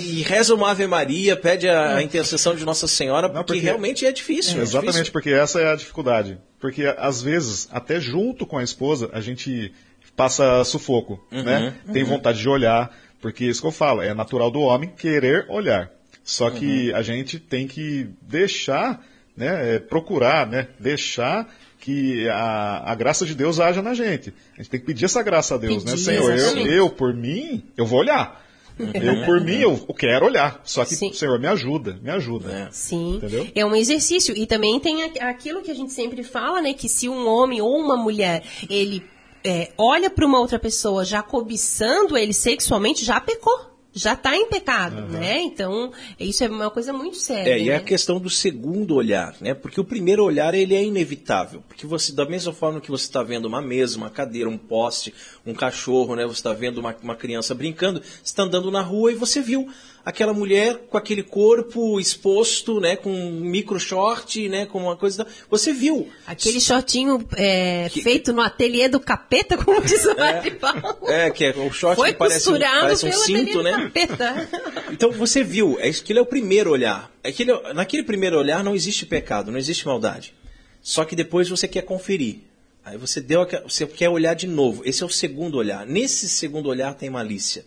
E, 0.00 0.18
e 0.18 0.22
reza 0.22 0.54
uma 0.54 0.70
Ave 0.70 0.86
Maria, 0.86 1.36
pede 1.36 1.68
a, 1.68 1.96
a 1.96 2.02
intercessão 2.02 2.54
de 2.54 2.64
Nossa 2.64 2.86
Senhora, 2.86 3.28
porque, 3.28 3.44
porque- 3.44 3.60
realmente 3.60 4.04
é 4.06 4.12
difícil. 4.12 4.58
é 4.58 4.62
Exatamente, 4.62 4.92
difícil. 4.94 5.12
porque 5.12 5.30
essa 5.30 5.60
é 5.60 5.72
a 5.72 5.76
dificuldade. 5.76 6.38
Porque 6.60 6.84
às 6.98 7.22
vezes, 7.22 7.68
até 7.72 7.98
junto 8.00 8.46
com 8.46 8.58
a 8.58 8.62
esposa, 8.62 9.10
a 9.12 9.20
gente 9.20 9.72
passa 10.16 10.62
sufoco, 10.64 11.18
né? 11.30 11.74
Tem 11.92 12.04
vontade 12.04 12.38
de 12.40 12.48
olhar, 12.48 12.94
porque 13.20 13.44
isso 13.44 13.60
que 13.60 13.66
eu 13.66 13.72
falo, 13.72 14.00
é 14.02 14.14
natural 14.14 14.50
do 14.50 14.60
homem 14.60 14.90
querer 14.96 15.46
olhar. 15.48 15.90
Só 16.22 16.50
que 16.50 16.92
a 16.94 17.02
gente 17.02 17.38
tem 17.38 17.66
que 17.66 18.08
deixar, 18.22 19.04
né, 19.36 19.76
é, 19.76 19.78
procurar, 19.78 20.46
né, 20.46 20.68
deixar 20.78 21.48
que 21.80 22.26
a, 22.28 22.92
a 22.92 22.94
graça 22.94 23.26
de 23.26 23.34
Deus 23.34 23.60
haja 23.60 23.82
na 23.82 23.92
gente. 23.92 24.32
A 24.54 24.56
gente 24.56 24.70
tem 24.70 24.80
que 24.80 24.86
pedir 24.86 25.04
essa 25.04 25.22
graça 25.22 25.54
a 25.54 25.58
Deus, 25.58 25.84
né? 25.84 25.92
Pedir, 25.92 26.04
Senhor, 26.04 26.36
eu, 26.36 26.66
eu, 26.66 26.90
por 26.90 27.12
mim, 27.12 27.62
eu 27.76 27.84
vou 27.84 27.98
olhar. 27.98 28.42
Eu, 28.78 29.24
por 29.26 29.40
mim, 29.40 29.60
eu, 29.60 29.76
quero 29.94 30.26
olhar. 30.26 30.60
Só 30.64 30.84
que, 30.84 30.96
Sim. 30.96 31.12
Senhor, 31.12 31.38
me 31.38 31.46
ajuda, 31.46 31.98
me 32.02 32.10
ajuda. 32.10 32.50
É. 32.50 32.68
Sim, 32.70 33.16
Entendeu? 33.16 33.46
é 33.54 33.66
um 33.66 33.76
exercício. 33.76 34.34
E 34.36 34.46
também 34.46 34.80
tem 34.80 35.04
aquilo 35.20 35.62
que 35.62 35.70
a 35.70 35.74
gente 35.74 35.92
sempre 35.92 36.22
fala, 36.22 36.62
né? 36.62 36.72
Que 36.72 36.88
se 36.88 37.08
um 37.08 37.28
homem 37.28 37.60
ou 37.60 37.78
uma 37.78 37.96
mulher, 37.96 38.42
ele 38.68 39.04
é, 39.44 39.70
olha 39.76 40.08
para 40.08 40.26
uma 40.26 40.40
outra 40.40 40.58
pessoa 40.58 41.04
já 41.04 41.22
cobiçando 41.22 42.16
ele 42.16 42.32
sexualmente, 42.32 43.04
já 43.04 43.20
pecou. 43.20 43.73
Já 43.94 44.14
está 44.14 44.36
em 44.36 44.48
pecado, 44.48 45.02
né? 45.02 45.40
Então, 45.40 45.92
isso 46.18 46.42
é 46.42 46.48
uma 46.48 46.68
coisa 46.68 46.92
muito 46.92 47.16
séria. 47.16 47.52
É, 47.52 47.60
e 47.60 47.66
né? 47.66 47.76
a 47.76 47.80
questão 47.80 48.18
do 48.18 48.28
segundo 48.28 48.96
olhar, 48.96 49.36
né? 49.40 49.54
Porque 49.54 49.80
o 49.80 49.84
primeiro 49.84 50.24
olhar 50.24 50.52
ele 50.52 50.74
é 50.74 50.82
inevitável, 50.82 51.62
porque 51.68 51.86
você 51.86 52.12
da 52.12 52.26
mesma 52.26 52.52
forma 52.52 52.80
que 52.80 52.90
você 52.90 53.04
está 53.04 53.22
vendo 53.22 53.44
uma 53.44 53.62
mesa, 53.62 53.96
uma 53.96 54.10
cadeira, 54.10 54.50
um 54.50 54.58
poste, 54.58 55.14
um 55.46 55.54
cachorro, 55.54 56.16
né? 56.16 56.24
Você 56.24 56.40
está 56.40 56.52
vendo 56.52 56.78
uma, 56.78 56.94
uma 57.02 57.14
criança 57.14 57.54
brincando, 57.54 58.00
você 58.00 58.22
está 58.24 58.42
andando 58.42 58.68
na 58.68 58.82
rua 58.82 59.12
e 59.12 59.14
você 59.14 59.40
viu 59.40 59.68
aquela 60.04 60.32
mulher 60.32 60.76
com 60.90 60.96
aquele 60.96 61.22
corpo 61.22 61.98
exposto, 61.98 62.80
né? 62.80 62.96
Com 62.96 63.10
um 63.10 63.40
micro 63.40 63.78
short, 63.80 64.48
né? 64.48 64.66
Com 64.66 64.78
uma 64.80 64.96
coisa, 64.96 65.26
você 65.50 65.72
viu. 65.72 66.08
Aquele 66.26 66.60
shortinho 66.60 67.26
é, 67.36 67.88
feito 67.90 68.32
no 68.32 68.40
ateliê 68.42 68.88
do 68.88 69.00
capeta, 69.00 69.56
como 69.56 69.80
diz 69.80 70.04
o 70.04 70.14
Paulo. 70.14 71.08
É, 71.08 71.30
que 71.30 71.44
é 71.44 71.50
o 71.56 71.72
short 71.72 71.96
Foi 71.96 72.12
que 72.12 72.18
parece, 72.18 72.50
um- 72.50 72.58
parece 72.58 73.06
um 73.06 73.12
cinto, 73.12 73.62
né? 73.62 73.72
capeta. 73.72 74.48
Então 74.92 75.10
você 75.10 75.42
viu, 75.42 75.76
é 75.80 75.88
aquele 75.88 76.18
é 76.18 76.22
o 76.22 76.26
primeiro 76.26 76.70
olhar. 76.70 77.10
Aquele, 77.24 77.52
naquele 77.72 78.02
primeiro 78.04 78.38
olhar 78.38 78.62
não 78.62 78.74
existe 78.74 79.04
pecado, 79.04 79.50
não 79.50 79.58
existe 79.58 79.86
maldade. 79.86 80.32
Só 80.80 81.04
que 81.04 81.16
depois 81.16 81.48
você 81.48 81.66
quer 81.66 81.82
conferir. 81.82 82.40
Aí 82.84 82.98
você 82.98 83.18
deu, 83.18 83.46
você 83.66 83.86
quer 83.86 84.10
olhar 84.10 84.34
de 84.34 84.46
novo. 84.46 84.82
Esse 84.84 85.02
é 85.02 85.06
o 85.06 85.08
segundo 85.08 85.56
olhar. 85.56 85.86
Nesse 85.86 86.28
segundo 86.28 86.68
olhar 86.68 86.94
tem 86.94 87.08
malícia. 87.08 87.64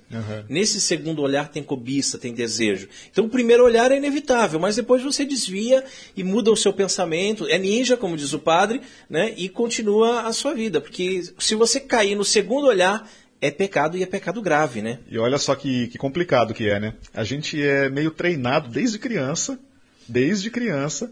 Nesse 0.47 0.79
segundo 0.79 1.23
olhar 1.23 1.49
tem 1.49 1.63
cobiça, 1.63 2.19
tem 2.19 2.33
desejo. 2.33 2.87
Então 3.11 3.25
o 3.25 3.29
primeiro 3.29 3.63
olhar 3.65 3.91
é 3.91 3.97
inevitável, 3.97 4.59
mas 4.59 4.75
depois 4.75 5.01
você 5.01 5.25
desvia 5.25 5.83
e 6.15 6.23
muda 6.23 6.51
o 6.51 6.55
seu 6.55 6.71
pensamento. 6.71 7.47
É 7.47 7.57
ninja, 7.57 7.97
como 7.97 8.15
diz 8.15 8.31
o 8.33 8.39
padre, 8.39 8.79
né? 9.09 9.33
E 9.35 9.49
continua 9.49 10.21
a 10.21 10.33
sua 10.33 10.53
vida, 10.53 10.79
porque 10.79 11.23
se 11.39 11.55
você 11.55 11.79
cair 11.79 12.15
no 12.15 12.23
segundo 12.23 12.67
olhar 12.67 13.09
é 13.41 13.49
pecado 13.49 13.97
e 13.97 14.03
é 14.03 14.05
pecado 14.05 14.39
grave, 14.39 14.83
né? 14.83 14.99
E 15.09 15.17
olha 15.17 15.39
só 15.39 15.55
que, 15.55 15.87
que 15.87 15.97
complicado 15.97 16.53
que 16.53 16.69
é, 16.69 16.79
né? 16.79 16.93
A 17.13 17.23
gente 17.23 17.59
é 17.61 17.89
meio 17.89 18.11
treinado 18.11 18.69
desde 18.69 18.99
criança, 18.99 19.59
desde 20.07 20.51
criança, 20.51 21.11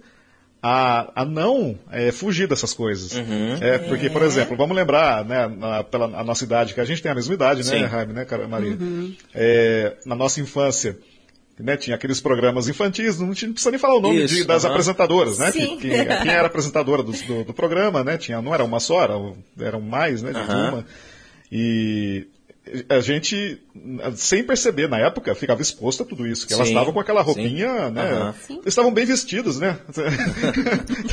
a, 0.68 1.22
a 1.22 1.26
não 1.26 1.78
é, 1.92 2.12
fugir 2.12 2.48
dessas 2.48 2.74
coisas. 2.74 3.12
Uhum. 3.14 3.56
É, 3.62 3.78
porque, 3.78 4.10
por 4.10 4.24
exemplo, 4.24 4.58
vamos 4.58 4.76
lembrar, 4.76 5.24
né, 5.24 5.48
na, 5.48 5.84
pela 5.84 6.06
a 6.06 6.24
nossa 6.24 6.44
idade, 6.44 6.74
que 6.74 6.80
a 6.82 6.86
gente 6.86 7.04
tem 7.04 7.12
a 7.12 7.16
mesma 7.16 7.36
idade, 7.36 7.64
Sim. 7.64 7.82
né, 7.84 7.88
Jaime, 7.90 8.14
né, 8.14 8.26
cara- 8.26 8.48
Maria? 8.48 8.76
É, 9.34 9.96
na 10.08 10.16
nossa 10.16 10.42
infância, 10.42 10.98
né, 11.60 11.78
tinha 11.78 11.96
aqueles 11.96 12.20
programas 12.20 12.68
infantis, 12.68 13.20
não, 13.20 13.32
tinha- 13.32 13.48
não 13.50 13.54
precisa 13.54 13.70
nem 13.70 13.80
falar 13.80 13.98
o 13.98 14.02
nome 14.02 14.24
Isso, 14.24 14.34
de- 14.34 14.44
das 14.44 14.66
aham. 14.66 14.74
apresentadoras, 14.74 15.38
né? 15.38 15.52
Sim. 15.52 15.78
Que, 15.78 15.88
que- 15.90 16.06
quem 16.24 16.32
era 16.32 16.48
apresentadora 16.48 17.04
do, 17.04 17.12
do, 17.12 17.44
do 17.44 17.54
programa, 17.54 18.04
né? 18.04 18.18
Tinha, 18.18 18.42
não 18.42 18.52
era 18.52 18.64
uma 18.64 18.80
só, 18.80 19.04
era, 19.04 19.14
eram 19.60 19.82
mais, 19.82 20.24
né? 20.24 20.32
De 20.34 20.40
uma. 20.40 20.84
E 21.52 22.26
a 22.90 23.00
gente, 23.00 23.62
sem 24.16 24.44
perceber, 24.44 24.90
na 24.90 24.98
época, 24.98 25.36
ficava 25.36 25.62
exposto 25.62 26.04
a 26.04 26.06
tudo 26.06 26.26
isso, 26.26 26.48
que 26.48 26.54
elas 26.54 26.68
Sim, 26.68 26.74
estavam 26.74 26.94
com 26.94 27.00
aquela 27.00 27.22
sim. 27.22 27.26
roupinha, 27.28 27.90
né? 27.92 28.02
Aham. 28.12 28.36
Eles 28.50 28.66
estavam 28.66 28.92
bem 28.92 29.06
vestidos, 29.06 29.60
né? 29.60 29.78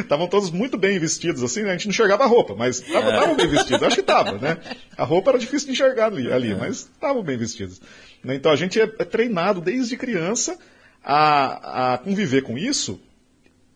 Estavam- 0.00 0.28
todos 0.28 0.50
muito 0.50 0.76
bem 0.78 0.98
vestidos, 0.98 1.42
assim, 1.42 1.62
né? 1.62 1.70
A 1.70 1.72
gente 1.72 1.86
não 1.86 1.90
enxergava 1.90 2.24
a 2.24 2.26
roupa, 2.26 2.54
mas 2.54 2.80
estavam 2.80 3.10
estavam 3.10 3.36
bem 3.36 3.48
vestidos. 3.48 3.82
Acho 3.82 3.94
que 3.96 4.00
estavam, 4.00 4.38
né? 4.38 4.58
A 4.96 5.04
roupa 5.04 5.30
era 5.30 5.38
difícil 5.38 5.66
de 5.66 5.72
enxergar 5.72 6.06
ali, 6.06 6.32
ali 6.32 6.54
mas 6.54 6.88
estavam 6.92 7.22
bem 7.22 7.36
vestidos. 7.36 7.80
Né? 8.24 8.34
Então 8.34 8.50
a 8.50 8.56
gente 8.56 8.80
é, 8.80 8.84
é 8.84 9.04
treinado 9.04 9.60
desde 9.60 9.96
criança 9.96 10.56
a, 11.04 11.94
a 11.94 11.98
conviver 11.98 12.42
com 12.42 12.56
isso 12.56 12.98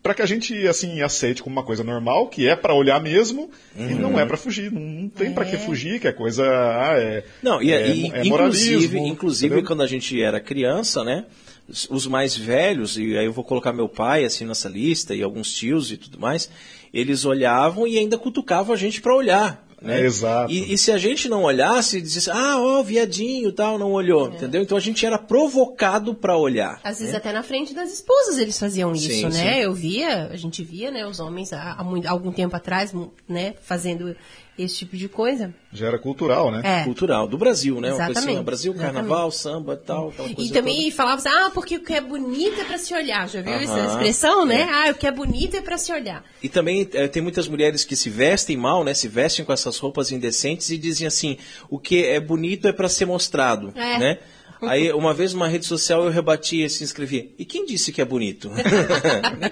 para 0.02 0.14
que 0.14 0.22
a 0.22 0.26
gente 0.26 0.66
assim 0.66 1.02
aceite 1.02 1.42
como 1.42 1.54
uma 1.54 1.62
coisa 1.62 1.84
normal, 1.84 2.28
que 2.28 2.48
é 2.48 2.56
para 2.56 2.74
olhar 2.74 3.00
mesmo 3.00 3.50
e 3.76 3.94
não 3.94 4.18
é 4.18 4.24
para 4.24 4.36
fugir. 4.36 4.72
Não, 4.72 4.80
não 4.80 5.08
tem 5.08 5.32
para 5.32 5.44
que 5.44 5.56
fugir, 5.58 6.00
que 6.00 6.08
é 6.08 6.12
coisa 6.12 6.44
ah, 6.44 6.94
é 6.98 7.24
Não, 7.42 7.62
e, 7.62 7.70
é, 7.72 7.86
e- 7.88 8.04
é 8.04 8.06
inclusive, 8.26 8.28
moralismo, 8.30 9.06
inclusive 9.06 9.46
entendeu? 9.54 9.66
quando 9.66 9.82
a 9.82 9.86
gente 9.86 10.20
era 10.22 10.40
criança, 10.40 11.04
né? 11.04 11.26
os- 11.68 11.86
Os 11.90 12.06
mais 12.06 12.36
velhos, 12.36 12.96
e 12.96 13.16
aí 13.16 13.26
eu 13.26 13.32
vou 13.32 13.44
colocar 13.44 13.72
meu 13.72 13.88
pai 13.88 14.24
assim 14.24 14.44
nessa 14.46 14.68
lista, 14.68 15.14
e 15.14 15.22
alguns 15.22 15.52
tios 15.52 15.92
e 15.92 15.96
tudo 15.96 16.18
mais, 16.18 16.50
eles 16.92 17.24
olhavam 17.24 17.86
e 17.86 17.98
ainda 17.98 18.16
cutucavam 18.18 18.74
a 18.74 18.78
gente 18.78 19.00
para 19.00 19.14
olhar. 19.14 19.68
Né? 19.80 20.00
É, 20.00 20.04
exato. 20.04 20.52
E, 20.52 20.74
e 20.74 20.78
se 20.78 20.92
a 20.92 20.98
gente 20.98 21.28
não 21.28 21.44
olhasse, 21.44 22.00
dizia 22.00 22.32
ah, 22.34 22.58
ó, 22.60 22.82
viadinho 22.82 23.50
tal, 23.52 23.78
não 23.78 23.92
olhou, 23.92 24.28
entendeu? 24.28 24.62
Então 24.62 24.76
a 24.76 24.80
gente 24.80 25.04
era 25.06 25.16
provocado 25.18 26.14
para 26.14 26.36
olhar. 26.36 26.80
Às 26.84 27.00
vezes 27.00 27.14
até 27.14 27.32
na 27.32 27.42
frente 27.42 27.74
das 27.74 27.92
esposas 27.92 28.38
eles 28.38 28.58
faziam 28.58 28.92
isso, 28.92 29.08
Sim, 29.08 29.24
né? 29.24 29.30
sim. 29.30 29.60
Eu 29.60 29.72
via, 29.72 30.26
a 30.26 30.36
gente 30.36 30.62
via, 30.62 30.90
né, 30.90 31.06
os 31.06 31.18
homens 31.18 31.52
há, 31.52 31.72
há 31.78 31.82
muito- 31.84 32.06
algum 32.06 32.30
tempo 32.30 32.54
atrás, 32.54 32.92
né, 33.28 33.54
fazendo 33.62 34.14
esse 34.62 34.76
tipo 34.76 34.96
de 34.96 35.08
coisa. 35.08 35.54
Já 35.72 35.86
era 35.86 35.98
cultural, 35.98 36.50
né? 36.50 36.62
É. 36.64 36.84
Cultural, 36.84 37.26
do 37.28 37.38
Brasil, 37.38 37.80
né? 37.80 37.88
Uma 37.88 37.96
coisa 37.96 38.02
assim, 38.12 38.18
Exatamente, 38.20 38.44
Brasil, 38.44 38.74
carnaval, 38.74 39.30
samba 39.30 39.74
e 39.74 39.86
tal. 39.86 40.12
E 40.38 40.50
também 40.50 40.90
falava 40.90 41.16
assim, 41.16 41.28
ah, 41.28 41.50
porque 41.54 41.76
o 41.76 41.84
que 41.84 41.92
é 41.94 42.00
bonito 42.00 42.60
é 42.60 42.64
pra 42.64 42.78
se 42.78 42.92
olhar. 42.94 43.28
Já 43.28 43.40
viu 43.42 43.52
essa 43.54 43.72
Aham, 43.72 43.86
expressão, 43.92 44.44
né? 44.46 44.60
é. 44.62 44.88
Ah, 44.88 44.90
o 44.90 44.94
que 44.94 45.06
é 45.06 45.10
bonito 45.12 45.56
é 45.56 45.60
pra 45.60 45.78
se 45.78 45.92
olhar. 45.92 46.24
E 46.42 46.48
também 46.48 46.88
eh, 46.92 47.08
tem 47.08 47.22
muitas 47.22 47.46
mulheres 47.48 47.84
que 47.84 47.94
se 47.94 48.10
vestem 48.10 48.56
mal, 48.56 48.82
né? 48.84 48.94
Se 48.94 49.06
vestem 49.08 49.44
com 49.44 49.52
essas 49.52 49.78
roupas 49.78 50.10
indecentes 50.12 50.70
e 50.70 50.78
dizem 50.78 51.06
assim: 51.06 51.36
o 51.68 51.78
que 51.78 52.04
é 52.04 52.18
bonito 52.20 52.66
é 52.68 52.72
para 52.72 52.88
ser 52.88 53.06
mostrado, 53.06 53.72
É. 53.76 53.98
né? 53.98 54.18
Aí, 54.62 54.92
uma 54.92 55.14
vez 55.14 55.32
numa 55.32 55.48
rede 55.48 55.64
social 55.66 56.04
eu 56.04 56.10
rebati 56.10 56.62
e 56.62 56.68
se 56.68 56.84
inscrevi. 56.84 57.34
E 57.38 57.44
quem 57.44 57.64
disse 57.64 57.90
que 57.92 58.00
é 58.00 58.04
bonito? 58.04 58.50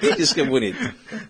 quem 0.00 0.14
disse 0.14 0.34
que 0.34 0.40
é 0.40 0.44
bonito? 0.44 0.78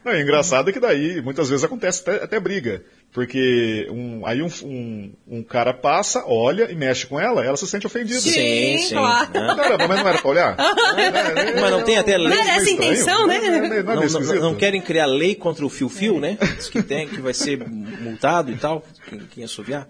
Não, 0.05 0.12
e 0.14 0.22
engraçado 0.22 0.70
é 0.70 0.72
que 0.72 0.81
daí 0.81 1.20
muitas 1.22 1.49
vezes 1.49 1.64
acontece 1.64 2.03
até, 2.03 2.24
até 2.24 2.41
briga. 2.41 2.83
Porque 3.11 3.89
um, 3.91 4.26
aí 4.26 4.43
um, 4.43 4.49
um, 4.64 5.12
um 5.26 5.43
cara 5.43 5.72
passa, 5.72 6.22
olha 6.26 6.70
e 6.70 6.74
mexe 6.74 7.07
com 7.07 7.18
ela, 7.18 7.43
ela 7.43 7.57
se 7.57 7.66
sente 7.66 7.87
ofendida. 7.87 8.20
Sim, 8.20 8.31
Sim, 8.33 8.79
sim. 8.79 8.95
claro. 8.97 9.31
né? 9.33 9.55
Caramba, 9.57 9.89
mas 9.89 9.99
não 10.01 10.09
era 10.09 10.18
pra 10.18 10.31
olhar? 10.31 10.57
Mas 11.61 11.70
não 11.70 11.83
tem 11.85 11.97
até 11.97 12.18
lei. 12.18 12.29
Não 12.29 12.37
era 12.37 12.51
essa 12.57 12.68
a 12.68 12.70
intenção, 12.70 13.26
né? 13.26 13.39
Não, 13.41 13.74
é 13.74 13.83
Não, 13.83 14.20
não- 14.20 14.41
não 14.43 14.55
querem 14.55 14.81
criar 14.83 15.07
lei 15.07 15.35
contra 15.35 15.64
o 15.64 15.70
fio-fio, 15.70 16.20
né? 16.20 16.37
Diz 16.57 16.68
que 16.68 16.83
tem, 16.83 17.09
que 17.09 17.20
vai 17.20 17.33
ser 17.33 17.59
multado 17.66 18.53
e 18.53 18.57
tal, 18.57 18.85
quem, 19.09 19.18
quem 19.20 19.45
assoviar. 19.45 19.89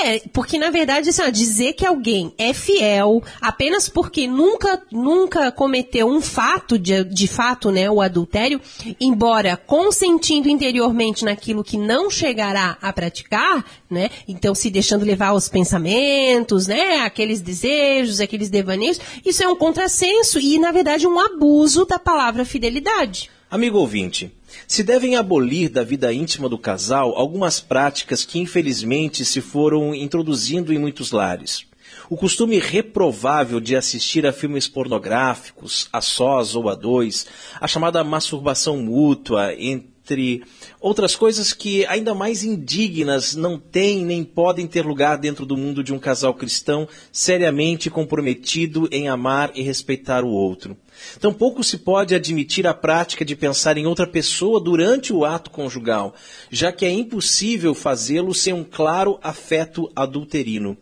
É, 0.00 0.20
porque 0.32 0.58
na 0.58 0.70
verdade, 0.70 1.08
assim, 1.08 1.22
ó, 1.22 1.28
dizer 1.28 1.72
que 1.72 1.84
alguém 1.84 2.32
é 2.38 2.52
fiel 2.52 3.22
apenas 3.40 3.88
porque 3.88 4.26
nunca, 4.26 4.80
nunca 4.92 5.50
cometeu 5.50 6.06
um 6.06 6.20
fato, 6.20 6.78
de, 6.78 7.02
de 7.04 7.26
fato, 7.26 7.70
né, 7.70 7.90
o 7.90 8.00
adultério, 8.00 8.60
embora 9.00 9.56
consentindo 9.56 10.48
interiormente 10.48 11.24
naquilo 11.24 11.64
que 11.64 11.76
não 11.76 12.08
chegará 12.10 12.78
a 12.80 12.92
praticar, 12.92 13.64
né, 13.90 14.08
então 14.26 14.54
se 14.54 14.70
deixando 14.70 15.04
levar 15.04 15.28
aos 15.28 15.48
pensamentos, 15.48 16.66
né, 16.66 16.98
aqueles 17.00 17.40
desejos, 17.40 18.20
aqueles 18.20 18.48
devaneios, 18.48 19.00
isso 19.26 19.42
é 19.42 19.48
um 19.48 19.56
contrassenso 19.56 20.38
e, 20.38 20.58
na 20.58 20.70
verdade, 20.70 21.06
um 21.06 21.18
abuso 21.18 21.84
da 21.84 21.98
palavra 21.98 22.44
fidelidade. 22.44 23.30
Amigo 23.50 23.78
ouvinte, 23.78 24.30
se 24.68 24.82
devem 24.82 25.16
abolir 25.16 25.70
da 25.70 25.82
vida 25.82 26.12
íntima 26.12 26.46
do 26.46 26.58
casal 26.58 27.14
algumas 27.16 27.58
práticas 27.58 28.22
que 28.26 28.38
infelizmente 28.38 29.24
se 29.24 29.40
foram 29.40 29.94
introduzindo 29.94 30.74
em 30.74 30.78
muitos 30.78 31.10
lares. 31.10 31.64
O 32.10 32.18
costume 32.18 32.58
reprovável 32.58 33.60
de 33.60 33.74
assistir 33.74 34.26
a 34.26 34.32
filmes 34.32 34.68
pornográficos, 34.68 35.88
a 35.90 36.02
sós 36.02 36.54
ou 36.54 36.68
a 36.68 36.74
dois, 36.74 37.26
a 37.58 37.66
chamada 37.66 38.04
masturbação 38.04 38.76
mútua, 38.76 39.54
entre 39.58 40.44
outras 40.78 41.16
coisas 41.16 41.54
que, 41.54 41.86
ainda 41.86 42.14
mais 42.14 42.44
indignas, 42.44 43.34
não 43.34 43.58
têm 43.58 44.04
nem 44.04 44.22
podem 44.22 44.66
ter 44.66 44.84
lugar 44.84 45.16
dentro 45.16 45.46
do 45.46 45.56
mundo 45.56 45.82
de 45.82 45.94
um 45.94 45.98
casal 45.98 46.34
cristão 46.34 46.86
seriamente 47.10 47.88
comprometido 47.88 48.86
em 48.92 49.08
amar 49.08 49.50
e 49.54 49.62
respeitar 49.62 50.24
o 50.24 50.28
outro. 50.28 50.76
Tampouco 51.20 51.62
se 51.64 51.78
pode 51.78 52.14
admitir 52.14 52.66
a 52.66 52.74
prática 52.74 53.24
de 53.24 53.36
pensar 53.36 53.76
em 53.76 53.86
outra 53.86 54.06
pessoa 54.06 54.60
durante 54.60 55.12
o 55.12 55.24
ato 55.24 55.50
conjugal, 55.50 56.14
já 56.50 56.72
que 56.72 56.84
é 56.84 56.90
impossível 56.90 57.74
fazê-lo 57.74 58.34
sem 58.34 58.52
um 58.52 58.64
claro 58.64 59.18
afeto 59.22 59.90
adulterino, 59.94 60.76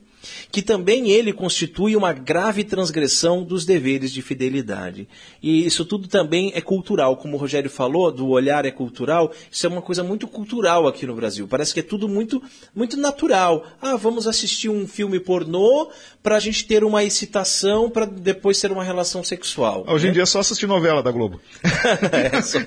que 0.50 0.62
também 0.62 1.10
ele 1.10 1.32
constitui 1.32 1.96
uma 1.96 2.12
grave 2.12 2.64
transgressão 2.64 3.42
dos 3.42 3.64
deveres 3.64 4.12
de 4.12 4.22
fidelidade. 4.22 5.08
E 5.42 5.66
isso 5.66 5.84
tudo 5.84 6.08
também 6.08 6.52
é 6.54 6.60
cultural, 6.60 7.16
como 7.16 7.36
o 7.36 7.40
Rogério 7.40 7.70
falou, 7.70 8.10
do 8.12 8.28
olhar 8.28 8.64
é 8.64 8.70
cultural, 8.70 9.32
isso 9.50 9.66
é 9.66 9.68
uma 9.68 9.82
coisa 9.82 10.02
muito 10.02 10.26
cultural 10.26 10.86
aqui 10.86 11.06
no 11.06 11.14
Brasil. 11.14 11.46
Parece 11.48 11.74
que 11.74 11.80
é 11.80 11.82
tudo 11.82 12.08
muito, 12.08 12.42
muito 12.74 12.96
natural. 12.96 13.64
Ah, 13.80 13.96
vamos 13.96 14.26
assistir 14.26 14.68
um 14.68 14.86
filme 14.86 15.20
pornô 15.20 15.90
para 16.22 16.36
a 16.36 16.40
gente 16.40 16.66
ter 16.66 16.82
uma 16.84 17.04
excitação 17.04 17.90
para 17.90 18.04
depois 18.06 18.60
ter 18.60 18.72
uma 18.72 18.82
relação 18.84 19.22
sexual. 19.22 19.84
Hoje 19.88 20.08
em 20.08 20.12
dia 20.12 20.22
é 20.22 20.26
só 20.26 20.40
assistir 20.40 20.66
novela 20.66 21.02
da 21.02 21.10
Globo. 21.10 21.40
é, 22.12 22.42
só- 22.42 22.58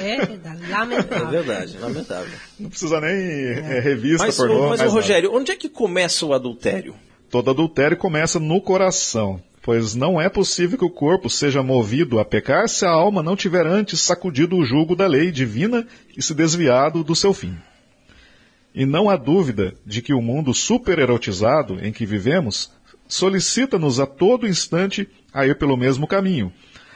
É, 0.00 0.14
é 0.16 0.38
lamentável. 0.70 1.28
verdade, 1.28 1.78
lamentável. 1.78 2.32
Não 2.58 2.70
precisa 2.70 3.00
nem 3.00 3.10
é, 3.10 3.80
revista, 3.80 4.26
Mas, 4.26 4.36
pornô, 4.36 4.68
mas 4.68 4.80
nada. 4.80 4.90
Rogério, 4.90 5.34
onde 5.34 5.50
é 5.52 5.56
que 5.56 5.68
começa 5.68 6.24
o 6.24 6.32
adultério? 6.32 6.85
Todo 7.30 7.50
adultério 7.50 7.96
começa 7.96 8.38
no 8.38 8.60
coração, 8.60 9.42
pois 9.62 9.94
não 9.94 10.20
é 10.20 10.28
possível 10.28 10.78
que 10.78 10.84
o 10.84 10.90
corpo 10.90 11.28
seja 11.28 11.62
movido 11.62 12.20
a 12.20 12.24
pecar 12.24 12.68
se 12.68 12.86
a 12.86 12.90
alma 12.90 13.22
não 13.22 13.34
tiver 13.34 13.66
antes 13.66 14.00
sacudido 14.00 14.56
o 14.56 14.64
jugo 14.64 14.94
da 14.94 15.06
lei 15.06 15.32
divina 15.32 15.86
e 16.16 16.22
se 16.22 16.32
desviado 16.32 17.02
do 17.02 17.16
seu 17.16 17.34
fim. 17.34 17.56
E 18.72 18.86
não 18.86 19.10
há 19.10 19.16
dúvida 19.16 19.74
de 19.84 20.02
que 20.02 20.14
o 20.14 20.22
mundo 20.22 20.54
supererotizado 20.54 21.84
em 21.84 21.92
que 21.92 22.06
vivemos 22.06 22.70
solicita-nos 23.08 23.98
a 23.98 24.06
todo 24.06 24.46
instante 24.46 25.08
a 25.32 25.46
ir 25.46 25.58
pelo 25.58 25.76
mesmo 25.76 26.06
caminho. 26.06 26.52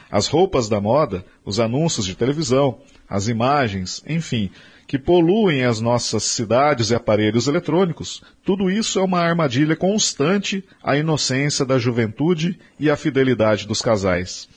As 0.09 0.27
roupas 0.27 0.69
da 0.69 0.79
moda, 0.79 1.25
os 1.43 1.59
anúncios 1.59 2.05
de 2.05 2.15
televisão, 2.15 2.79
as 3.09 3.27
imagens, 3.27 4.03
enfim, 4.07 4.49
que 4.91 4.99
poluem 4.99 5.63
as 5.63 5.79
nossas 5.79 6.21
cidades 6.21 6.89
e 6.89 6.95
aparelhos 6.95 7.47
eletrônicos, 7.47 8.21
tudo 8.43 8.69
isso 8.69 8.99
é 8.99 9.01
uma 9.01 9.21
armadilha 9.21 9.73
constante 9.73 10.65
à 10.83 10.97
inocência 10.97 11.63
da 11.63 11.79
juventude 11.79 12.59
e 12.77 12.89
à 12.89 12.97
fidelidade 12.97 13.65
dos 13.65 13.81
casais. 13.81 14.49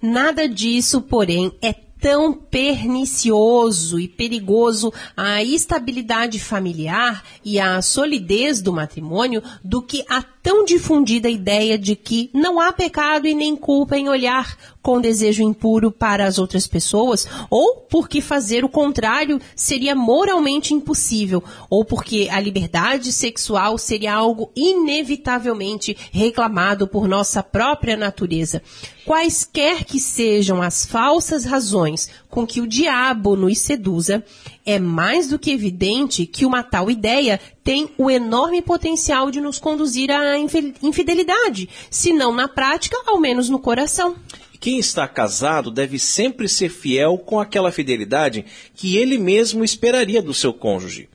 Nada 0.00 0.48
disso, 0.48 1.02
porém, 1.02 1.50
é 1.60 1.72
tão 1.72 2.32
pernicioso 2.32 3.98
e 3.98 4.06
perigoso 4.06 4.92
à 5.16 5.42
estabilidade 5.42 6.38
familiar 6.38 7.24
e 7.44 7.58
à 7.58 7.82
solidez 7.82 8.62
do 8.62 8.72
matrimônio 8.72 9.42
do 9.64 9.82
que 9.82 10.04
a 10.08 10.22
tão 10.42 10.64
difundida 10.64 11.28
ideia 11.28 11.78
de 11.78 11.94
que 11.94 12.30
não 12.32 12.60
há 12.60 12.72
pecado 12.72 13.26
e 13.26 13.34
nem 13.34 13.54
culpa 13.54 13.96
em 13.96 14.08
olhar 14.08 14.56
com 14.82 15.00
desejo 15.00 15.42
impuro 15.42 15.90
para 15.90 16.24
as 16.24 16.38
outras 16.38 16.66
pessoas, 16.66 17.26
ou 17.50 17.76
porque 17.90 18.20
fazer 18.20 18.64
o 18.64 18.68
contrário 18.68 19.38
seria 19.54 19.94
moralmente 19.94 20.72
impossível, 20.72 21.44
ou 21.68 21.84
porque 21.84 22.28
a 22.30 22.40
liberdade 22.40 23.12
sexual 23.12 23.76
seria 23.76 24.14
algo 24.14 24.50
inevitavelmente 24.56 25.96
reclamado 26.10 26.88
por 26.88 27.06
nossa 27.06 27.42
própria 27.42 27.96
natureza. 27.96 28.62
Quaisquer 29.04 29.84
que 29.84 29.98
sejam 29.98 30.62
as 30.62 30.86
falsas 30.86 31.44
razões 31.44 32.08
com 32.28 32.46
que 32.46 32.60
o 32.60 32.66
diabo 32.66 33.36
nos 33.36 33.58
seduza, 33.58 34.24
é 34.70 34.78
mais 34.78 35.28
do 35.28 35.38
que 35.38 35.50
evidente 35.50 36.26
que 36.26 36.46
uma 36.46 36.62
tal 36.62 36.90
ideia 36.90 37.40
tem 37.64 37.90
o 37.98 38.10
enorme 38.10 38.62
potencial 38.62 39.30
de 39.30 39.40
nos 39.40 39.58
conduzir 39.58 40.10
à 40.10 40.38
infi- 40.38 40.74
infidelidade, 40.82 41.68
se 41.90 42.12
não 42.12 42.32
na 42.32 42.48
prática, 42.48 42.96
ao 43.06 43.18
menos 43.20 43.48
no 43.48 43.58
coração. 43.58 44.16
Quem 44.58 44.78
está 44.78 45.08
casado 45.08 45.70
deve 45.70 45.98
sempre 45.98 46.48
ser 46.48 46.68
fiel 46.68 47.16
com 47.18 47.40
aquela 47.40 47.72
fidelidade 47.72 48.44
que 48.74 48.96
ele 48.96 49.16
mesmo 49.16 49.64
esperaria 49.64 50.20
do 50.20 50.34
seu 50.34 50.52
cônjuge. 50.52 51.08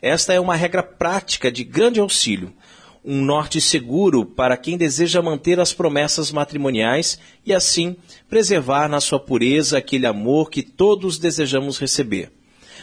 Esta 0.00 0.32
é 0.32 0.40
uma 0.40 0.56
regra 0.56 0.82
prática 0.82 1.52
de 1.52 1.62
grande 1.62 2.00
auxílio, 2.00 2.52
um 3.04 3.22
norte 3.22 3.60
seguro 3.60 4.24
para 4.24 4.56
quem 4.56 4.76
deseja 4.76 5.22
manter 5.22 5.60
as 5.60 5.72
promessas 5.72 6.32
matrimoniais 6.32 7.20
e 7.44 7.52
assim 7.54 7.96
preservar 8.28 8.88
na 8.88 9.00
sua 9.00 9.20
pureza 9.20 9.78
aquele 9.78 10.06
amor 10.06 10.50
que 10.50 10.62
todos 10.62 11.18
desejamos 11.18 11.78
receber. 11.78 12.32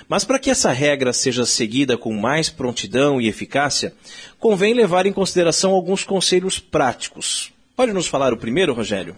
Mas 0.08 0.24
para 0.24 0.40
que 0.40 0.50
essa 0.50 0.72
regra 0.72 1.14
seja 1.14 1.46
seguida 1.46 1.98
com 1.98 2.14
mais 2.14 2.50
prontidão 2.50 3.20
e 3.20 3.28
eficácia, 3.28 3.94
convém 4.40 4.74
levar 4.74 5.06
em 5.06 5.14
consideração 5.14 5.72
alguns 5.72 6.04
conselhos 6.04 6.60
práticos. 6.60 7.52
Pode 7.76 7.94
nos 7.94 8.08
falar 8.08 8.34
o 8.34 8.38
primeiro, 8.38 8.74
Rogério? 8.74 9.16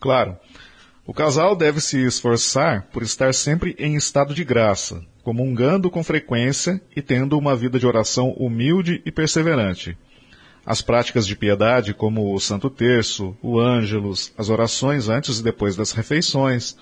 Claro, 0.00 0.36
o 1.06 1.14
casal 1.14 1.56
deve 1.56 1.80
se 1.80 1.98
esforçar 2.04 2.88
por 2.92 3.02
estar 3.02 3.32
sempre 3.32 3.74
em 3.78 3.96
estado 3.96 4.34
de 4.34 4.44
graça, 4.44 5.02
comungando 5.22 5.90
com 5.90 6.04
frequência 6.04 6.80
e 6.94 7.00
tendo 7.00 7.38
uma 7.38 7.56
vida 7.56 7.78
de 7.78 7.86
oração 7.86 8.30
humilde 8.32 9.00
e 9.06 9.10
perseverante. 9.10 9.96
As 10.66 10.82
práticas 10.82 11.26
de 11.26 11.34
piedade, 11.34 11.94
como 11.94 12.34
o 12.34 12.38
Santo 12.38 12.68
Terço, 12.68 13.34
o 13.42 13.58
Ângelus, 13.58 14.34
as 14.36 14.50
orações 14.50 15.08
antes 15.08 15.38
e 15.38 15.42
depois 15.42 15.74
das 15.74 15.92
refeições, 15.92 16.76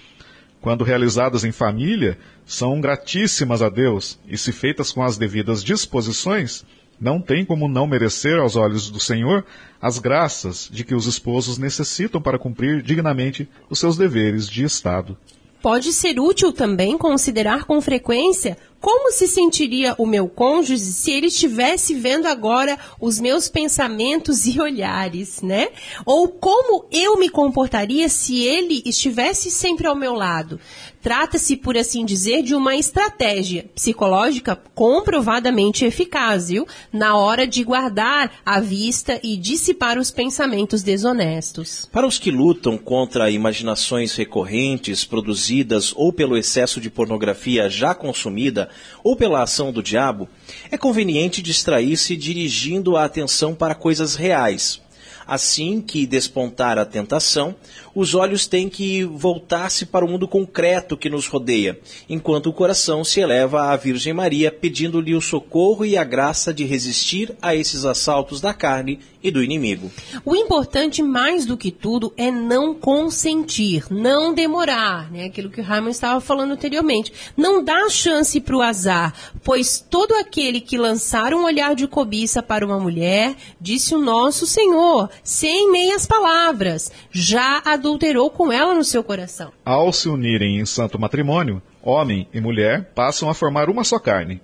quando 0.60 0.84
realizadas 0.84 1.44
em 1.44 1.52
família, 1.52 2.18
são 2.44 2.80
gratíssimas 2.80 3.62
a 3.62 3.68
Deus 3.68 4.18
e, 4.26 4.36
se 4.36 4.52
feitas 4.52 4.92
com 4.92 5.02
as 5.02 5.16
devidas 5.16 5.62
disposições, 5.62 6.64
não 7.00 7.20
tem 7.20 7.44
como 7.44 7.68
não 7.68 7.86
merecer 7.86 8.38
aos 8.38 8.56
olhos 8.56 8.90
do 8.90 8.98
Senhor 8.98 9.44
as 9.80 9.98
graças 9.98 10.68
de 10.72 10.84
que 10.84 10.94
os 10.94 11.06
esposos 11.06 11.58
necessitam 11.58 12.20
para 12.20 12.38
cumprir 12.38 12.82
dignamente 12.82 13.48
os 13.68 13.78
seus 13.78 13.96
deveres 13.96 14.48
de 14.48 14.64
Estado. 14.64 15.16
Pode 15.60 15.92
ser 15.92 16.20
útil 16.20 16.52
também 16.52 16.96
considerar 16.96 17.64
com 17.64 17.80
frequência 17.80 18.56
como 18.80 19.10
se 19.12 19.26
sentiria 19.26 19.94
o 19.98 20.06
meu 20.06 20.28
cônjuge 20.28 20.84
se 20.84 21.10
ele 21.10 21.26
estivesse 21.26 21.94
vendo 21.94 22.26
agora 22.26 22.78
os 23.00 23.18
meus 23.18 23.48
pensamentos 23.48 24.46
e 24.46 24.60
olhares, 24.60 25.42
né? 25.42 25.68
Ou 26.04 26.28
como 26.28 26.86
eu 26.90 27.18
me 27.18 27.28
comportaria 27.28 28.08
se 28.08 28.42
ele 28.44 28.82
estivesse 28.84 29.50
sempre 29.50 29.86
ao 29.86 29.96
meu 29.96 30.14
lado. 30.14 30.60
Trata-se, 31.06 31.54
por 31.54 31.76
assim 31.76 32.04
dizer, 32.04 32.42
de 32.42 32.52
uma 32.52 32.74
estratégia 32.74 33.66
psicológica 33.76 34.56
comprovadamente 34.74 35.84
eficaz, 35.84 36.48
viu? 36.48 36.66
Na 36.92 37.16
hora 37.16 37.46
de 37.46 37.62
guardar 37.62 38.32
a 38.44 38.58
vista 38.58 39.20
e 39.22 39.36
dissipar 39.36 39.98
os 39.98 40.10
pensamentos 40.10 40.82
desonestos. 40.82 41.88
Para 41.92 42.08
os 42.08 42.18
que 42.18 42.32
lutam 42.32 42.76
contra 42.76 43.30
imaginações 43.30 44.16
recorrentes 44.16 45.04
produzidas 45.04 45.92
ou 45.94 46.12
pelo 46.12 46.36
excesso 46.36 46.80
de 46.80 46.90
pornografia 46.90 47.70
já 47.70 47.94
consumida 47.94 48.68
ou 49.04 49.14
pela 49.14 49.44
ação 49.44 49.70
do 49.70 49.84
diabo, 49.84 50.28
é 50.72 50.76
conveniente 50.76 51.40
distrair-se 51.40 52.16
dirigindo 52.16 52.96
a 52.96 53.04
atenção 53.04 53.54
para 53.54 53.76
coisas 53.76 54.16
reais. 54.16 54.84
Assim 55.26 55.80
que 55.80 56.06
despontar 56.06 56.78
a 56.78 56.84
tentação, 56.84 57.56
os 57.96 58.14
olhos 58.14 58.46
têm 58.46 58.68
que 58.68 59.04
voltar-se 59.04 59.86
para 59.86 60.04
o 60.04 60.08
mundo 60.08 60.28
concreto 60.28 60.98
que 60.98 61.08
nos 61.08 61.26
rodeia, 61.26 61.80
enquanto 62.10 62.50
o 62.50 62.52
coração 62.52 63.02
se 63.02 63.20
eleva 63.20 63.72
à 63.72 63.76
Virgem 63.76 64.12
Maria, 64.12 64.52
pedindo-lhe 64.52 65.14
o 65.14 65.20
socorro 65.22 65.82
e 65.82 65.96
a 65.96 66.04
graça 66.04 66.52
de 66.52 66.62
resistir 66.62 67.34
a 67.40 67.54
esses 67.54 67.86
assaltos 67.86 68.38
da 68.38 68.52
carne 68.52 69.00
e 69.22 69.30
do 69.30 69.42
inimigo. 69.42 69.90
O 70.24 70.36
importante, 70.36 71.02
mais 71.02 71.46
do 71.46 71.56
que 71.56 71.70
tudo, 71.70 72.12
é 72.16 72.30
não 72.30 72.74
consentir, 72.74 73.84
não 73.90 74.32
demorar, 74.32 75.10
né? 75.10 75.24
Aquilo 75.24 75.50
que 75.50 75.60
o 75.60 75.64
Raimon 75.64 75.88
estava 75.88 76.20
falando 76.20 76.52
anteriormente. 76.52 77.12
Não 77.36 77.64
dá 77.64 77.88
chance 77.88 78.38
para 78.40 78.56
o 78.56 78.62
azar, 78.62 79.12
pois 79.42 79.80
todo 79.80 80.12
aquele 80.14 80.60
que 80.60 80.78
lançar 80.78 81.34
um 81.34 81.44
olhar 81.44 81.74
de 81.74 81.88
cobiça 81.88 82.42
para 82.42 82.64
uma 82.64 82.78
mulher, 82.78 83.34
disse 83.60 83.94
o 83.94 83.98
nosso 83.98 84.46
Senhor, 84.46 85.10
sem 85.24 85.72
meias 85.72 86.06
palavras, 86.06 86.92
já 87.10 87.62
adulterou 87.86 88.28
com 88.28 88.52
ela 88.52 88.74
no 88.74 88.82
seu 88.82 89.04
coração. 89.04 89.52
Ao 89.64 89.92
se 89.92 90.08
unirem 90.08 90.58
em 90.58 90.66
santo 90.66 90.98
matrimônio, 90.98 91.62
homem 91.80 92.28
e 92.34 92.40
mulher 92.40 92.90
passam 92.94 93.30
a 93.30 93.34
formar 93.34 93.70
uma 93.70 93.84
só 93.84 93.98
carne. 93.98 94.40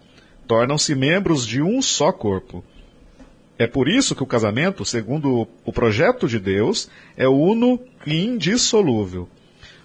Tornam-se 0.46 0.94
membros 0.94 1.44
de 1.46 1.60
um 1.60 1.82
só 1.82 2.12
corpo. 2.12 2.64
É 3.58 3.66
por 3.66 3.88
isso 3.88 4.14
que 4.14 4.22
o 4.22 4.26
casamento, 4.26 4.84
segundo 4.84 5.48
o 5.64 5.72
projeto 5.72 6.28
de 6.28 6.38
Deus, 6.38 6.88
é 7.16 7.28
uno 7.28 7.80
e 8.06 8.24
indissolúvel. 8.24 9.28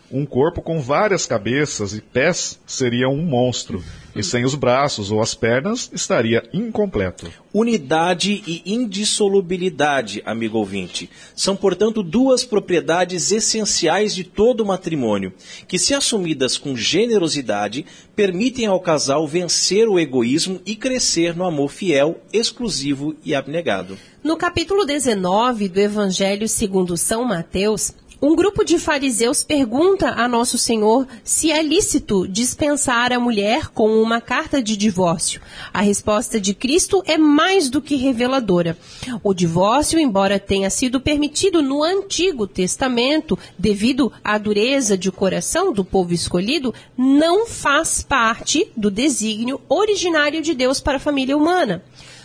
Um 0.09 0.25
corpo 0.25 0.61
com 0.61 0.79
várias 0.79 1.25
cabeças 1.25 1.93
e 1.93 1.99
pés 1.99 2.57
seria 2.65 3.09
um 3.09 3.21
monstro, 3.21 3.83
e 4.15 4.23
sem 4.23 4.45
os 4.45 4.55
braços 4.55 5.11
ou 5.11 5.21
as 5.21 5.35
pernas 5.35 5.89
estaria 5.91 6.47
incompleto. 6.53 7.27
Unidade 7.53 8.41
e 8.47 8.63
indissolubilidade, 8.65 10.23
amigo 10.25 10.59
ouvinte, 10.59 11.09
são, 11.35 11.57
portanto, 11.57 12.01
duas 12.01 12.45
propriedades 12.45 13.33
essenciais 13.33 14.15
de 14.15 14.23
todo 14.23 14.65
matrimônio, 14.65 15.33
que, 15.67 15.77
se 15.77 15.93
assumidas 15.93 16.57
com 16.57 16.73
generosidade, 16.73 17.85
permitem 18.15 18.65
ao 18.65 18.79
casal 18.79 19.27
vencer 19.27 19.89
o 19.89 19.99
egoísmo 19.99 20.61
e 20.65 20.73
crescer 20.77 21.35
no 21.35 21.45
amor 21.45 21.69
fiel, 21.69 22.21
exclusivo 22.31 23.13
e 23.25 23.35
abnegado. 23.35 23.97
No 24.23 24.37
capítulo 24.37 24.85
19 24.85 25.67
do 25.67 25.79
Evangelho 25.79 26.47
segundo 26.47 26.95
São 26.95 27.25
Mateus, 27.25 27.93
um 28.21 28.35
grupo 28.35 28.63
de 28.63 28.79
fariseus 28.79 29.43
pergunta 29.43 30.09
a 30.09 30.27
Nosso 30.27 30.57
Senhor 30.57 31.07
se 31.23 31.51
é 31.51 31.61
lícito 31.61 32.27
dispensar 32.27 33.13
a 33.13 33.19
mulher 33.19 33.67
com 33.67 34.01
uma 34.01 34.19
carta 34.19 34.61
de 34.61 34.75
divórcio. 34.75 35.39
A 35.71 35.81
resposta 35.81 36.39
de 36.39 36.53
Cristo 36.53 37.03
é 37.05 37.17
mais 37.17 37.69
do 37.69 37.81
que 37.81 37.95
reveladora. 37.95 38.77
O 39.23 39.33
divórcio, 39.33 39.99
embora 39.99 40.39
tenha 40.39 40.69
sido 40.69 40.99
permitido 40.99 41.61
no 41.61 41.83
Antigo 41.83 42.47
Testamento, 42.47 43.37
devido 43.57 44.11
à 44.23 44.37
dureza 44.37 44.97
de 44.97 45.11
coração 45.11 45.71
do 45.71 45.85
povo 45.85 46.13
escolhido, 46.13 46.73
não 46.97 47.45
faz 47.45 48.01
parte 48.01 48.71
do 48.75 48.89
desígnio 48.89 49.61
originário 49.69 50.41
de 50.41 50.53
Deus 50.55 50.79
para 50.79 50.97
a 50.97 50.99
família 50.99 51.37
humana. 51.37 51.83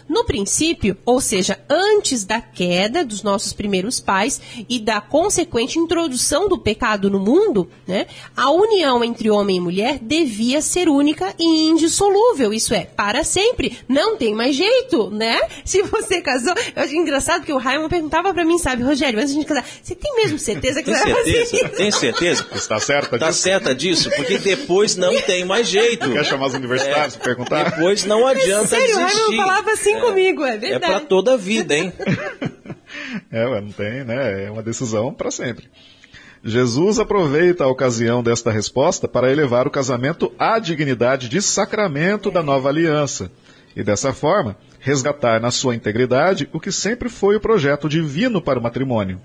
No 0.08 0.24
princípio, 0.24 0.96
ou 1.04 1.20
seja, 1.20 1.58
antes 1.68 2.24
da 2.24 2.40
queda 2.40 3.04
dos 3.04 3.22
nossos 3.22 3.52
primeiros 3.52 4.00
pais 4.00 4.40
e 4.68 4.78
da 4.78 5.00
consequente 5.00 5.78
introdução 5.78 6.48
do 6.48 6.58
pecado 6.58 7.10
no 7.10 7.18
mundo, 7.20 7.68
né, 7.86 8.06
a 8.36 8.50
união 8.50 9.02
entre 9.04 9.30
homem 9.30 9.56
e 9.56 9.60
mulher 9.60 9.98
devia 10.00 10.60
ser 10.60 10.88
única 10.88 11.34
e 11.38 11.68
indissolúvel. 11.68 12.52
Isso 12.52 12.74
é, 12.74 12.84
para 12.84 13.24
sempre. 13.24 13.78
Não 13.88 14.16
tem 14.16 14.34
mais 14.34 14.54
jeito, 14.56 15.10
né? 15.10 15.40
Se 15.64 15.82
você 15.82 16.20
casou. 16.20 16.54
Eu 16.74 16.82
acho 16.82 16.94
engraçado 16.94 17.44
que 17.44 17.52
o 17.52 17.58
Raimon 17.58 17.88
perguntava 17.88 18.32
para 18.32 18.44
mim, 18.44 18.58
sabe, 18.58 18.82
Rogério, 18.82 19.18
antes 19.18 19.32
de 19.32 19.38
a 19.38 19.40
gente 19.40 19.48
casar, 19.48 19.64
você 19.82 19.94
tem 19.94 20.14
mesmo 20.16 20.38
certeza 20.38 20.82
que 20.82 20.90
tem 20.90 20.94
você 20.98 21.12
vai 21.12 21.24
certeza? 21.24 21.46
fazer 21.50 21.64
isso? 21.66 21.76
Tem 21.76 21.90
certeza? 21.90 22.46
Está 22.54 22.78
certa 22.78 23.18
Tá 23.18 23.28
disso? 23.28 23.42
certa 23.42 23.74
disso? 23.74 24.10
Porque 24.16 24.38
depois 24.38 24.96
não 24.96 25.20
tem 25.22 25.44
mais 25.44 25.68
jeito. 25.68 26.10
Quer 26.10 26.24
chamar 26.24 26.46
os 26.46 26.54
universitários 26.54 27.16
para 27.16 27.24
perguntar? 27.24 27.70
Depois 27.70 28.04
não 28.04 28.26
adianta 28.26 28.68
Sério, 28.68 28.94
o 28.94 28.98
Raimon 28.98 29.08
desistir. 29.10 29.36
falava 29.36 29.70
assim 29.72 29.91
comigo, 30.00 30.44
é 30.44 30.54
É 30.54 30.58
verdade. 30.58 30.92
pra 30.92 31.00
toda 31.00 31.34
a 31.34 31.36
vida, 31.36 31.76
hein? 31.76 31.92
É, 33.30 33.60
não 33.60 33.72
tem, 33.72 34.04
né? 34.04 34.44
É 34.44 34.50
uma 34.50 34.62
decisão 34.62 35.14
para 35.14 35.30
sempre. 35.30 35.68
Jesus 36.44 36.98
aproveita 36.98 37.64
a 37.64 37.68
ocasião 37.68 38.22
desta 38.22 38.50
resposta 38.50 39.08
para 39.08 39.30
elevar 39.30 39.66
o 39.66 39.70
casamento 39.70 40.32
à 40.38 40.58
dignidade 40.58 41.28
de 41.28 41.40
sacramento 41.40 42.30
da 42.30 42.42
nova 42.42 42.68
aliança 42.68 43.30
e, 43.74 43.82
dessa 43.82 44.12
forma, 44.12 44.56
resgatar 44.80 45.40
na 45.40 45.50
sua 45.50 45.74
integridade 45.74 46.48
o 46.52 46.60
que 46.60 46.72
sempre 46.72 47.08
foi 47.08 47.36
o 47.36 47.40
projeto 47.40 47.88
divino 47.88 48.42
para 48.42 48.58
o 48.58 48.62
matrimônio. 48.62 49.20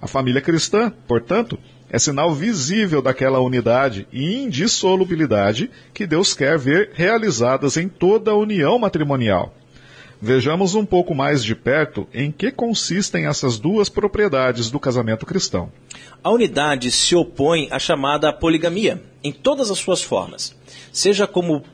A 0.00 0.06
família 0.06 0.40
cristã, 0.40 0.92
portanto, 1.06 1.58
é 1.90 1.98
sinal 1.98 2.32
visível 2.32 3.02
daquela 3.02 3.40
unidade 3.40 4.06
e 4.12 4.42
indissolubilidade 4.42 5.70
que 5.92 6.06
Deus 6.06 6.32
quer 6.32 6.56
ver 6.58 6.90
realizadas 6.94 7.76
em 7.76 7.88
toda 7.88 8.30
a 8.30 8.36
união 8.36 8.78
matrimonial. 8.78 9.54
Vejamos 10.24 10.76
um 10.76 10.86
pouco 10.86 11.16
mais 11.16 11.42
de 11.42 11.52
perto 11.52 12.06
em 12.14 12.30
que 12.30 12.52
consistem 12.52 13.26
essas 13.26 13.58
duas 13.58 13.88
propriedades 13.88 14.70
do 14.70 14.78
casamento 14.78 15.26
cristão. 15.26 15.72
A 16.22 16.30
unidade 16.30 16.92
se 16.92 17.16
opõe 17.16 17.66
à 17.72 17.78
chamada 17.80 18.32
poligamia, 18.32 19.02
em 19.24 19.32
todas 19.32 19.68
as 19.68 19.78
suas 19.78 20.00
formas, 20.00 20.56
seja 20.92 21.26
como 21.26 21.64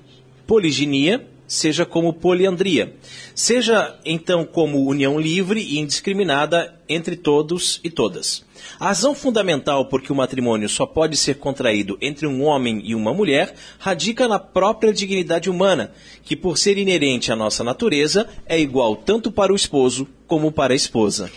poliginia, 0.47 1.29
seja 1.49 1.87
como 1.87 2.13
poliandria, 2.13 2.95
seja 3.35 3.99
então 4.05 4.45
como 4.45 4.87
união 4.87 5.19
livre 5.19 5.61
e 5.61 5.79
indiscriminada 5.79 6.79
entre 6.87 7.17
todos 7.17 7.81
e 7.83 7.91
todas. 7.91 8.45
A 8.79 8.87
razão 8.87 9.15
fundamental 9.15 9.87
por 9.87 10.03
que 10.03 10.13
o 10.13 10.15
matrimônio 10.15 10.69
só 10.69 10.85
pode 10.85 11.17
ser 11.17 11.37
contraído 11.37 11.97
entre 12.03 12.27
um 12.27 12.45
homem 12.45 12.83
e 12.85 12.95
uma 12.95 13.15
mulher 13.15 13.55
radica 13.79 14.29
na 14.29 14.39
própria 14.39 14.93
dignidade 14.93 15.49
humana, 15.49 15.91
que, 16.23 16.37
por 16.37 16.59
ser 16.59 16.77
inerente 16.77 17.33
à 17.33 17.37
nossa 17.37 17.65
natureza, 17.65 18.29
é 18.47 18.61
igual 18.61 18.95
tanto 18.95 19.33
para 19.33 19.53
o 19.53 19.57
esposo 19.57 20.07
como 20.27 20.53
para 20.53 20.75
a 20.75 20.77
esposa. 20.77 21.31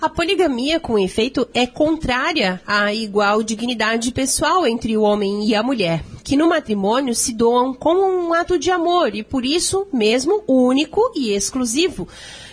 A 0.00 0.08
poligamia, 0.08 0.80
com 0.80 0.98
efeito, 0.98 1.46
é 1.52 1.66
contrária 1.66 2.58
à 2.66 2.94
igual 2.94 3.42
dignidade 3.42 4.10
pessoal 4.12 4.66
entre 4.66 4.96
o 4.96 5.02
homem 5.02 5.46
e 5.46 5.54
a 5.54 5.62
mulher, 5.62 6.02
que 6.24 6.38
no 6.38 6.48
matrimônio 6.48 7.14
se 7.14 7.34
doam 7.34 7.74
como 7.74 8.00
um 8.00 8.32
ato 8.32 8.58
de 8.58 8.70
amor 8.70 9.14
e, 9.14 9.22
por 9.22 9.44
isso 9.44 9.86
mesmo, 9.92 10.42
único 10.48 11.12
e 11.14 11.32
exclusivo. 11.32 12.08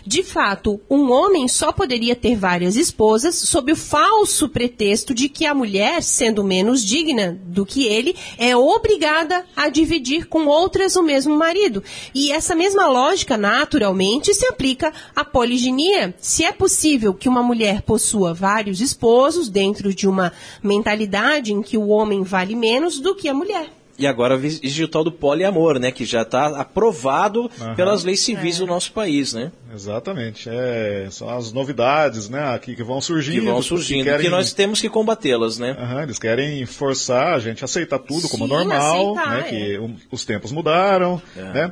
De 0.08 0.24
fato, 0.24 0.80
um 0.90 1.12
homem 1.12 1.50
só 1.50 1.74
poderia 1.74 2.16
ter 2.16 2.34
várias 2.34 2.78
esposas 2.78 3.36
sob 3.36 3.74
o 3.74 3.76
falso 3.76 4.48
pretexto 4.48 5.14
de 5.14 5.28
que 5.28 5.46
a 5.46 5.54
mulher, 5.54 6.02
sendo 6.02 6.46
menos 6.46 6.82
digna 6.82 7.38
do 7.44 7.66
que 7.66 7.86
ele, 7.86 8.16
é 8.38 8.56
obrigada 8.56 9.44
a 9.54 9.68
dividir 9.68 10.30
com 10.30 10.46
outras 10.46 10.96
o 10.96 11.04
mesmo 11.04 11.36
marido. 11.36 11.84
E 12.16 12.32
essa 12.32 12.56
mesma 12.56 12.88
lógica, 12.88 13.36
naturalmente, 13.36 14.34
se 14.34 14.46
aplica 14.46 14.94
à 15.14 15.26
poliginia. 15.26 16.16
Se 16.20 16.46
é 16.46 16.54
possível 16.54 17.14
que 17.14 17.28
uma 17.28 17.44
mulher 17.44 17.82
possua 17.82 18.34
vários 18.34 18.80
esposos 18.80 19.50
dentro 19.50 19.94
de 19.94 20.08
uma 20.08 20.32
mentalidade 20.64 21.52
em 21.52 21.62
que 21.62 21.78
o 21.78 21.90
homem 21.90 22.24
vale 22.24 22.56
menos 22.56 22.98
do 23.02 23.14
que 23.14 23.28
a 23.28 23.34
mulher. 23.34 23.77
E 24.00 24.06
agora 24.06 24.36
existe 24.36 24.84
o 24.84 24.88
tal 24.88 25.04
do 25.04 25.12
poliamor, 25.12 25.80
né? 25.80 25.92
Que 25.92 26.06
já 26.06 26.22
está 26.22 26.48
aprovado 26.60 27.50
Aham. 27.60 27.74
pelas 27.76 28.04
leis 28.04 28.20
civis 28.20 28.60
do 28.60 28.68
nosso 28.68 28.92
país, 28.92 29.34
né? 29.34 29.52
Exatamente. 29.74 30.48
É, 30.52 31.08
são 31.10 31.28
as 31.30 31.52
novidades, 31.52 32.30
né, 32.30 32.54
aqui 32.54 32.76
que 32.76 32.84
vão 32.84 33.02
surgindo. 33.02 33.42
Que 33.42 33.48
vão 33.52 33.62
surgindo, 33.62 34.04
que 34.04 34.10
que, 34.12 34.16
querem- 34.18 34.30
nós 34.30 34.54
temos 34.54 34.80
que 34.80 34.88
combatê-las, 34.90 35.58
né? 35.58 35.76
Aham, 35.80 36.04
eles 36.04 36.20
querem 36.20 36.66
forçar 36.66 37.34
a 37.34 37.40
gente 37.40 37.64
a 37.64 37.66
aceitar 37.66 37.98
tudo 38.00 38.30
como 38.30 38.46
Sim, 38.46 38.54
normal, 38.54 39.16
aceitar, 39.18 39.30
né, 39.32 39.40
é. 39.40 39.44
que 39.44 39.80
um- 39.80 39.96
os 40.12 40.24
tempos 40.26 40.52
mudaram, 40.52 41.20
É. 41.36 41.42
né? 41.42 41.72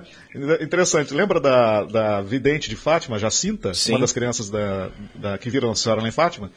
Interessante, 0.61 1.13
lembra 1.13 1.39
da, 1.39 1.83
da 1.83 2.21
vidente 2.21 2.69
de 2.69 2.75
Fátima, 2.75 3.19
Jacinta, 3.19 3.73
Sim. 3.73 3.91
uma 3.93 3.99
das 3.99 4.11
crianças 4.11 4.49
da, 4.49 4.89
da- 5.13 5.37
que 5.37 5.49
viram 5.49 5.71
a 5.71 5.75
senhora 5.75 6.01
lá 6.01 6.07
em 6.07 6.11
Fátima? 6.11 6.51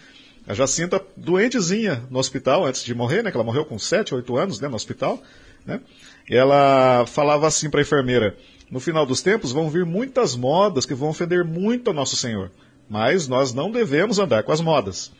A 0.46 0.54
Jacinta, 0.54 1.00
doentezinha 1.14 2.02
no 2.10 2.18
hospital 2.18 2.64
antes 2.64 2.82
de 2.82 2.94
morrer, 2.94 3.22
né, 3.22 3.30
que 3.30 3.36
ela 3.36 3.44
morreu 3.44 3.64
com 3.66 3.78
7, 3.78 4.14
8 4.14 4.36
anos, 4.36 4.58
né, 4.60 4.66
no 4.66 4.76
hospital, 4.76 5.22
né? 5.68 5.80
Ela 6.28 7.04
falava 7.06 7.46
assim 7.46 7.70
para 7.70 7.80
a 7.80 7.82
enfermeira: 7.82 8.36
no 8.70 8.80
final 8.80 9.06
dos 9.06 9.22
tempos 9.22 9.52
vão 9.52 9.70
vir 9.70 9.84
muitas 9.84 10.34
modas 10.34 10.84
que 10.84 10.94
vão 10.94 11.10
ofender 11.10 11.44
muito 11.44 11.88
ao 11.88 11.94
nosso 11.94 12.16
Senhor, 12.16 12.50
mas 12.88 13.28
nós 13.28 13.52
não 13.52 13.70
devemos 13.70 14.18
andar 14.18 14.42
com 14.42 14.50
as 14.50 14.60
modas. 14.60 15.12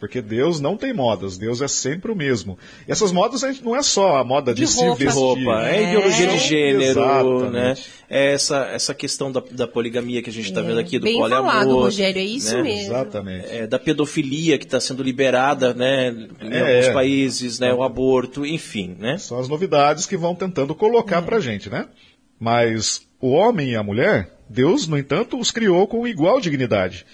Porque 0.00 0.22
Deus 0.22 0.60
não 0.60 0.76
tem 0.76 0.92
modas, 0.94 1.36
Deus 1.36 1.60
é 1.60 1.66
sempre 1.66 2.12
o 2.12 2.14
mesmo. 2.14 2.56
E 2.86 2.92
essas 2.92 3.10
modas 3.10 3.42
a 3.42 3.50
gente 3.50 3.64
não 3.64 3.74
é 3.74 3.82
só 3.82 4.16
a 4.18 4.22
moda 4.24 4.54
de, 4.54 4.60
De 4.62 4.68
se 4.68 4.80
roupa. 4.80 4.96
De 4.98 5.04
vestir. 5.06 5.20
roupa, 5.20 5.66
é, 5.68 5.76
É. 5.76 5.82
ideologia 5.88 6.26
de 6.28 6.38
gênero, 6.38 6.82
Exatamente. 6.82 7.50
né? 7.52 7.74
É 8.08 8.32
essa, 8.32 8.58
essa 8.66 8.94
questão 8.94 9.30
da, 9.32 9.42
da 9.50 9.66
poligamia 9.66 10.22
que 10.22 10.30
a 10.30 10.32
gente 10.32 10.48
está 10.48 10.62
vendo 10.62 10.78
aqui, 10.78 10.98
do 11.00 11.04
Bem 11.04 11.18
poliamor. 11.18 11.50
falado, 11.50 11.74
Rogério, 11.74 12.20
é 12.20 12.24
isso 12.24 12.54
né? 12.56 12.62
mesmo. 12.62 12.80
Exatamente. 12.92 13.46
É, 13.50 13.66
da 13.66 13.78
pedofilia 13.78 14.56
que 14.56 14.64
está 14.64 14.78
sendo 14.80 15.02
liberada, 15.02 15.74
né? 15.74 16.10
Em 16.40 16.52
É. 16.52 16.76
alguns 16.78 16.94
países, 16.94 17.58
né? 17.58 17.74
O 17.74 17.82
aborto, 17.82 18.46
enfim, 18.46 18.94
né? 18.98 19.18
São 19.18 19.38
as 19.38 19.48
novidades 19.48 20.06
que 20.06 20.16
vão 20.16 20.34
tentando 20.34 20.74
colocar 20.76 21.22
pra 21.22 21.40
gente, 21.40 21.68
né? 21.68 21.86
Mas 22.38 23.02
o 23.20 23.30
homem 23.30 23.70
e 23.70 23.76
a 23.76 23.82
mulher, 23.82 24.32
Deus, 24.48 24.86
no 24.86 24.96
entanto, 24.96 25.38
os 25.38 25.50
criou 25.50 25.86
com 25.86 26.06
igual 26.06 26.40
dignidade. 26.40 27.04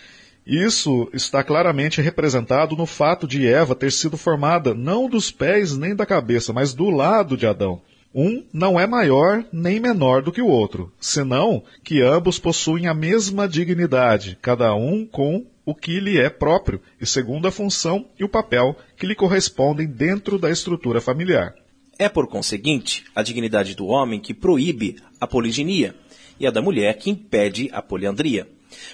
Isso 0.47 1.09
está 1.13 1.43
claramente 1.43 2.03
representado 2.03 2.77
no 2.77 2.85
fato 2.85 3.27
de 3.27 3.47
Eva 3.47 3.75
ter 3.75 3.91
sido 3.91 4.17
formada 4.17 4.75
não 4.75 5.09
dos 5.09 5.31
pés 5.31 5.77
nem 5.77 5.97
da 5.97 6.05
cabeça, 6.05 6.53
mas 6.53 6.75
do 6.75 6.91
lado 6.91 7.37
de 7.37 7.47
Adão. 7.47 7.81
Um 8.15 8.45
não 8.53 8.79
é 8.79 8.87
maior 8.87 9.45
nem 9.53 9.81
menor 9.81 10.23
do 10.23 10.31
que 10.31 10.41
o 10.41 10.47
outro, 10.47 10.93
senão 11.01 11.65
que 11.83 12.01
ambos 12.01 12.39
possuem 12.39 12.87
a 12.87 12.95
mesma 12.95 13.49
dignidade, 13.49 14.39
cada 14.41 14.73
um 14.75 15.05
com 15.05 15.45
o 15.67 15.75
que 15.75 15.99
lhe 15.99 16.21
é 16.21 16.29
próprio 16.29 16.81
e 17.01 17.07
segundo 17.07 17.49
a 17.49 17.51
função 17.51 18.07
e 18.19 18.23
o 18.23 18.29
papel 18.29 18.77
que 18.97 19.07
lhe 19.07 19.15
correspondem 19.15 19.87
dentro 19.87 20.39
da 20.39 20.51
estrutura 20.51 21.01
familiar. 21.01 21.55
É, 21.99 22.09
por 22.09 22.29
conseguinte, 22.29 23.05
a 23.15 23.23
dignidade 23.23 23.75
do 23.75 23.87
homem 23.87 24.21
que 24.21 24.35
proíbe 24.35 24.97
a 25.21 25.27
poliginia 25.27 25.95
e 26.39 26.47
a 26.47 26.51
da 26.51 26.61
mulher 26.61 26.99
que 26.99 27.11
impede 27.11 27.71
a 27.73 27.81
poliandria. 27.81 28.49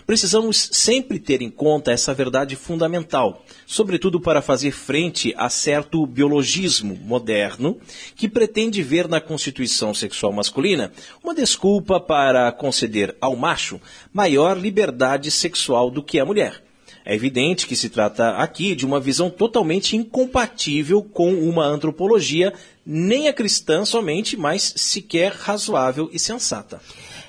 Precisamos 0.06 0.68
sempre 0.72 1.18
ter 1.18 1.42
em 1.42 1.50
conta 1.50 1.92
essa 1.92 2.14
verdade 2.14 2.56
fundamental, 2.56 3.44
sobretudo 3.66 4.20
para 4.20 4.42
fazer 4.42 4.72
frente 4.72 5.34
a 5.36 5.48
certo 5.48 6.04
biologismo 6.06 6.96
moderno 6.96 7.78
que 8.16 8.28
pretende 8.28 8.82
ver 8.82 9.08
na 9.08 9.20
constituição 9.20 9.94
sexual 9.94 10.32
masculina 10.32 10.92
uma 11.22 11.34
desculpa 11.34 12.00
para 12.00 12.50
conceder 12.52 13.16
ao 13.20 13.36
macho 13.36 13.80
maior 14.12 14.58
liberdade 14.58 15.30
sexual 15.30 15.90
do 15.90 16.02
que 16.02 16.18
a 16.18 16.24
mulher. 16.24 16.62
É 17.04 17.14
evidente 17.14 17.66
que 17.66 17.74
se 17.74 17.88
trata 17.88 18.36
aqui 18.36 18.74
de 18.74 18.84
uma 18.84 19.00
visão 19.00 19.30
totalmente 19.30 19.96
incompatível 19.96 21.02
com 21.02 21.32
uma 21.32 21.64
antropologia, 21.64 22.52
nem 22.84 23.26
a 23.26 23.32
cristã 23.32 23.84
somente, 23.84 24.36
mas 24.36 24.74
sequer 24.76 25.32
razoável 25.32 26.10
e 26.12 26.18
sensata. 26.18 26.80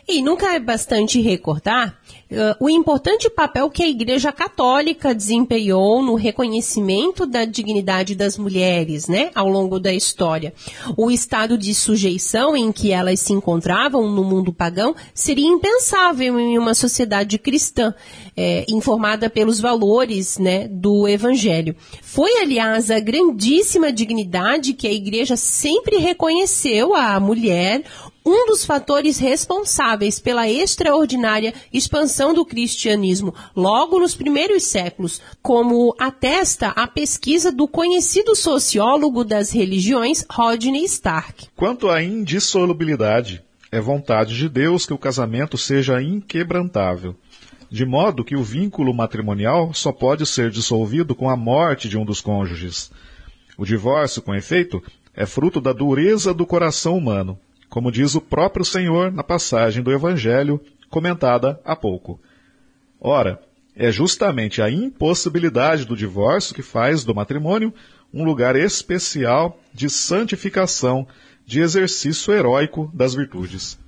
E 0.07 0.21
nunca 0.21 0.53
é 0.53 0.59
bastante 0.59 1.21
recordar 1.21 2.00
uh, 2.31 2.55
o 2.59 2.69
importante 2.69 3.29
papel 3.29 3.69
que 3.69 3.83
a 3.83 3.89
Igreja 3.89 4.31
Católica 4.31 5.13
desempenhou 5.13 6.01
no 6.01 6.15
reconhecimento 6.15 7.25
da 7.25 7.45
dignidade 7.45 8.15
das 8.15 8.37
mulheres, 8.37 9.07
né, 9.07 9.31
ao 9.35 9.47
longo 9.47 9.79
da 9.79 9.93
história. 9.93 10.53
O 10.97 11.11
estado 11.11 11.57
de 11.57 11.73
sujeição 11.73 12.55
em 12.55 12.71
que 12.71 12.91
elas 12.91 13.19
se 13.19 13.33
encontravam 13.33 14.09
no 14.09 14.23
mundo 14.23 14.53
pagão 14.53 14.95
seria 15.13 15.47
impensável 15.47 16.39
em 16.39 16.57
uma 16.57 16.73
sociedade 16.73 17.37
cristã, 17.37 17.93
é, 18.35 18.65
informada 18.69 19.29
pelos 19.29 19.59
valores, 19.59 20.37
né, 20.37 20.67
do 20.67 21.07
Evangelho. 21.07 21.75
Foi, 22.01 22.37
aliás, 22.41 22.89
a 22.89 22.99
grandíssima 22.99 23.91
dignidade 23.91 24.73
que 24.73 24.87
a 24.87 24.91
Igreja 24.91 25.35
sempre 25.35 25.97
reconheceu 25.97 26.95
à 26.95 27.19
mulher, 27.19 27.83
um 28.25 28.47
dos 28.47 28.63
fatores 28.63 29.17
responsáveis 29.17 30.19
pela 30.19 30.47
extraordinária 30.47 31.53
expansão 31.73 32.33
do 32.33 32.45
cristianismo 32.45 33.33
logo 33.55 33.99
nos 33.99 34.15
primeiros 34.15 34.63
séculos, 34.63 35.21
como 35.41 35.95
atesta 35.97 36.69
a 36.69 36.87
pesquisa 36.87 37.51
do 37.51 37.67
conhecido 37.67 38.35
sociólogo 38.35 39.23
das 39.23 39.51
religiões 39.51 40.23
Rodney 40.29 40.83
Stark. 40.85 41.47
Quanto 41.55 41.89
à 41.89 42.03
indissolubilidade, 42.03 43.43
é 43.71 43.79
vontade 43.79 44.35
de 44.35 44.47
Deus 44.47 44.85
que 44.85 44.93
o 44.93 44.97
casamento 44.97 45.57
seja 45.57 46.01
inquebrantável, 46.01 47.15
de 47.69 47.85
modo 47.85 48.23
que 48.23 48.35
o 48.35 48.43
vínculo 48.43 48.93
matrimonial 48.93 49.73
só 49.73 49.91
pode 49.91 50.25
ser 50.25 50.51
dissolvido 50.51 51.15
com 51.15 51.29
a 51.29 51.37
morte 51.37 51.89
de 51.89 51.97
um 51.97 52.05
dos 52.05 52.21
cônjuges. 52.21 52.91
O 53.57 53.65
divórcio, 53.65 54.21
com 54.21 54.35
efeito, 54.35 54.83
é 55.15 55.25
fruto 55.25 55.59
da 55.59 55.73
dureza 55.73 56.33
do 56.33 56.45
coração 56.45 56.97
humano 56.97 57.39
como 57.71 57.89
diz 57.89 58.15
o 58.15 58.21
próprio 58.21 58.65
Senhor 58.65 59.13
na 59.13 59.23
passagem 59.23 59.81
do 59.81 59.93
Evangelho 59.93 60.59
comentada 60.89 61.57
há 61.63 61.73
pouco. 61.73 62.19
Ora, 62.99 63.41
é 63.73 63.89
justamente 63.89 64.61
a 64.61 64.69
impossibilidade 64.69 65.85
do 65.85 65.95
divórcio 65.95 66.53
que 66.53 66.61
faz 66.61 67.05
do 67.05 67.15
matrimônio 67.15 67.73
um 68.13 68.25
lugar 68.25 68.57
especial 68.57 69.57
de 69.73 69.89
santificação, 69.89 71.07
de 71.45 71.61
exercício 71.61 72.33
heróico 72.33 72.91
das 72.93 73.15
virtudes. 73.15 73.79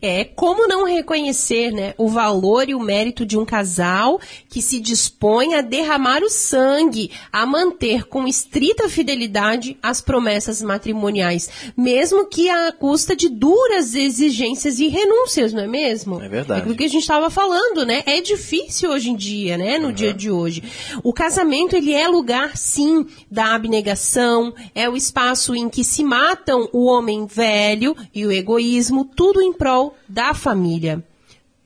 É, 0.00 0.24
como 0.24 0.66
não 0.66 0.84
reconhecer 0.84 1.70
né, 1.70 1.94
o 1.98 2.08
valor 2.08 2.68
e 2.68 2.74
o 2.74 2.80
mérito 2.80 3.26
de 3.26 3.38
um 3.38 3.44
casal 3.44 4.20
que 4.48 4.62
se 4.62 4.80
dispõe 4.80 5.54
a 5.54 5.60
derramar 5.60 6.22
o 6.22 6.30
sangue, 6.30 7.10
a 7.32 7.44
manter 7.44 8.04
com 8.04 8.26
estrita 8.26 8.88
fidelidade 8.88 9.76
as 9.82 10.00
promessas 10.00 10.62
matrimoniais, 10.62 11.50
mesmo 11.76 12.26
que 12.26 12.48
à 12.48 12.72
custa 12.72 13.14
de 13.14 13.28
duras 13.28 13.94
exigências 13.94 14.78
e 14.78 14.88
renúncias, 14.88 15.52
não 15.52 15.62
é 15.62 15.66
mesmo? 15.66 16.22
É 16.22 16.28
verdade. 16.28 16.68
É 16.68 16.72
o 16.72 16.76
que 16.76 16.84
a 16.84 16.88
gente 16.88 17.02
estava 17.02 17.28
falando, 17.30 17.84
né? 17.84 18.02
É 18.06 18.20
difícil 18.20 18.90
hoje 18.90 19.10
em 19.10 19.16
dia, 19.16 19.58
né? 19.58 19.78
No 19.78 19.88
uhum. 19.88 19.92
dia 19.92 20.14
de 20.14 20.30
hoje. 20.30 20.62
O 21.02 21.12
casamento, 21.12 21.76
ele 21.76 21.92
é 21.92 22.08
lugar, 22.08 22.56
sim, 22.56 23.06
da 23.30 23.54
abnegação, 23.54 24.54
é 24.74 24.88
o 24.88 24.96
espaço 24.96 25.54
em 25.54 25.68
que 25.68 25.84
se 25.84 26.02
matam 26.02 26.68
o 26.72 26.86
homem 26.86 27.26
velho 27.26 27.96
e 28.14 28.24
o 28.26 28.32
egoísmo, 28.32 29.04
tudo 29.04 29.42
em 29.42 29.52
prol 29.52 29.73
prol 29.74 29.96
da 30.08 30.32
família. 30.32 31.02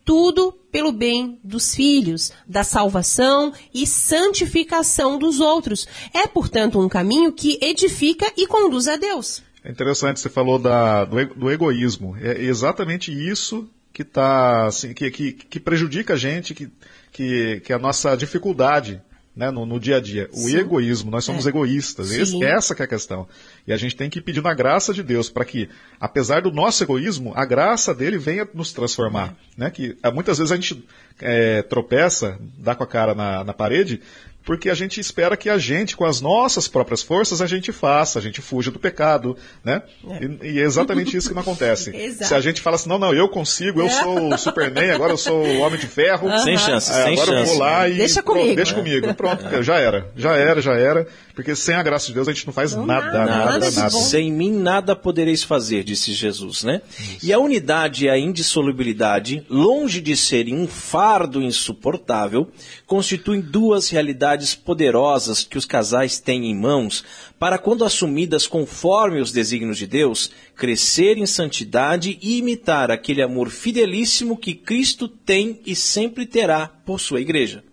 Tudo 0.04 0.52
pelo 0.72 0.90
bem 0.90 1.38
dos 1.44 1.74
filhos, 1.74 2.32
da 2.46 2.64
salvação 2.64 3.52
e 3.74 3.86
santificação 3.86 5.18
dos 5.18 5.38
outros. 5.38 5.86
É, 6.14 6.26
portanto, 6.26 6.80
um 6.80 6.88
caminho 6.88 7.32
que 7.32 7.58
edifica 7.60 8.32
e 8.36 8.46
conduz 8.46 8.88
a 8.88 8.96
Deus. 8.96 9.42
É 9.62 9.70
interessante, 9.70 10.20
você 10.20 10.30
falou 10.30 10.58
da, 10.58 11.04
do, 11.04 11.26
do 11.34 11.50
egoísmo. 11.50 12.16
É 12.18 12.40
exatamente 12.42 13.12
isso 13.12 13.68
que, 13.92 14.02
tá, 14.02 14.66
assim, 14.66 14.94
que, 14.94 15.10
que, 15.10 15.32
que 15.32 15.60
prejudica 15.60 16.14
a 16.14 16.16
gente, 16.16 16.54
que, 16.54 16.70
que, 17.12 17.60
que 17.60 17.72
é 17.72 17.76
a 17.76 17.78
nossa 17.78 18.16
dificuldade 18.16 19.02
né, 19.38 19.52
no, 19.52 19.64
no, 19.64 19.78
dia 19.78 19.98
a 19.98 20.00
dia. 20.00 20.28
O 20.32 20.36
Sim. 20.36 20.56
egoísmo, 20.56 21.12
nós 21.12 21.24
somos 21.24 21.46
é. 21.46 21.50
egoístas. 21.50 22.10
Esse, 22.10 22.42
essa 22.42 22.74
é 22.76 22.82
a 22.82 22.88
questão. 22.88 23.28
E 23.64 23.72
a 23.72 23.76
gente 23.76 23.94
tem 23.94 24.10
que 24.10 24.20
pedir 24.20 24.42
na 24.42 24.52
graça 24.52 24.92
de 24.92 25.00
Deus 25.00 25.30
para 25.30 25.44
que, 25.44 25.68
apesar 26.00 26.42
do 26.42 26.50
nosso 26.50 26.82
egoísmo, 26.82 27.32
a 27.36 27.44
graça 27.44 27.94
dele 27.94 28.18
venha 28.18 28.48
nos 28.52 28.72
transformar. 28.72 29.36
É. 29.56 29.60
Né? 29.60 29.70
Que 29.70 29.96
ah, 30.02 30.10
muitas 30.10 30.38
vezes 30.38 30.50
a 30.50 30.56
gente 30.56 30.84
é, 31.20 31.62
tropeça, 31.62 32.36
dá 32.58 32.74
com 32.74 32.82
a 32.82 32.86
cara 32.86 33.14
na, 33.14 33.44
na 33.44 33.54
parede, 33.54 34.00
porque 34.48 34.70
a 34.70 34.74
gente 34.74 34.98
espera 34.98 35.36
que 35.36 35.50
a 35.50 35.58
gente, 35.58 35.94
com 35.94 36.06
as 36.06 36.22
nossas 36.22 36.66
próprias 36.66 37.02
forças, 37.02 37.42
a 37.42 37.46
gente 37.46 37.70
faça, 37.70 38.18
a 38.18 38.22
gente 38.22 38.40
fuja 38.40 38.70
do 38.70 38.78
pecado, 38.78 39.36
né? 39.62 39.82
É. 40.08 40.24
E, 40.24 40.52
e, 40.54 40.58
é 40.58 40.62
exatamente 40.62 41.14
isso 41.14 41.28
que 41.28 41.34
não 41.34 41.42
acontece. 41.42 41.92
Se 42.24 42.34
a 42.34 42.40
gente 42.40 42.62
fala 42.62 42.76
assim, 42.76 42.88
não, 42.88 42.98
não, 42.98 43.12
eu 43.12 43.28
consigo, 43.28 43.82
eu 43.82 43.90
sou 43.90 44.32
o 44.32 44.38
Superman, 44.38 44.90
agora 44.90 45.12
eu 45.12 45.18
sou 45.18 45.44
o 45.44 45.58
Homem 45.58 45.78
de 45.78 45.86
Ferro. 45.86 46.30
Sem 46.38 46.56
chance, 46.56 46.90
é, 46.90 46.94
sem 46.94 47.12
agora 47.12 47.26
chance. 47.26 47.40
eu 47.40 47.44
vou 47.44 47.58
lá 47.58 47.86
e... 47.90 47.98
Deixa 47.98 48.22
comigo. 48.22 48.44
Pronto, 48.44 48.56
deixa 48.56 48.74
comigo, 48.74 49.14
pronto, 49.14 49.62
já 49.62 49.76
era, 49.76 50.10
já 50.16 50.34
era, 50.34 50.62
já 50.62 50.72
era. 50.72 51.06
Porque 51.34 51.54
sem 51.54 51.74
a 51.74 51.82
graça 51.82 52.06
de 52.06 52.14
Deus 52.14 52.26
a 52.26 52.32
gente 52.32 52.46
não 52.46 52.52
faz 52.52 52.74
não, 52.74 52.86
nada, 52.86 53.06
nada, 53.06 53.26
nada, 53.26 53.58
nada, 53.58 53.70
nada. 53.70 53.90
Sem 53.90 54.32
mim 54.32 54.50
nada 54.50 54.96
podereis 54.96 55.42
fazer, 55.42 55.84
disse 55.84 56.12
Jesus, 56.12 56.64
né? 56.64 56.80
Isso. 56.98 57.26
E 57.26 57.32
a 57.32 57.38
unidade 57.38 58.06
e 58.06 58.08
a 58.08 58.18
indissolubilidade, 58.18 59.44
longe 59.48 60.00
de 60.00 60.16
serem 60.16 60.56
um 60.56 60.66
fardo 60.66 61.40
insuportável, 61.40 62.48
constituem 62.86 63.40
duas 63.40 63.88
realidades 63.88 64.37
poderosas 64.54 65.44
que 65.44 65.58
os 65.58 65.64
casais 65.64 66.18
têm 66.18 66.50
em 66.50 66.54
mãos 66.54 67.04
para, 67.38 67.58
quando 67.58 67.84
assumidas 67.84 68.46
conforme 68.46 69.20
os 69.20 69.32
desígnios 69.32 69.78
de 69.78 69.86
Deus, 69.86 70.30
crescer 70.54 71.16
em 71.16 71.26
santidade 71.26 72.18
e 72.20 72.38
imitar 72.38 72.90
aquele 72.90 73.22
amor 73.22 73.50
fidelíssimo 73.50 74.36
que 74.36 74.54
Cristo 74.54 75.08
tem 75.08 75.60
e 75.64 75.74
sempre 75.74 76.26
terá 76.26 76.66
por 76.66 77.00
sua 77.00 77.20
igreja. 77.20 77.64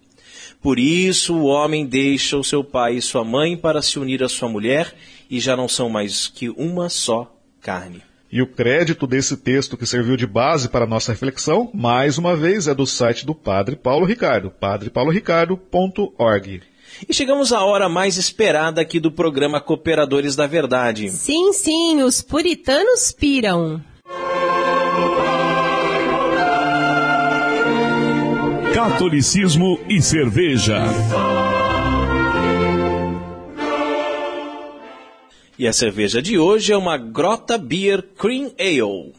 Por 0.61 0.79
isso 0.79 1.35
o 1.35 1.45
homem 1.45 1.85
deixa 1.85 2.37
o 2.37 2.43
seu 2.43 2.63
pai 2.63 2.95
e 2.95 3.01
sua 3.01 3.23
mãe 3.23 3.55
para 3.55 3.81
se 3.81 3.99
unir 3.99 4.23
à 4.23 4.29
sua 4.29 4.49
mulher 4.49 4.95
e 5.29 5.39
já 5.39 5.55
não 5.55 5.67
são 5.67 5.89
mais 5.89 6.27
que 6.27 6.49
uma 6.49 6.89
só 6.89 7.31
carne. 7.61 8.01
E 8.31 8.41
o 8.41 8.47
crédito 8.47 9.05
desse 9.05 9.37
texto 9.37 9.77
que 9.77 9.85
serviu 9.85 10.17
de 10.17 10.25
base 10.25 10.69
para 10.69 10.85
a 10.85 10.87
nossa 10.87 11.11
reflexão, 11.11 11.69
mais 11.73 12.17
uma 12.17 12.35
vez, 12.35 12.67
é 12.67 12.73
do 12.73 12.85
site 12.85 13.25
do 13.25 13.35
Padre 13.35 13.75
Paulo 13.75 14.05
Ricardo, 14.05 14.49
padrepauloricardo.org. 14.49 16.61
E 17.07 17.13
chegamos 17.13 17.51
à 17.51 17.63
hora 17.63 17.87
mais 17.89 18.17
esperada 18.17 18.81
aqui 18.81 18.99
do 18.99 19.11
programa 19.11 19.61
Cooperadores 19.61 20.35
da 20.35 20.47
Verdade. 20.47 21.09
Sim, 21.09 21.53
sim, 21.53 22.01
os 22.03 22.21
puritanos 22.21 23.11
piram. 23.11 23.81
Catolicismo 28.73 29.79
e 29.89 30.01
cerveja. 30.01 30.83
E 35.57 35.67
a 35.67 35.71
cerveja 35.71 36.21
de 36.21 36.37
hoje 36.37 36.73
é 36.73 36.77
uma 36.77 36.97
Grota 36.97 37.57
Beer 37.57 38.03
Cream 38.17 38.51
Ale. 38.59 39.13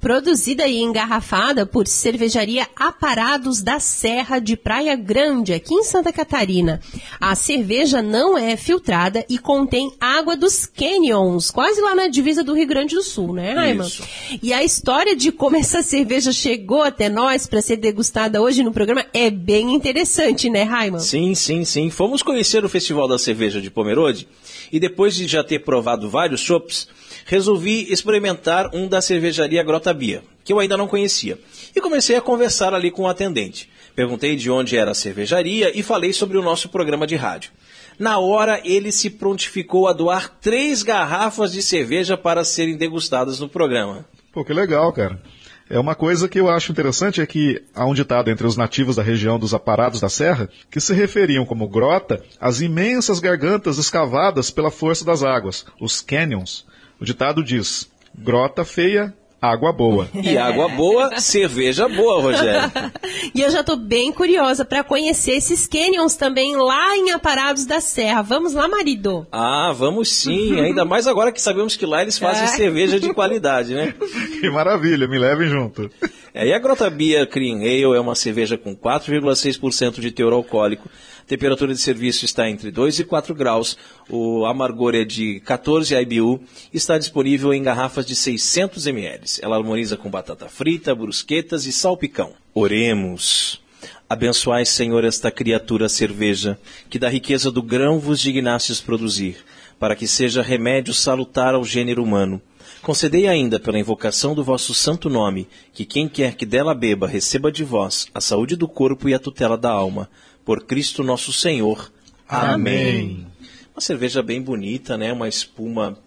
Produzida 0.00 0.66
e 0.66 0.78
engarrafada 0.78 1.66
por 1.66 1.86
cervejaria 1.86 2.66
Aparados 2.76 3.60
da 3.62 3.80
Serra 3.80 4.38
de 4.38 4.56
Praia 4.56 4.96
Grande, 4.96 5.52
aqui 5.52 5.74
em 5.74 5.82
Santa 5.82 6.12
Catarina. 6.12 6.80
A 7.20 7.34
cerveja 7.34 8.00
não 8.00 8.38
é 8.38 8.56
filtrada 8.56 9.24
e 9.28 9.38
contém 9.38 9.92
água 10.00 10.36
dos 10.36 10.66
canyons, 10.66 11.50
quase 11.50 11.80
lá 11.80 11.94
na 11.94 12.08
divisa 12.08 12.44
do 12.44 12.54
Rio 12.54 12.66
Grande 12.66 12.94
do 12.94 13.02
Sul, 13.02 13.34
né, 13.34 13.52
Raiman? 13.52 13.86
Isso. 13.86 14.02
E 14.42 14.52
a 14.52 14.62
história 14.62 15.16
de 15.16 15.32
como 15.32 15.56
essa 15.58 15.82
cerveja 15.82 16.32
chegou 16.32 16.82
até 16.82 17.08
nós 17.08 17.46
para 17.46 17.62
ser 17.62 17.76
degustada 17.76 18.40
hoje 18.40 18.62
no 18.62 18.72
programa 18.72 19.04
é 19.12 19.30
bem 19.30 19.74
interessante, 19.74 20.48
né, 20.48 20.62
Raiman? 20.62 21.00
Sim, 21.00 21.34
sim, 21.34 21.64
sim. 21.64 21.90
Fomos 21.90 22.22
conhecer 22.22 22.64
o 22.64 22.68
Festival 22.68 23.08
da 23.08 23.18
Cerveja 23.18 23.60
de 23.60 23.70
Pomerode 23.70 24.28
e 24.72 24.78
depois 24.78 25.14
de 25.14 25.26
já 25.26 25.42
ter 25.42 25.60
provado 25.60 26.08
vários 26.08 26.40
chopps, 26.40 26.88
resolvi 27.28 27.92
experimentar 27.92 28.74
um 28.74 28.88
da 28.88 29.02
cervejaria 29.02 29.62
Grota 29.62 29.92
Bia, 29.92 30.22
que 30.42 30.50
eu 30.50 30.58
ainda 30.58 30.78
não 30.78 30.88
conhecia. 30.88 31.38
E 31.76 31.80
comecei 31.80 32.16
a 32.16 32.22
conversar 32.22 32.72
ali 32.72 32.90
com 32.90 33.02
o 33.02 33.06
atendente. 33.06 33.68
Perguntei 33.94 34.34
de 34.34 34.50
onde 34.50 34.78
era 34.78 34.92
a 34.92 34.94
cervejaria 34.94 35.78
e 35.78 35.82
falei 35.82 36.14
sobre 36.14 36.38
o 36.38 36.42
nosso 36.42 36.70
programa 36.70 37.06
de 37.06 37.16
rádio. 37.16 37.50
Na 37.98 38.18
hora, 38.18 38.62
ele 38.64 38.90
se 38.90 39.10
prontificou 39.10 39.86
a 39.86 39.92
doar 39.92 40.38
três 40.40 40.82
garrafas 40.82 41.52
de 41.52 41.60
cerveja 41.60 42.16
para 42.16 42.44
serem 42.44 42.78
degustadas 42.78 43.38
no 43.40 43.48
programa. 43.48 44.06
Pô, 44.32 44.42
que 44.42 44.54
legal, 44.54 44.90
cara. 44.94 45.20
É 45.68 45.78
uma 45.78 45.94
coisa 45.94 46.30
que 46.30 46.40
eu 46.40 46.48
acho 46.48 46.72
interessante 46.72 47.20
é 47.20 47.26
que 47.26 47.62
há 47.74 47.84
um 47.84 47.92
ditado 47.92 48.30
entre 48.30 48.46
os 48.46 48.56
nativos 48.56 48.96
da 48.96 49.02
região 49.02 49.38
dos 49.38 49.52
aparados 49.52 50.00
da 50.00 50.08
serra 50.08 50.48
que 50.70 50.80
se 50.80 50.94
referiam 50.94 51.44
como 51.44 51.68
grota 51.68 52.24
às 52.40 52.62
imensas 52.62 53.20
gargantas 53.20 53.76
escavadas 53.76 54.50
pela 54.50 54.70
força 54.70 55.04
das 55.04 55.22
águas, 55.22 55.66
os 55.78 56.00
canyons. 56.00 56.66
O 57.00 57.04
ditado 57.04 57.42
diz: 57.44 57.88
grota 58.16 58.64
feia, 58.64 59.14
água 59.40 59.72
boa. 59.72 60.08
E 60.22 60.36
água 60.36 60.68
boa, 60.68 61.18
cerveja 61.20 61.88
boa, 61.88 62.20
Rogério. 62.20 62.70
E 63.34 63.40
eu 63.42 63.50
já 63.50 63.62
tô 63.62 63.76
bem 63.76 64.10
curiosa 64.12 64.64
para 64.64 64.82
conhecer 64.82 65.32
esses 65.32 65.66
canyons 65.66 66.16
também 66.16 66.56
lá 66.56 66.96
em 66.96 67.10
Aparados 67.10 67.66
da 67.66 67.80
Serra. 67.80 68.22
Vamos 68.22 68.52
lá, 68.54 68.66
marido? 68.68 69.26
Ah, 69.30 69.72
vamos 69.76 70.08
sim. 70.08 70.58
Ainda 70.60 70.84
mais 70.84 71.06
agora 71.06 71.30
que 71.30 71.40
sabemos 71.40 71.76
que 71.76 71.84
lá 71.86 72.02
eles 72.02 72.18
fazem 72.18 72.44
É. 72.44 72.48
cerveja 72.48 72.98
de 72.98 73.12
qualidade, 73.12 73.74
né? 73.74 73.94
Que 74.40 74.50
maravilha, 74.50 75.06
me 75.06 75.18
levem 75.18 75.48
junto. 75.48 75.90
É, 76.32 76.46
e 76.48 76.52
a 76.54 76.58
Grota 76.58 76.88
Bia 76.88 77.26
Cream 77.26 77.58
Ale 77.60 77.96
é 77.96 78.00
uma 78.00 78.14
cerveja 78.14 78.56
com 78.56 78.74
4,6% 78.74 80.00
de 80.00 80.10
teor 80.10 80.32
alcoólico. 80.32 80.88
Temperatura 81.28 81.74
de 81.74 81.80
serviço 81.80 82.24
está 82.24 82.48
entre 82.48 82.70
2 82.70 83.00
e 83.00 83.04
4 83.04 83.34
graus. 83.34 83.76
O 84.08 84.46
amargor 84.46 84.94
é 84.94 85.04
de 85.04 85.40
14 85.40 85.94
IBU. 85.94 86.40
Está 86.72 86.96
disponível 86.96 87.52
em 87.52 87.62
garrafas 87.62 88.06
de 88.06 88.16
600 88.16 88.86
ml. 88.86 89.38
Ela 89.42 89.56
harmoniza 89.56 89.94
com 89.94 90.10
batata 90.10 90.48
frita, 90.48 90.94
brusquetas 90.94 91.66
e 91.66 91.72
salpicão. 91.72 92.32
Oremos. 92.54 93.60
Abençoai, 94.08 94.64
Senhor, 94.64 95.04
esta 95.04 95.30
criatura 95.30 95.86
cerveja, 95.86 96.58
que 96.88 96.98
da 96.98 97.10
riqueza 97.10 97.50
do 97.50 97.62
grão 97.62 97.98
vos 97.98 98.18
dignastes 98.18 98.80
produzir, 98.80 99.36
para 99.78 99.94
que 99.94 100.08
seja 100.08 100.40
remédio 100.40 100.94
salutar 100.94 101.54
ao 101.54 101.62
gênero 101.62 102.02
humano. 102.02 102.40
Concedei 102.80 103.28
ainda, 103.28 103.60
pela 103.60 103.78
invocação 103.78 104.34
do 104.34 104.42
vosso 104.42 104.72
santo 104.72 105.10
nome, 105.10 105.46
que 105.74 105.84
quem 105.84 106.08
quer 106.08 106.36
que 106.36 106.46
dela 106.46 106.74
beba 106.74 107.06
receba 107.06 107.52
de 107.52 107.64
vós 107.64 108.06
a 108.14 108.20
saúde 108.20 108.56
do 108.56 108.66
corpo 108.66 109.10
e 109.10 109.14
a 109.14 109.18
tutela 109.18 109.58
da 109.58 109.70
alma. 109.70 110.08
Por 110.48 110.64
Cristo 110.64 111.04
nosso 111.04 111.30
Senhor. 111.30 111.92
Amém. 112.26 113.26
Uma 113.74 113.82
cerveja 113.82 114.22
bem 114.22 114.40
bonita, 114.40 114.96
né? 114.96 115.12
Uma 115.12 115.28
espuma 115.28 115.98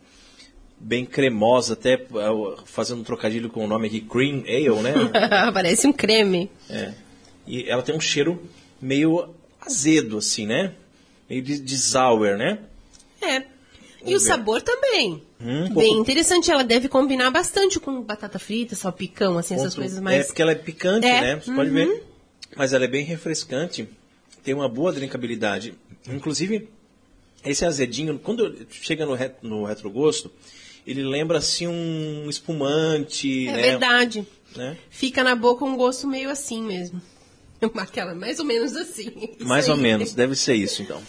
bem 0.79 1.05
cremosa, 1.05 1.73
até 1.73 1.93
eh, 1.93 2.07
fazendo 2.65 3.01
um 3.01 3.03
trocadilho 3.03 3.51
com 3.51 3.63
o 3.63 3.67
nome 3.67 3.85
aqui, 3.85 4.01
Cream 4.01 4.39
Ale, 4.47 4.81
né? 4.81 4.93
Parece 5.53 5.85
um 5.85 5.93
creme. 5.93 6.49
É. 6.67 6.91
E 7.45 7.69
ela 7.69 7.83
tem 7.83 7.95
um 7.95 7.99
cheiro 7.99 8.41
meio 8.81 9.29
azedo, 9.63 10.17
assim, 10.17 10.47
né? 10.47 10.73
Meio 11.29 11.43
de, 11.43 11.59
de 11.59 11.77
sour, 11.77 12.35
né? 12.35 12.57
É. 13.21 13.43
E 14.03 14.15
o 14.15 14.19
sabor 14.19 14.59
também. 14.63 15.21
Hum, 15.39 15.65
um 15.65 15.73
Bem 15.75 15.89
pouco- 15.89 16.01
interessante, 16.01 16.49
ela 16.49 16.63
deve 16.63 16.87
combinar 16.89 17.29
bastante 17.29 17.79
com 17.79 18.01
batata 18.01 18.39
frita, 18.39 18.75
salpicão, 18.75 19.37
assim, 19.37 19.53
essas 19.53 19.75
coisas 19.75 19.99
É, 19.99 20.01
mais. 20.01 20.25
porque 20.25 20.41
ela 20.41 20.53
é 20.53 20.55
picante, 20.55 21.05
É, 21.05 21.21
né? 21.21 21.35
Você 21.35 21.53
pode 21.53 21.69
ver. 21.69 22.05
Mas 22.55 22.73
ela 22.73 22.85
é 22.85 22.87
bem 22.87 23.05
refrescante, 23.05 23.87
tem 24.43 24.53
uma 24.53 24.67
boa 24.69 24.91
drinkabilidade. 24.91 25.73
Inclusive, 26.07 26.69
esse 27.45 27.65
azedinho, 27.65 28.19
quando 28.19 28.65
chega 28.69 29.05
no, 29.05 29.17
no 29.41 29.65
retrogosto, 29.65 30.31
ele 30.85 31.03
lembra 31.03 31.37
assim 31.37 31.67
um 31.67 32.29
espumante, 32.29 33.47
É 33.47 33.51
né? 33.51 33.61
verdade. 33.61 34.27
Né? 34.55 34.77
Fica 34.89 35.23
na 35.23 35.35
boca 35.35 35.63
um 35.63 35.75
gosto 35.77 36.07
meio 36.07 36.29
assim 36.29 36.63
mesmo. 36.63 37.01
Aquela, 37.75 38.15
mais 38.15 38.39
ou 38.39 38.45
menos 38.45 38.75
assim. 38.75 39.11
Mais 39.39 39.69
ou 39.69 39.77
menos, 39.77 40.13
deve 40.13 40.35
ser 40.35 40.55
isso 40.55 40.81
então. 40.81 41.01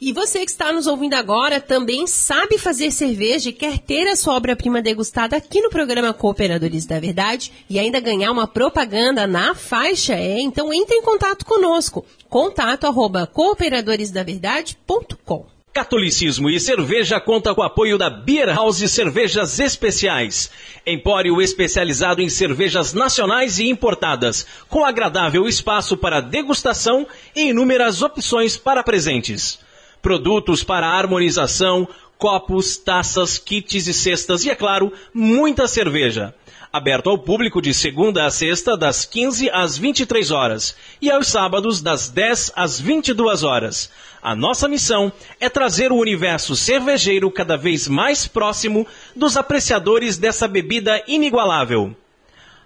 E 0.00 0.12
você 0.12 0.44
que 0.44 0.50
está 0.50 0.72
nos 0.72 0.86
ouvindo 0.86 1.14
agora 1.14 1.60
também 1.60 2.06
sabe 2.06 2.56
fazer 2.56 2.92
cerveja 2.92 3.48
e 3.48 3.52
quer 3.52 3.78
ter 3.78 4.06
a 4.06 4.14
sua 4.14 4.36
obra-prima 4.36 4.80
degustada 4.80 5.36
aqui 5.36 5.60
no 5.60 5.70
programa 5.70 6.14
Cooperadores 6.14 6.86
da 6.86 7.00
Verdade 7.00 7.50
e 7.68 7.80
ainda 7.80 7.98
ganhar 7.98 8.30
uma 8.30 8.46
propaganda 8.46 9.26
na 9.26 9.56
faixa, 9.56 10.14
é? 10.14 10.40
Então 10.40 10.72
entre 10.72 10.94
em 10.94 11.02
contato 11.02 11.44
conosco. 11.44 12.06
Contato 12.28 12.86
arroba 12.86 13.26
cooperadoresdaverdade.com 13.26 15.46
Catolicismo 15.72 16.48
e 16.48 16.60
cerveja 16.60 17.20
conta 17.20 17.52
com 17.52 17.60
o 17.60 17.64
apoio 17.64 17.98
da 17.98 18.08
Beer 18.08 18.54
House 18.54 18.88
Cervejas 18.90 19.58
Especiais. 19.58 20.48
Empório 20.86 21.42
especializado 21.42 22.22
em 22.22 22.28
cervejas 22.28 22.92
nacionais 22.92 23.58
e 23.58 23.68
importadas, 23.68 24.46
com 24.68 24.84
agradável 24.84 25.44
espaço 25.46 25.96
para 25.96 26.20
degustação 26.20 27.04
e 27.34 27.48
inúmeras 27.50 28.00
opções 28.00 28.56
para 28.56 28.84
presentes. 28.84 29.66
Produtos 30.00 30.62
para 30.62 30.86
harmonização, 30.86 31.88
copos, 32.18 32.76
taças, 32.76 33.38
kits 33.38 33.86
e 33.86 33.94
cestas 33.94 34.44
e, 34.44 34.50
é 34.50 34.54
claro, 34.54 34.92
muita 35.14 35.68
cerveja. 35.68 36.34
Aberto 36.70 37.08
ao 37.08 37.16
público 37.16 37.62
de 37.62 37.72
segunda 37.72 38.26
a 38.26 38.30
sexta, 38.30 38.76
das 38.76 39.04
15 39.04 39.48
às 39.50 39.78
23 39.78 40.30
horas, 40.30 40.76
e 41.00 41.10
aos 41.10 41.28
sábados, 41.28 41.80
das 41.80 42.10
10 42.10 42.52
às 42.54 42.78
22 42.78 43.42
horas. 43.42 43.90
A 44.22 44.34
nossa 44.34 44.68
missão 44.68 45.10
é 45.40 45.48
trazer 45.48 45.92
o 45.92 45.96
universo 45.96 46.54
cervejeiro 46.54 47.30
cada 47.30 47.56
vez 47.56 47.88
mais 47.88 48.26
próximo 48.26 48.86
dos 49.16 49.36
apreciadores 49.36 50.18
dessa 50.18 50.46
bebida 50.46 51.02
inigualável. 51.06 51.96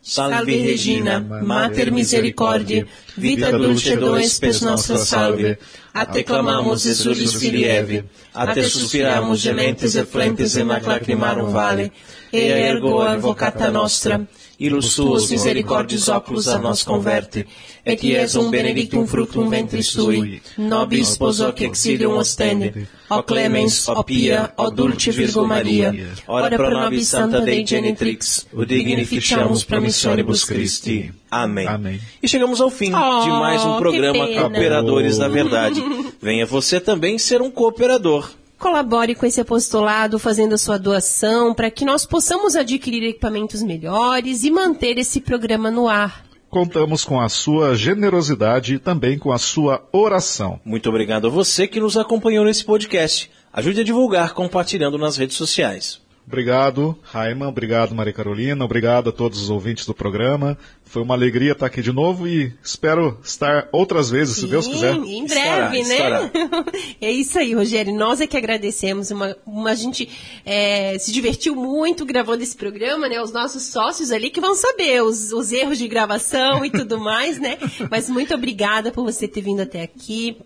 Salve 0.06 0.60
Regina, 0.60 1.18
Mater 1.18 1.90
Misericordiae, 1.90 2.86
vita 3.16 3.50
dulce 3.50 3.96
do 3.96 4.18
spes 4.20 4.60
nostra 4.60 4.98
salve. 4.98 5.58
A 5.94 6.04
te 6.04 6.22
clamamos, 6.22 6.82
Jesus 6.82 7.36
Filievi, 7.36 8.04
a 8.34 8.52
te 8.52 8.64
suspiramos 8.64 9.40
gementes 9.40 9.96
e 9.96 10.04
flentes 10.04 10.56
in 10.56 10.70
ac 10.70 10.84
lacrimarum 10.86 11.50
vale, 11.50 11.90
e 12.30 12.38
ergo 12.38 13.00
advocata 13.00 13.70
nostra, 13.70 14.28
ilus 14.58 14.94
tuos 14.96 15.30
misericordiis 15.30 16.08
oculus 16.08 16.48
a 16.48 16.58
nos 16.58 16.82
converte, 16.82 17.46
et 17.84 18.02
iesum 18.02 18.50
benedictum 18.50 19.06
fructum 19.06 19.48
ventris 19.48 19.92
tui, 19.92 20.42
nobis 20.56 21.18
que 21.54 21.64
exilium 21.64 22.16
ostende, 22.16 22.88
o 23.10 23.22
clemens, 23.22 23.88
o 23.88 24.02
pia, 24.04 24.52
o 24.56 24.70
dulce 24.70 25.10
Virgo 25.10 25.46
Maria, 25.46 25.92
ora 26.26 26.56
pro 26.56 26.70
nobis 26.70 27.08
Santa 27.08 27.40
Dei 27.40 27.66
Genitrix, 27.66 28.46
dignificiamus 28.66 29.64
promissionibus 29.64 30.44
Christi. 30.44 31.12
Amém. 31.30 31.66
Amém. 31.66 32.00
E 32.22 32.28
chegamos 32.28 32.60
ao 32.60 32.70
fim 32.70 32.90
de 32.90 32.96
Oh, 32.96 33.40
mais 33.40 33.64
um 33.64 33.72
que 33.72 33.78
programa. 33.78 34.26
Cooperadores 34.28 35.18
da 35.18 35.26
Verdade. 35.26 35.82
Venha 36.22 36.46
você 36.46 36.78
também 36.80 37.18
ser 37.18 37.42
um 37.42 37.50
cooperador. 37.50 38.30
Colabore 38.58 39.14
com 39.14 39.26
esse 39.26 39.40
apostolado 39.40 40.18
fazendo 40.18 40.54
a 40.54 40.58
sua 40.58 40.78
doação 40.78 41.54
para 41.54 41.70
que 41.70 41.84
nós 41.84 42.06
possamos 42.06 42.56
adquirir 42.56 43.02
equipamentos 43.02 43.62
melhores 43.62 44.44
e 44.44 44.50
manter 44.50 44.98
esse 44.98 45.20
programa 45.20 45.70
no 45.70 45.88
ar. 45.88 46.24
Contamos 46.48 47.04
com 47.04 47.20
a 47.20 47.28
sua 47.28 47.74
generosidade 47.74 48.74
e 48.74 48.78
também 48.78 49.18
com 49.18 49.32
a 49.32 49.38
sua 49.38 49.82
oração. 49.92 50.60
Muito 50.64 50.88
obrigado 50.88 51.26
a 51.26 51.30
você 51.30 51.66
que 51.66 51.80
nos 51.80 51.96
acompanhou 51.96 52.44
nesse 52.44 52.64
podcast. 52.64 53.28
Ajude 53.52 53.80
a 53.80 53.84
divulgar 53.84 54.34
compartilhando 54.34 54.96
nas 54.96 55.16
redes 55.16 55.36
sociais. 55.36 56.03
Obrigado, 56.26 56.98
Raiman. 57.02 57.48
Obrigado, 57.48 57.94
Maria 57.94 58.12
Carolina. 58.12 58.64
Obrigado 58.64 59.10
a 59.10 59.12
todos 59.12 59.42
os 59.42 59.50
ouvintes 59.50 59.84
do 59.84 59.92
programa. 59.92 60.56
Foi 60.82 61.02
uma 61.02 61.14
alegria 61.14 61.52
estar 61.52 61.66
aqui 61.66 61.82
de 61.82 61.92
novo 61.92 62.26
e 62.26 62.52
espero 62.62 63.18
estar 63.22 63.68
outras 63.70 64.10
vezes, 64.10 64.36
Sim, 64.36 64.40
se 64.42 64.46
Deus 64.46 64.66
quiser. 64.66 64.94
Em 64.94 65.26
breve, 65.26 65.80
Estará, 65.80 66.22
né? 66.22 66.30
é 66.98 67.10
isso 67.10 67.38
aí, 67.38 67.52
Rogério. 67.52 67.94
Nós 67.94 68.22
é 68.22 68.26
que 68.26 68.38
agradecemos. 68.38 69.10
Uma, 69.10 69.36
uma 69.44 69.70
a 69.70 69.74
gente 69.74 70.08
é, 70.46 70.98
se 70.98 71.12
divertiu 71.12 71.54
muito 71.54 72.06
gravando 72.06 72.42
esse 72.42 72.56
programa, 72.56 73.06
né? 73.06 73.20
Os 73.20 73.32
nossos 73.32 73.64
sócios 73.64 74.10
ali 74.10 74.30
que 74.30 74.40
vão 74.40 74.54
saber 74.54 75.02
os, 75.02 75.30
os 75.30 75.52
erros 75.52 75.76
de 75.76 75.86
gravação 75.86 76.64
e 76.64 76.70
tudo 76.70 76.96
mais, 77.00 77.38
né? 77.38 77.58
Mas 77.90 78.08
muito 78.08 78.34
obrigada 78.34 78.90
por 78.90 79.04
você 79.04 79.28
ter 79.28 79.42
vindo 79.42 79.60
até 79.60 79.82
aqui. 79.82 80.38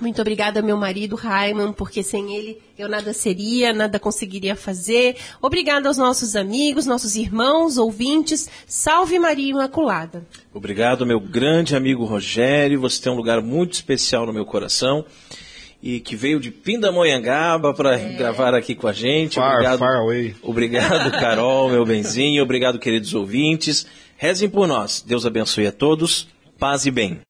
Muito 0.00 0.20
obrigada 0.20 0.60
ao 0.60 0.66
meu 0.66 0.76
marido, 0.76 1.14
Raiman, 1.14 1.72
porque 1.72 2.02
sem 2.02 2.34
ele 2.34 2.58
eu 2.78 2.88
nada 2.88 3.12
seria, 3.12 3.72
nada 3.72 3.98
conseguiria 3.98 4.56
fazer. 4.56 5.16
Obrigada 5.42 5.88
aos 5.88 5.98
nossos 5.98 6.34
amigos, 6.34 6.86
nossos 6.86 7.14
irmãos, 7.16 7.76
ouvintes. 7.76 8.48
Salve 8.66 9.18
Maria 9.18 9.50
Imaculada. 9.50 10.26
Obrigado, 10.54 11.04
meu 11.04 11.20
grande 11.20 11.76
amigo 11.76 12.04
Rogério. 12.04 12.80
Você 12.80 13.02
tem 13.02 13.12
um 13.12 13.16
lugar 13.16 13.42
muito 13.42 13.74
especial 13.74 14.24
no 14.24 14.32
meu 14.32 14.46
coração. 14.46 15.04
E 15.82 15.98
que 15.98 16.14
veio 16.14 16.38
de 16.40 16.50
Pindamonhangaba 16.50 17.72
para 17.72 17.96
gravar 17.96 18.54
aqui 18.54 18.74
com 18.74 18.86
a 18.86 18.92
gente. 18.92 19.36
Far, 19.36 19.52
obrigado, 19.54 19.78
far 19.78 19.96
away. 19.96 20.34
Obrigado, 20.42 21.10
Carol, 21.18 21.70
meu 21.70 21.86
benzinho. 21.86 22.42
Obrigado, 22.42 22.78
queridos 22.78 23.14
ouvintes. 23.14 23.86
Rezem 24.16 24.48
por 24.48 24.66
nós. 24.66 25.02
Deus 25.06 25.24
abençoe 25.24 25.66
a 25.66 25.72
todos. 25.72 26.28
Paz 26.58 26.84
e 26.84 26.90
bem. 26.90 27.20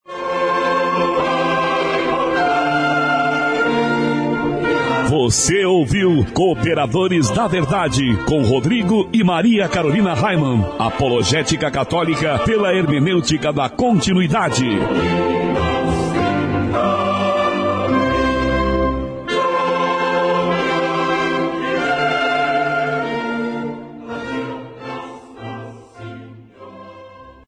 Você 5.22 5.66
ouviu 5.66 6.24
Cooperadores 6.32 7.28
da 7.28 7.46
Verdade 7.46 8.16
com 8.24 8.40
Rodrigo 8.40 9.06
e 9.12 9.22
Maria 9.22 9.68
Carolina 9.68 10.14
Raiman. 10.14 10.64
Apologética 10.78 11.70
Católica 11.70 12.38
pela 12.38 12.74
hermenêutica 12.74 13.52
da 13.52 13.68
continuidade. 13.68 14.64